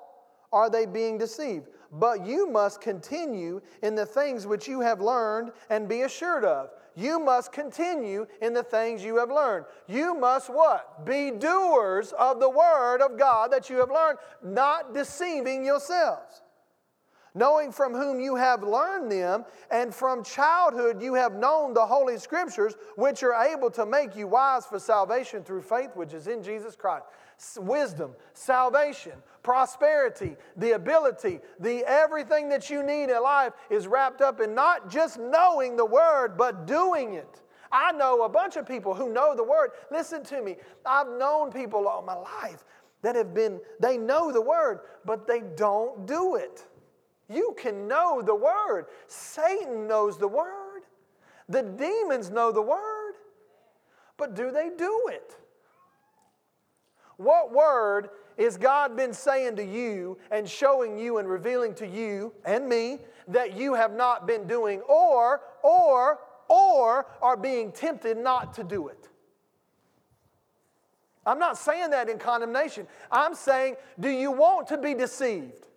are 0.51 0.69
they 0.69 0.85
being 0.85 1.17
deceived? 1.17 1.67
But 1.91 2.25
you 2.25 2.47
must 2.47 2.81
continue 2.81 3.61
in 3.81 3.95
the 3.95 4.05
things 4.05 4.45
which 4.45 4.67
you 4.67 4.81
have 4.81 5.01
learned 5.01 5.51
and 5.69 5.87
be 5.87 6.01
assured 6.01 6.45
of 6.45 6.69
you 6.99 7.17
must 7.17 7.53
continue 7.53 8.27
in 8.41 8.53
the 8.53 8.63
things 8.63 9.03
you 9.03 9.17
have 9.17 9.31
learned. 9.31 9.65
You 9.87 10.13
must 10.13 10.49
what? 10.49 11.05
Be 11.05 11.31
doers 11.31 12.11
of 12.11 12.41
the 12.41 12.49
word 12.49 13.01
of 13.01 13.17
God 13.17 13.51
that 13.51 13.69
you 13.69 13.77
have 13.77 13.89
learned, 13.89 14.19
not 14.43 14.93
deceiving 14.93 15.63
yourselves. 15.63 16.41
Knowing 17.35 17.71
from 17.71 17.93
whom 17.93 18.19
you 18.19 18.35
have 18.35 18.63
learned 18.63 19.09
them, 19.09 19.45
and 19.71 19.93
from 19.93 20.23
childhood 20.23 21.01
you 21.01 21.13
have 21.13 21.35
known 21.35 21.73
the 21.73 21.85
Holy 21.85 22.17
Scriptures, 22.17 22.73
which 22.95 23.23
are 23.23 23.45
able 23.45 23.69
to 23.69 23.85
make 23.85 24.15
you 24.15 24.27
wise 24.27 24.65
for 24.65 24.79
salvation 24.79 25.43
through 25.43 25.61
faith 25.61 25.91
which 25.95 26.13
is 26.13 26.27
in 26.27 26.43
Jesus 26.43 26.75
Christ 26.75 27.05
wisdom, 27.59 28.11
salvation, 28.33 29.13
prosperity, 29.43 30.35
the 30.57 30.71
ability, 30.73 31.39
the 31.59 31.83
everything 31.85 32.49
that 32.49 32.69
you 32.69 32.83
need 32.83 33.05
in 33.05 33.21
life 33.21 33.53
is 33.69 33.87
wrapped 33.87 34.21
up 34.21 34.41
in 34.41 34.53
not 34.53 34.89
just 34.89 35.17
knowing 35.17 35.75
the 35.75 35.85
word, 35.85 36.37
but 36.37 36.67
doing 36.67 37.13
it. 37.13 37.41
I 37.71 37.91
know 37.91 38.23
a 38.23 38.29
bunch 38.29 38.55
of 38.55 38.67
people 38.67 38.93
who 38.93 39.13
know 39.13 39.35
the 39.35 39.43
word. 39.43 39.71
Listen 39.91 40.23
to 40.25 40.41
me. 40.41 40.57
I've 40.85 41.09
known 41.09 41.51
people 41.51 41.87
all 41.87 42.01
my 42.01 42.15
life 42.15 42.65
that 43.01 43.15
have 43.15 43.33
been, 43.33 43.59
they 43.79 43.97
know 43.97 44.31
the 44.31 44.41
word, 44.41 44.79
but 45.05 45.27
they 45.27 45.41
don't 45.55 46.05
do 46.05 46.35
it. 46.35 46.65
You 47.29 47.55
can 47.57 47.87
know 47.87 48.21
the 48.21 48.35
word. 48.35 48.87
Satan 49.07 49.87
knows 49.87 50.17
the 50.17 50.27
word. 50.27 50.81
The 51.47 51.63
demons 51.63 52.29
know 52.29 52.51
the 52.51 52.61
word. 52.61 53.13
But 54.17 54.35
do 54.35 54.51
they 54.51 54.69
do 54.75 55.07
it? 55.11 55.37
What 57.19 57.51
word 57.51 58.11
is 58.37 58.55
God 58.55 58.95
been 58.95 59.11
saying 59.11 59.57
to 59.57 59.65
you 59.65 60.17
and 60.31 60.47
showing 60.49 60.97
you 60.97 61.17
and 61.17 61.27
revealing 61.27 61.75
to 61.75 61.85
you 61.85 62.31
and 62.45 62.69
me 62.69 62.99
that 63.27 63.57
you 63.57 63.73
have 63.73 63.93
not 63.93 64.25
been 64.25 64.47
doing 64.47 64.79
or 64.87 65.41
or 65.61 66.19
or 66.47 67.07
are 67.21 67.35
being 67.35 67.73
tempted 67.73 68.17
not 68.17 68.53
to 68.53 68.63
do 68.63 68.87
it? 68.87 69.09
I'm 71.25 71.39
not 71.39 71.57
saying 71.57 71.89
that 71.89 72.07
in 72.07 72.19
condemnation. 72.19 72.87
I'm 73.11 73.35
saying, 73.35 73.75
do 73.99 74.07
you 74.07 74.31
want 74.31 74.67
to 74.67 74.77
be 74.77 74.93
deceived? 74.93 75.67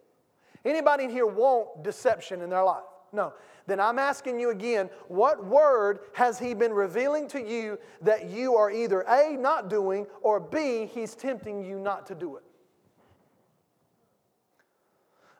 Anybody 0.65 1.05
in 1.05 1.11
here 1.11 1.27
want 1.27 1.83
deception 1.83 2.41
in 2.41 2.51
their 2.51 2.63
life? 2.63 2.85
No. 3.13 3.33
Then 3.67 3.81
I'm 3.81 3.99
asking 3.99 4.41
you 4.41 4.51
again, 4.51 4.91
what 5.09 5.45
word 5.45 6.01
has 6.15 6.39
he 6.39 6.55
been 6.55 6.73
revealing 6.73 7.29
to 7.29 7.41
you 7.41 7.79
that 8.01 8.31
you 8.31 8.57
are 8.57 8.71
either 8.71 9.03
A, 9.03 9.37
not 9.37 9.71
doing, 9.71 10.07
or 10.21 10.41
B, 10.41 10.91
he's 10.93 11.15
tempting 11.15 11.65
you 11.65 11.79
not 11.79 12.07
to 12.07 12.15
do 12.15 12.37
it? 12.37 12.43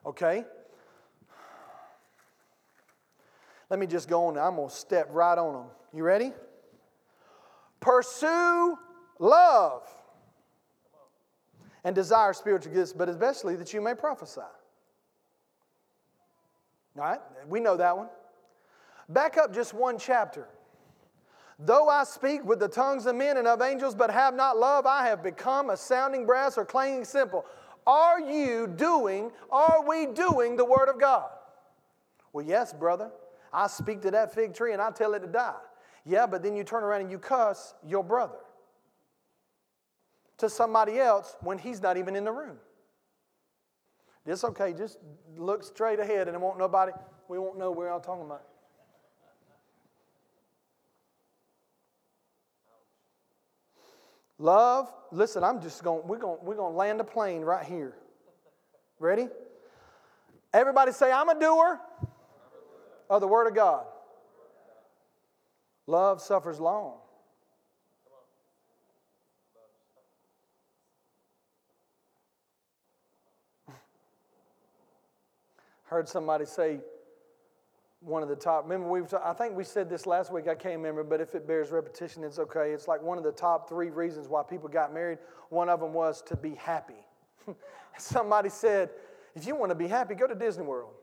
Okay? 0.05 0.45
Let 3.69 3.79
me 3.79 3.87
just 3.87 4.07
go 4.07 4.27
on. 4.27 4.37
I'm 4.37 4.55
going 4.55 4.69
to 4.69 4.75
step 4.75 5.07
right 5.11 5.37
on 5.37 5.53
them. 5.53 5.65
You 5.93 6.03
ready? 6.03 6.31
Pursue 7.79 8.77
love 9.19 9.83
and 11.83 11.93
desire 11.95 12.33
spiritual 12.33 12.73
gifts, 12.73 12.93
but 12.93 13.09
especially 13.09 13.55
that 13.57 13.73
you 13.73 13.81
may 13.81 13.93
prophesy. 13.93 14.41
All 16.97 17.03
right, 17.03 17.19
we 17.47 17.59
know 17.59 17.75
that 17.77 17.97
one. 17.97 18.09
Back 19.09 19.37
up 19.37 19.53
just 19.53 19.73
one 19.73 19.97
chapter. 19.97 20.47
Though 21.59 21.89
I 21.89 22.03
speak 22.03 22.43
with 22.43 22.59
the 22.59 22.67
tongues 22.67 23.05
of 23.05 23.15
men 23.15 23.37
and 23.37 23.47
of 23.47 23.61
angels, 23.61 23.95
but 23.95 24.11
have 24.11 24.35
not 24.35 24.57
love, 24.57 24.85
I 24.85 25.07
have 25.07 25.23
become 25.23 25.69
a 25.69 25.77
sounding 25.77 26.25
brass 26.25 26.57
or 26.57 26.65
clanging 26.65 27.05
cymbal. 27.05 27.45
Are 27.85 28.19
you 28.19 28.67
doing, 28.67 29.31
are 29.51 29.83
we 29.87 30.07
doing 30.07 30.55
the 30.55 30.65
Word 30.65 30.89
of 30.89 30.99
God? 30.99 31.29
Well, 32.31 32.45
yes, 32.45 32.73
brother. 32.73 33.11
I 33.51 33.67
speak 33.67 34.01
to 34.01 34.11
that 34.11 34.33
fig 34.33 34.53
tree 34.53 34.73
and 34.73 34.81
I 34.81 34.89
tell 34.91 35.13
it 35.13 35.19
to 35.19 35.27
die. 35.27 35.53
Yeah, 36.05 36.25
but 36.25 36.41
then 36.41 36.55
you 36.55 36.63
turn 36.63 36.83
around 36.83 37.01
and 37.01 37.11
you 37.11 37.19
cuss 37.19 37.75
your 37.85 38.03
brother 38.03 38.39
to 40.39 40.49
somebody 40.49 40.99
else 40.99 41.37
when 41.41 41.57
he's 41.57 41.81
not 41.81 41.97
even 41.97 42.15
in 42.15 42.23
the 42.23 42.31
room. 42.31 42.57
It's 44.25 44.43
okay, 44.43 44.73
just 44.73 44.97
look 45.35 45.63
straight 45.63 45.99
ahead 45.99 46.27
and 46.27 46.35
it 46.35 46.39
won't 46.39 46.57
nobody, 46.57 46.93
we 47.27 47.37
won't 47.37 47.57
know 47.57 47.71
where 47.71 47.91
I'm 47.91 48.01
talking 48.01 48.25
about. 48.25 48.43
Love, 54.39 54.91
listen, 55.11 55.43
I'm 55.43 55.61
just 55.61 55.83
going, 55.83 56.07
we're 56.07 56.17
going, 56.17 56.39
we're 56.41 56.55
going 56.55 56.73
to 56.73 56.77
land 56.77 56.99
a 57.01 57.03
plane 57.03 57.41
right 57.41 57.65
here. 57.65 57.95
Ready? 58.99 59.27
Everybody 60.53 60.91
say, 60.91 61.11
I'm 61.11 61.29
a 61.29 61.39
doer 61.39 61.79
of 63.09 63.21
the 63.21 63.27
Word 63.27 63.47
of 63.47 63.55
God. 63.55 63.85
Love 65.87 66.21
suffers 66.21 66.59
long. 66.59 66.97
Heard 75.93 76.09
somebody 76.09 76.45
say 76.45 76.79
one 77.99 78.23
of 78.23 78.27
the 78.27 78.35
top. 78.35 78.63
Remember, 78.63 78.89
we 78.89 79.03
I 79.23 79.31
think 79.33 79.55
we 79.55 79.63
said 79.63 79.91
this 79.91 80.07
last 80.07 80.33
week. 80.33 80.47
I 80.47 80.55
can't 80.55 80.77
remember, 80.77 81.03
but 81.03 81.21
if 81.21 81.35
it 81.35 81.47
bears 81.47 81.69
repetition, 81.69 82.23
it's 82.23 82.39
okay. 82.39 82.71
It's 82.71 82.87
like 82.87 82.99
one 83.03 83.19
of 83.19 83.23
the 83.23 83.31
top 83.31 83.69
three 83.69 83.91
reasons 83.91 84.27
why 84.27 84.41
people 84.41 84.67
got 84.67 84.91
married. 84.91 85.19
One 85.49 85.69
of 85.69 85.81
them 85.81 85.93
was 85.93 86.23
to 86.23 86.35
be 86.35 86.55
happy. 86.55 87.05
somebody 87.99 88.49
said, 88.49 88.89
if 89.35 89.45
you 89.45 89.55
want 89.55 89.69
to 89.69 89.75
be 89.75 89.85
happy, 89.87 90.15
go 90.15 90.25
to 90.25 90.33
Disney 90.33 90.63
World. 90.63 90.93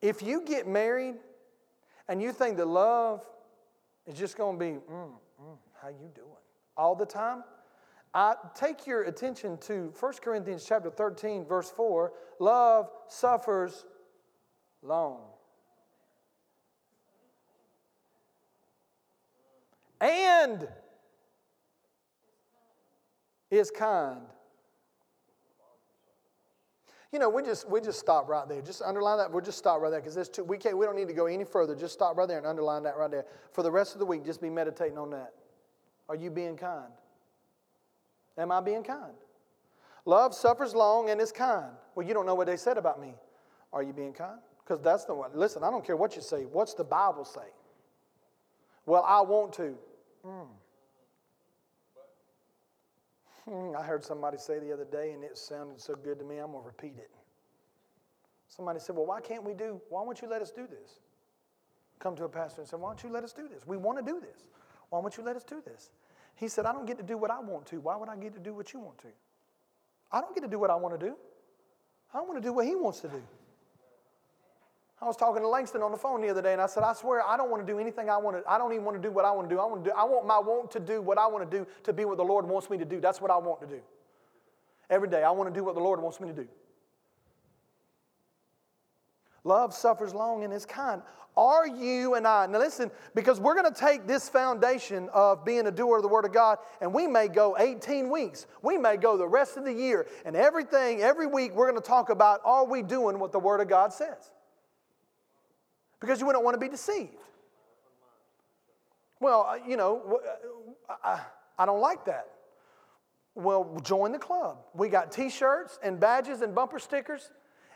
If 0.00 0.22
you 0.22 0.40
get 0.40 0.66
married 0.66 1.16
and 2.08 2.22
you 2.22 2.32
think 2.32 2.56
that 2.56 2.66
love 2.66 3.22
is 4.06 4.18
just 4.18 4.38
going 4.38 4.58
to 4.58 4.64
be, 4.64 4.70
mm, 4.70 4.80
mm, 4.90 5.58
how 5.82 5.88
you 5.88 6.10
doing? 6.14 6.28
All 6.78 6.94
the 6.94 7.04
time, 7.04 7.44
I 8.16 8.34
take 8.54 8.86
your 8.86 9.02
attention 9.02 9.58
to 9.58 9.92
1 10.00 10.12
Corinthians 10.22 10.64
chapter 10.66 10.88
13, 10.88 11.44
verse 11.44 11.70
4. 11.70 12.14
Love 12.38 12.90
suffers 13.08 13.84
long. 14.82 15.20
And 20.00 20.66
is 23.50 23.70
kind. 23.70 24.22
You 27.12 27.18
know, 27.18 27.28
we 27.28 27.42
just 27.42 27.68
we 27.68 27.82
just 27.82 27.98
stop 27.98 28.30
right 28.30 28.48
there. 28.48 28.62
Just 28.62 28.80
underline 28.80 29.18
that. 29.18 29.30
We'll 29.30 29.44
just 29.44 29.58
stop 29.58 29.82
right 29.82 29.90
there 29.90 30.00
because 30.00 30.14
there's 30.14 30.30
two. 30.30 30.42
We 30.42 30.56
can't. 30.56 30.78
We 30.78 30.86
don't 30.86 30.96
need 30.96 31.08
to 31.08 31.14
go 31.14 31.26
any 31.26 31.44
further. 31.44 31.74
Just 31.74 31.92
stop 31.92 32.16
right 32.16 32.26
there 32.26 32.38
and 32.38 32.46
underline 32.46 32.82
that 32.84 32.96
right 32.96 33.10
there. 33.10 33.26
For 33.52 33.62
the 33.62 33.70
rest 33.70 33.92
of 33.92 33.98
the 33.98 34.06
week, 34.06 34.24
just 34.24 34.40
be 34.40 34.48
meditating 34.48 34.96
on 34.96 35.10
that. 35.10 35.34
Are 36.08 36.16
you 36.16 36.30
being 36.30 36.56
kind? 36.56 36.92
Am 38.38 38.52
I 38.52 38.60
being 38.60 38.82
kind? 38.82 39.14
Love 40.04 40.34
suffers 40.34 40.74
long 40.74 41.10
and 41.10 41.20
is 41.20 41.32
kind. 41.32 41.72
Well, 41.94 42.06
you 42.06 42.14
don't 42.14 42.26
know 42.26 42.34
what 42.34 42.46
they 42.46 42.56
said 42.56 42.78
about 42.78 43.00
me. 43.00 43.14
Are 43.72 43.82
you 43.82 43.92
being 43.92 44.12
kind? 44.12 44.38
Because 44.62 44.80
that's 44.82 45.04
the 45.04 45.14
one. 45.14 45.30
Listen, 45.34 45.62
I 45.64 45.70
don't 45.70 45.84
care 45.84 45.96
what 45.96 46.16
you 46.16 46.22
say. 46.22 46.44
What's 46.44 46.74
the 46.74 46.84
Bible 46.84 47.24
say? 47.24 47.48
Well, 48.84 49.02
I 49.06 49.20
want 49.20 49.52
to. 49.54 49.76
Mm. 50.24 50.46
I 53.78 53.82
heard 53.82 54.04
somebody 54.04 54.38
say 54.38 54.58
the 54.58 54.72
other 54.72 54.84
day, 54.84 55.12
and 55.12 55.22
it 55.22 55.38
sounded 55.38 55.80
so 55.80 55.94
good 55.94 56.18
to 56.18 56.24
me, 56.24 56.38
I'm 56.38 56.50
going 56.52 56.62
to 56.62 56.66
repeat 56.66 56.94
it. 56.98 57.10
Somebody 58.48 58.80
said, 58.80 58.96
Well, 58.96 59.06
why 59.06 59.20
can't 59.20 59.44
we 59.44 59.54
do, 59.54 59.80
why 59.88 60.02
won't 60.02 60.20
you 60.22 60.28
let 60.28 60.42
us 60.42 60.50
do 60.50 60.66
this? 60.66 61.00
Come 61.98 62.16
to 62.16 62.24
a 62.24 62.28
pastor 62.28 62.60
and 62.60 62.68
say, 62.68 62.76
Why 62.76 62.88
don't 62.90 63.02
you 63.02 63.10
let 63.10 63.24
us 63.24 63.32
do 63.32 63.48
this? 63.48 63.66
We 63.66 63.76
want 63.76 63.98
to 63.98 64.04
do 64.04 64.20
this. 64.20 64.48
Why 64.90 64.98
won't 64.98 65.16
you 65.16 65.24
let 65.24 65.36
us 65.36 65.44
do 65.44 65.62
this? 65.64 65.90
He 66.36 66.48
said, 66.48 66.66
I 66.66 66.72
don't 66.72 66.86
get 66.86 66.98
to 66.98 67.02
do 67.02 67.16
what 67.16 67.30
I 67.30 67.40
want 67.40 67.66
to. 67.66 67.80
Why 67.80 67.96
would 67.96 68.08
I 68.08 68.16
get 68.16 68.34
to 68.34 68.40
do 68.40 68.54
what 68.54 68.72
you 68.72 68.80
want 68.80 68.98
to? 68.98 69.08
I 70.12 70.20
don't 70.20 70.34
get 70.34 70.42
to 70.42 70.48
do 70.48 70.58
what 70.58 70.70
I 70.70 70.76
want 70.76 70.98
to 70.98 71.06
do. 71.06 71.16
I 72.14 72.20
want 72.20 72.36
to 72.36 72.40
do 72.40 72.52
what 72.52 72.66
he 72.66 72.76
wants 72.76 73.00
to 73.00 73.08
do. 73.08 73.22
I 75.00 75.04
was 75.04 75.16
talking 75.16 75.42
to 75.42 75.48
Langston 75.48 75.82
on 75.82 75.90
the 75.90 75.98
phone 75.98 76.22
the 76.22 76.28
other 76.30 76.40
day, 76.40 76.52
and 76.52 76.62
I 76.62 76.66
said, 76.66 76.82
I 76.82 76.94
swear 76.94 77.26
I 77.26 77.36
don't 77.36 77.50
want 77.50 77.66
to 77.66 77.70
do 77.70 77.78
anything 77.78 78.08
I 78.08 78.16
want 78.16 78.38
to. 78.38 78.50
I 78.50 78.56
don't 78.56 78.72
even 78.72 78.84
want 78.84 79.00
to 79.00 79.02
do 79.06 79.12
what 79.12 79.24
I 79.26 79.30
want 79.30 79.48
to 79.48 79.54
do. 79.54 79.60
I 79.60 79.66
want 79.66 79.84
to 79.84 79.90
do. 79.90 79.96
I 79.96 80.04
want 80.04 80.26
my 80.26 80.38
want 80.38 80.70
to 80.70 80.80
do 80.80 81.02
what 81.02 81.18
I 81.18 81.26
want 81.26 81.50
to 81.50 81.58
do 81.58 81.66
to 81.84 81.92
be 81.92 82.04
what 82.06 82.16
the 82.16 82.24
Lord 82.24 82.46
wants 82.46 82.70
me 82.70 82.78
to 82.78 82.84
do. 82.84 83.00
That's 83.00 83.20
what 83.20 83.30
I 83.30 83.36
want 83.36 83.60
to 83.60 83.66
do. 83.66 83.80
Every 84.88 85.08
day, 85.08 85.22
I 85.22 85.30
want 85.32 85.52
to 85.52 85.58
do 85.58 85.64
what 85.64 85.74
the 85.74 85.80
Lord 85.80 86.00
wants 86.00 86.20
me 86.20 86.28
to 86.28 86.34
do. 86.34 86.48
Love 89.46 89.72
suffers 89.72 90.12
long 90.12 90.44
and 90.44 90.52
is 90.52 90.66
kind. 90.66 91.02
Are 91.36 91.66
you 91.66 92.14
and 92.14 92.26
I, 92.26 92.46
now 92.46 92.58
listen, 92.58 92.90
because 93.14 93.38
we're 93.38 93.54
going 93.54 93.72
to 93.72 93.78
take 93.78 94.06
this 94.06 94.28
foundation 94.28 95.10
of 95.12 95.44
being 95.44 95.66
a 95.66 95.70
doer 95.70 95.96
of 95.96 96.02
the 96.02 96.08
Word 96.08 96.24
of 96.24 96.32
God, 96.32 96.58
and 96.80 96.94
we 96.94 97.06
may 97.06 97.28
go 97.28 97.56
18 97.58 98.10
weeks. 98.10 98.46
We 98.62 98.78
may 98.78 98.96
go 98.96 99.18
the 99.18 99.28
rest 99.28 99.58
of 99.58 99.64
the 99.64 99.72
year, 99.72 100.06
and 100.24 100.34
everything, 100.34 101.02
every 101.02 101.26
week, 101.26 101.54
we're 101.54 101.70
going 101.70 101.80
to 101.80 101.86
talk 101.86 102.08
about 102.08 102.40
are 102.44 102.64
we 102.64 102.82
doing 102.82 103.18
what 103.18 103.32
the 103.32 103.38
Word 103.38 103.60
of 103.60 103.68
God 103.68 103.92
says? 103.92 104.30
because 106.00 106.20
you 106.20 106.26
wouldn't 106.26 106.44
want 106.44 106.54
to 106.54 106.60
be 106.60 106.68
deceived. 106.68 107.10
Well, 109.20 109.46
uh, 109.48 109.58
you 109.66 109.76
know, 109.76 110.20
uh, 110.88 110.92
I, 111.02 111.20
I 111.58 111.66
don't 111.66 111.80
like 111.80 112.04
that. 112.04 112.28
Well, 113.34 113.80
join 113.82 114.12
the 114.12 114.18
club. 114.18 114.58
We 114.74 114.88
got 114.88 115.12
t 115.12 115.28
shirts 115.28 115.78
and 115.82 115.98
badges 115.98 116.42
and 116.42 116.54
bumper 116.54 116.78
stickers 116.78 117.30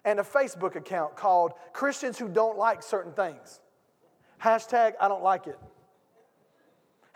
and 0.05 0.21
a 0.21 0.23
Facebook 0.23 0.77
account 0.77 1.17
called 1.17 1.53
Christians 1.73 2.19
Who 2.19 2.29
Don't 2.29 2.59
Like 2.59 2.83
Certain 2.83 3.13
Things. 3.13 3.61
Hashtag 4.43 4.95
I 5.01 5.09
don't 5.09 5.23
like 5.23 5.47
it. 5.47 5.59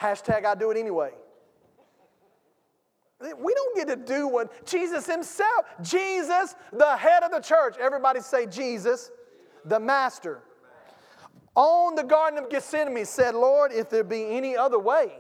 Hashtag 0.01 0.45
I 0.45 0.55
do 0.55 0.71
it 0.71 0.77
anyway. 0.77 1.11
We 3.21 3.55
don't 3.55 3.77
get 3.77 3.89
to 3.89 3.97
do 3.97 4.29
what 4.29 4.67
Jesus 4.67 5.07
Himself, 5.07 5.67
Jesus, 5.83 6.55
the 6.73 6.97
head 6.97 7.23
of 7.23 7.31
the 7.31 7.41
church, 7.41 7.77
everybody 7.81 8.21
say 8.21 8.45
Jesus, 8.47 9.11
the 9.65 9.81
master 9.81 10.43
on 11.55 11.95
the 11.95 12.03
Garden 12.03 12.39
of 12.39 12.51
Gethsemane 12.51 13.05
said, 13.05 13.35
Lord, 13.35 13.73
if 13.73 13.89
there 13.89 14.05
be 14.05 14.25
any 14.25 14.57
other 14.57 14.79
way. 14.79 15.13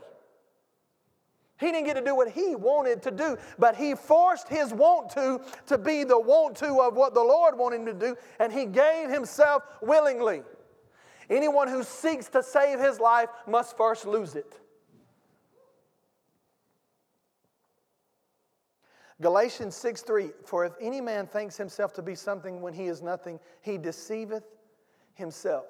He 1.65 1.73
didn't 1.73 1.87
get 1.87 1.95
to 1.95 2.05
do 2.05 2.15
what 2.15 2.29
he 2.29 2.55
wanted 2.55 3.03
to 3.05 3.11
do, 3.11 3.39
but 3.59 3.75
he 3.75 3.95
forced 3.95 4.49
his 4.49 4.73
want 4.75 5.09
to 5.13 5.41
to 5.67 5.79
be 5.79 6.05
the 6.05 6.19
want 6.19 6.57
to 6.59 6.81
of 6.83 6.95
what 6.95 7.15
the 7.15 7.23
Lord 7.23 7.57
wanted 7.57 7.81
him 7.81 7.87
to 7.87 7.95
do, 7.95 8.17
and 8.39 8.53
he 8.53 8.67
gave 8.67 9.09
himself 9.09 9.63
willingly. 9.81 10.43
Anyone 11.31 11.69
who 11.69 11.83
seeks 11.83 12.29
to 12.29 12.43
save 12.43 12.81
his 12.81 13.01
life 13.01 13.31
must 13.47 13.79
first 13.79 14.05
lose 14.05 14.35
it. 14.35 14.61
Galatians 19.23 19.75
6 19.75 20.03
3 20.03 20.31
For 20.45 20.67
if 20.67 20.75
any 20.83 21.01
man 21.01 21.27
thinks 21.27 21.57
himself 21.57 21.95
to 21.95 22.03
be 22.03 22.15
something 22.15 22.61
when 22.61 22.75
he 22.75 22.89
is 22.89 23.01
nothing, 23.01 23.41
he 23.63 23.79
deceiveth 23.79 24.45
himself. 25.15 25.65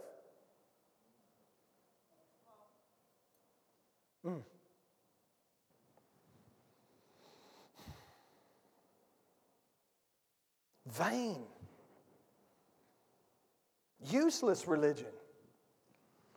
Vain. 10.95 11.42
Useless 14.11 14.66
religion. 14.66 15.07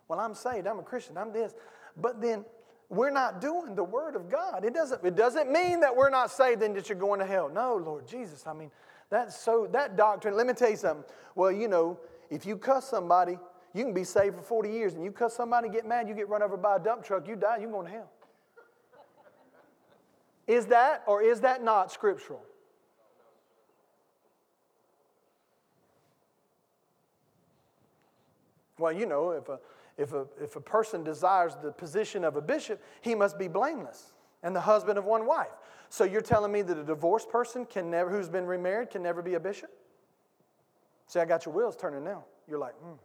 Well, 0.08 0.20
I'm 0.20 0.36
saved, 0.36 0.68
I'm 0.68 0.80
a 0.80 0.84
Christian, 0.84 1.18
I'm 1.18 1.34
this. 1.34 1.53
but 1.97 2.22
then 2.22 2.45
we're 2.89 3.12
not 3.12 3.41
doing 3.41 3.76
the 3.76 3.84
Word 3.84 4.16
of 4.16 4.30
God. 4.30 4.64
It 4.64 4.74
doesn't, 4.74 5.03
it 5.03 5.16
doesn't 5.16 5.51
mean 5.51 5.82
that 5.82 5.93
we're 5.93 6.10
not 6.10 6.32
saved 6.32 6.64
and 6.64 6.74
that 6.78 6.88
you're 6.88 6.97
going 6.97 7.20
to 7.20 7.26
hell. 7.26 7.49
No, 7.49 7.76
Lord 7.76 8.08
Jesus. 8.08 8.47
I 8.47 8.53
mean, 8.53 8.72
that's 9.10 9.38
so, 9.38 9.68
that 9.74 9.97
doctrine, 9.97 10.38
let 10.38 10.47
me 10.47 10.53
tell 10.53 10.70
you 10.70 10.78
something. 10.78 11.03
Well, 11.36 11.51
you 11.51 11.68
know, 11.68 11.99
if 12.30 12.45
you 12.45 12.55
cuss 12.55 12.89
somebody, 12.89 13.38
you 13.74 13.84
can 13.84 13.93
be 13.93 14.05
saved 14.05 14.36
for 14.36 14.41
40 14.41 14.72
years, 14.72 14.93
and 14.93 15.03
you 15.03 15.12
cuss 15.12 15.36
somebody, 15.36 15.68
get 15.68 15.86
mad, 15.86 16.08
you 16.08 16.16
get 16.16 16.30
run 16.30 16.41
over 16.41 16.55
by 16.55 16.78
a 16.78 16.80
dump 16.80 17.03
truck, 17.03 17.28
you 17.28 17.36
die, 17.36 17.58
you're 17.58 17.70
going 17.70 17.88
to 17.88 17.91
hell. 17.91 18.10
Is 20.47 20.68
that 20.68 21.03
or 21.08 21.22
is 21.22 21.41
that 21.41 21.62
not 21.62 21.91
scriptural? 21.91 22.41
Well, 28.78 28.91
you 28.91 29.05
know, 29.05 29.32
if 29.32 29.49
a, 29.49 29.59
if 29.97 30.13
a, 30.13 30.25
if 30.41 30.55
a 30.55 30.61
person 30.61 31.03
desires 31.03 31.55
the 31.61 31.71
position 31.71 32.23
of 32.23 32.36
a 32.36 32.41
bishop, 32.41 32.82
he 33.01 33.15
must 33.15 33.38
be 33.38 33.47
blameless 33.47 34.13
and 34.43 34.55
the 34.55 34.61
husband 34.61 34.97
of 34.97 35.05
one 35.05 35.25
wife. 35.25 35.51
So 35.89 36.03
you're 36.03 36.21
telling 36.21 36.51
me 36.51 36.61
that 36.61 36.78
a 36.78 36.84
divorced 36.84 37.30
person 37.30 37.65
can 37.65 37.89
never, 37.89 38.09
who's 38.09 38.30
been 38.30 38.45
remarried 38.45 38.89
can 38.89 39.01
never 39.01 39.21
be 39.21 39.34
a 39.36 39.39
bishop? 39.39 39.71
See, 41.07 41.19
I 41.19 41.25
got 41.25 41.45
your 41.45 41.55
wheels 41.55 41.75
turning 41.75 42.03
now. 42.03 42.25
You're 42.47 42.59
like, 42.59 42.75
hmm. 42.75 42.95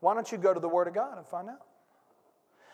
Why 0.00 0.14
don't 0.14 0.30
you 0.30 0.38
go 0.38 0.54
to 0.54 0.60
the 0.60 0.68
Word 0.68 0.88
of 0.88 0.94
God 0.94 1.18
and 1.18 1.26
find 1.26 1.48
out? 1.48 1.66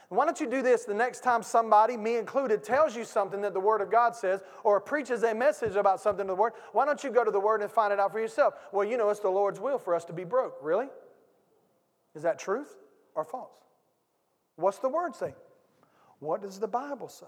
Why 0.08 0.24
don't 0.24 0.38
you 0.38 0.48
do 0.48 0.62
this 0.62 0.84
the 0.84 0.94
next 0.94 1.24
time 1.24 1.42
somebody, 1.42 1.96
me 1.96 2.16
included, 2.16 2.62
tells 2.62 2.94
you 2.94 3.04
something 3.04 3.40
that 3.40 3.54
the 3.54 3.60
Word 3.60 3.80
of 3.80 3.90
God 3.90 4.14
says 4.14 4.40
or 4.62 4.80
preaches 4.80 5.24
a 5.24 5.34
message 5.34 5.74
about 5.74 6.00
something 6.00 6.22
in 6.22 6.26
the 6.28 6.34
Word? 6.34 6.52
Why 6.72 6.84
don't 6.84 7.02
you 7.02 7.10
go 7.10 7.24
to 7.24 7.30
the 7.30 7.40
Word 7.40 7.60
and 7.60 7.70
find 7.70 7.92
it 7.92 7.98
out 7.98 8.12
for 8.12 8.20
yourself? 8.20 8.54
Well, 8.72 8.86
you 8.86 8.96
know, 8.96 9.10
it's 9.10 9.20
the 9.20 9.28
Lord's 9.28 9.58
will 9.58 9.78
for 9.78 9.94
us 9.94 10.04
to 10.04 10.12
be 10.12 10.22
broke. 10.22 10.58
Really? 10.62 10.86
Is 12.14 12.22
that 12.22 12.38
truth 12.38 12.72
or 13.16 13.24
false? 13.24 13.50
What's 14.54 14.78
the 14.78 14.88
Word 14.88 15.16
say? 15.16 15.34
What 16.20 16.40
does 16.40 16.60
the 16.60 16.68
Bible 16.68 17.08
say? 17.08 17.26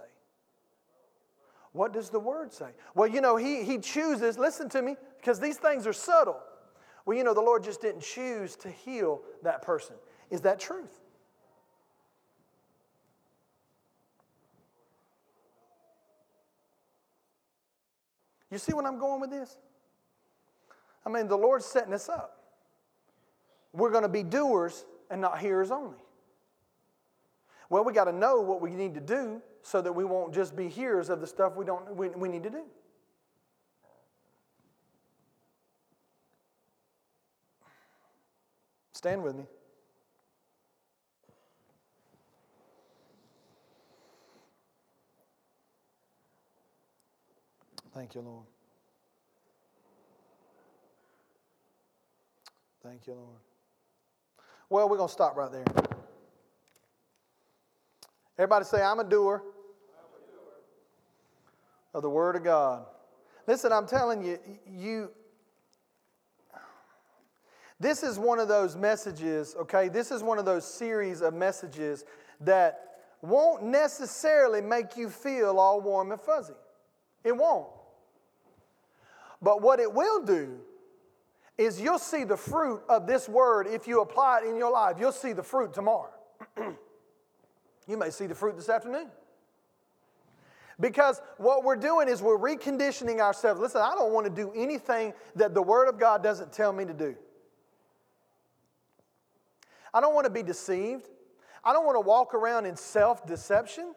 What 1.72 1.92
does 1.92 2.10
the 2.10 2.20
Word 2.20 2.52
say? 2.52 2.70
Well, 2.94 3.08
you 3.08 3.20
know, 3.20 3.36
He, 3.36 3.64
he 3.64 3.78
chooses, 3.78 4.38
listen 4.38 4.68
to 4.70 4.82
me, 4.82 4.96
because 5.16 5.40
these 5.40 5.56
things 5.56 5.84
are 5.86 5.92
subtle. 5.92 6.40
Well, 7.04 7.16
you 7.16 7.24
know, 7.24 7.34
the 7.34 7.40
Lord 7.40 7.64
just 7.64 7.80
didn't 7.80 8.02
choose 8.02 8.54
to 8.56 8.70
heal 8.70 9.22
that 9.42 9.62
person. 9.62 9.96
Is 10.30 10.42
that 10.42 10.60
truth? 10.60 11.00
You 18.50 18.58
see 18.58 18.72
what 18.72 18.86
I'm 18.86 18.98
going 18.98 19.20
with 19.20 19.30
this? 19.30 19.56
I 21.04 21.10
mean, 21.10 21.28
the 21.28 21.36
Lord's 21.36 21.64
setting 21.64 21.92
us 21.92 22.08
up. 22.08 22.42
We're 23.72 23.90
going 23.90 24.02
to 24.02 24.08
be 24.08 24.22
doers 24.22 24.84
and 25.10 25.20
not 25.20 25.38
hearers 25.38 25.70
only. 25.70 25.98
Well, 27.70 27.84
we 27.84 27.92
got 27.92 28.04
to 28.04 28.12
know 28.12 28.40
what 28.40 28.60
we 28.60 28.70
need 28.70 28.94
to 28.94 29.00
do 29.00 29.42
so 29.62 29.82
that 29.82 29.92
we 29.92 30.04
won't 30.04 30.32
just 30.32 30.56
be 30.56 30.68
hearers 30.68 31.10
of 31.10 31.20
the 31.20 31.26
stuff 31.26 31.54
we 31.56 31.64
don't 31.64 31.94
we, 31.94 32.08
we 32.08 32.28
need 32.28 32.42
to 32.44 32.50
do. 32.50 32.64
Stand 38.92 39.22
with 39.22 39.36
me. 39.36 39.44
Thank 47.98 48.14
you, 48.14 48.20
Lord. 48.20 48.44
Thank 52.80 53.08
you, 53.08 53.14
Lord. 53.14 53.40
Well, 54.70 54.88
we're 54.88 54.98
going 54.98 55.08
to 55.08 55.12
stop 55.12 55.36
right 55.36 55.50
there. 55.50 55.64
Everybody 58.38 58.66
say, 58.66 58.82
I'm 58.82 59.00
a 59.00 59.04
doer, 59.04 59.42
of 61.92 62.02
the 62.02 62.08
Word 62.08 62.36
of 62.36 62.44
God. 62.44 62.86
Listen, 63.48 63.72
I'm 63.72 63.88
telling 63.88 64.22
you, 64.22 64.38
you. 64.70 65.10
This 67.80 68.04
is 68.04 68.16
one 68.16 68.38
of 68.38 68.46
those 68.46 68.76
messages, 68.76 69.56
okay? 69.58 69.88
This 69.88 70.12
is 70.12 70.22
one 70.22 70.38
of 70.38 70.44
those 70.44 70.64
series 70.64 71.20
of 71.20 71.34
messages 71.34 72.04
that 72.42 73.00
won't 73.22 73.64
necessarily 73.64 74.60
make 74.60 74.96
you 74.96 75.10
feel 75.10 75.58
all 75.58 75.80
warm 75.80 76.12
and 76.12 76.20
fuzzy. 76.20 76.54
It 77.24 77.36
won't. 77.36 77.66
But 79.40 79.62
what 79.62 79.80
it 79.80 79.92
will 79.92 80.22
do 80.22 80.58
is 81.56 81.80
you'll 81.80 81.98
see 81.98 82.24
the 82.24 82.36
fruit 82.36 82.82
of 82.88 83.06
this 83.06 83.28
word 83.28 83.66
if 83.66 83.86
you 83.86 84.00
apply 84.00 84.40
it 84.42 84.48
in 84.48 84.56
your 84.56 84.72
life. 84.72 84.96
You'll 84.98 85.12
see 85.12 85.32
the 85.32 85.42
fruit 85.42 85.72
tomorrow. 85.72 86.10
you 87.86 87.96
may 87.96 88.10
see 88.10 88.26
the 88.26 88.34
fruit 88.34 88.56
this 88.56 88.68
afternoon. 88.68 89.08
Because 90.80 91.20
what 91.38 91.64
we're 91.64 91.76
doing 91.76 92.08
is 92.08 92.22
we're 92.22 92.38
reconditioning 92.38 93.18
ourselves. 93.18 93.60
Listen, 93.60 93.80
I 93.80 93.94
don't 93.96 94.12
want 94.12 94.26
to 94.26 94.32
do 94.32 94.52
anything 94.54 95.12
that 95.34 95.52
the 95.52 95.62
Word 95.62 95.88
of 95.88 95.98
God 95.98 96.22
doesn't 96.22 96.52
tell 96.52 96.72
me 96.72 96.84
to 96.84 96.94
do. 96.94 97.16
I 99.92 100.00
don't 100.00 100.14
want 100.14 100.26
to 100.26 100.30
be 100.30 100.44
deceived. 100.44 101.08
I 101.64 101.72
don't 101.72 101.84
want 101.84 101.96
to 101.96 102.00
walk 102.00 102.34
around 102.34 102.66
in 102.66 102.76
self 102.76 103.26
deception. 103.26 103.94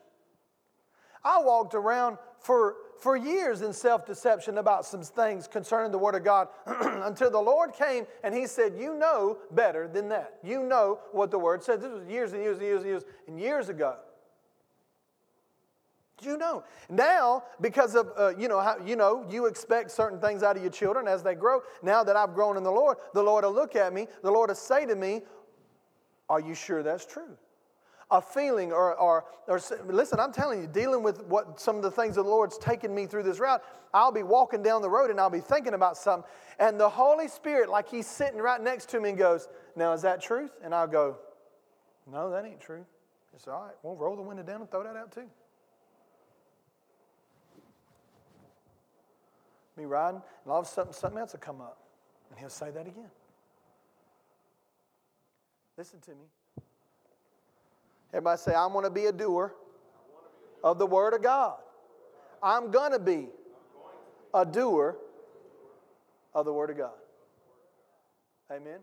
I 1.24 1.40
walked 1.42 1.76
around 1.76 2.18
for 2.40 2.76
for 3.02 3.18
years 3.18 3.64
in 3.64 3.74
self 3.74 4.06
deception 4.06 4.60
about 4.60 4.86
some 4.86 5.02
things 5.02 5.48
concerning 5.48 5.92
the 5.92 5.98
Word 5.98 6.14
of 6.14 6.24
God 6.24 6.48
until 6.68 7.32
the 7.32 7.40
Lord 7.40 7.74
came 7.74 8.06
and 8.24 8.34
He 8.34 8.46
said, 8.46 8.76
You 8.78 8.96
know 8.96 9.40
better 9.50 9.88
than 9.88 10.08
that. 10.10 10.38
You 10.44 10.64
know 10.64 11.00
what 11.12 11.32
the 11.32 11.40
Word 11.40 11.64
said. 11.64 11.82
This 11.82 11.92
was 11.92 12.08
years 12.08 12.34
and 12.34 12.44
years 12.44 12.60
and 12.60 12.66
years 12.66 12.82
and 12.82 12.90
years 12.90 13.04
and 13.28 13.40
years 13.40 13.70
ago. 13.70 13.96
You 16.22 16.38
know. 16.38 16.64
Now, 16.88 17.44
because 17.60 17.96
of, 17.96 18.12
uh, 18.16 18.36
you, 18.38 18.48
know, 18.48 18.60
how, 18.60 18.78
you 18.86 18.96
know, 18.96 19.26
you 19.32 19.48
expect 19.48 19.90
certain 19.90 20.20
things 20.20 20.44
out 20.44 20.56
of 20.56 20.62
your 20.62 20.72
children 20.72 21.08
as 21.08 21.24
they 21.24 21.34
grow. 21.34 21.62
Now 21.82 22.04
that 22.04 22.16
I've 22.16 22.36
grown 22.36 22.58
in 22.58 22.64
the 22.64 22.72
Lord, 22.72 22.98
the 23.16 23.24
Lord 23.24 23.44
will 23.44 23.52
look 23.52 23.76
at 23.76 23.92
me, 23.92 24.08
the 24.22 24.30
Lord 24.30 24.50
will 24.50 24.56
say 24.56 24.86
to 24.86 24.96
me, 24.96 25.24
Are 26.30 26.40
you 26.40 26.54
sure 26.54 26.84
that's 26.84 27.08
true? 27.08 27.36
A 28.12 28.22
feeling 28.22 28.74
or, 28.74 28.94
or, 28.96 29.26
or 29.48 29.62
listen, 29.86 30.20
I'm 30.20 30.34
telling 30.34 30.62
you, 30.62 30.68
dealing 30.68 31.02
with 31.02 31.24
what 31.26 31.60
some 31.60 31.78
of 31.78 31.82
the 31.82 31.90
things 31.90 32.16
the 32.16 32.24
Lord's 32.24 32.58
taken 32.58 32.94
me 32.94 33.06
through 33.06 33.24
this 33.24 33.40
route, 33.40 33.64
I'll 33.94 34.12
be 34.12 34.24
walking 34.24 34.62
down 34.62 34.82
the 34.82 34.90
road 34.90 35.10
and 35.10 35.20
I'll 35.20 35.30
be 35.30 35.40
thinking 35.40 35.74
about 35.74 35.98
something. 35.98 36.30
And 36.60 36.80
the 36.80 36.90
Holy 36.90 37.30
Spirit, 37.30 37.70
like 37.70 37.90
He's 37.90 38.08
sitting 38.08 38.40
right 38.40 38.62
next 38.62 38.90
to 38.90 39.00
me 39.00 39.10
and 39.10 39.18
goes, 39.18 39.48
Now, 39.76 39.94
is 39.94 40.02
that 40.02 40.22
truth? 40.22 40.52
And 40.64 40.76
I'll 40.76 40.88
go, 40.88 41.18
No, 42.12 42.30
that 42.30 42.46
ain't 42.46 42.60
true. 42.60 42.86
It's 43.34 43.48
all 43.48 43.64
right. 43.64 43.76
We'll 43.82 43.96
roll 43.96 44.18
the 44.18 44.22
window 44.22 44.44
down 44.44 44.62
and 44.62 44.70
throw 44.70 44.84
that 44.84 44.98
out 44.98 45.12
too. 45.14 45.30
Me 49.78 49.86
riding, 49.86 50.22
and 50.44 50.52
all 50.52 50.60
of 50.60 50.66
a 50.66 50.70
sudden 50.70 50.92
something 50.92 51.18
else 51.20 51.32
will 51.32 51.40
come 51.40 51.62
up. 51.62 51.78
And 52.30 52.38
He'll 52.38 52.50
say 52.50 52.72
that 52.72 52.88
again. 52.88 53.10
Listen 55.78 56.02
to 56.02 56.12
me. 56.12 56.26
Everybody 58.14 58.38
say, 58.38 58.54
I'm 58.54 58.74
going 58.74 58.84
to 58.84 58.92
be 58.92 59.06
a 59.06 59.12
doer 59.12 59.54
of 60.64 60.78
the 60.78 60.86
Word 60.86 61.14
of 61.14 61.24
God. 61.24 61.58
I'm 62.44 62.72
going 62.72 62.92
to 62.92 63.00
be 63.00 63.28
a 64.34 64.46
doer 64.46 64.98
of 66.34 66.46
the 66.46 66.54
Word 66.54 66.70
of 66.72 66.78
God. 66.78 66.92
Amen. 68.52 68.80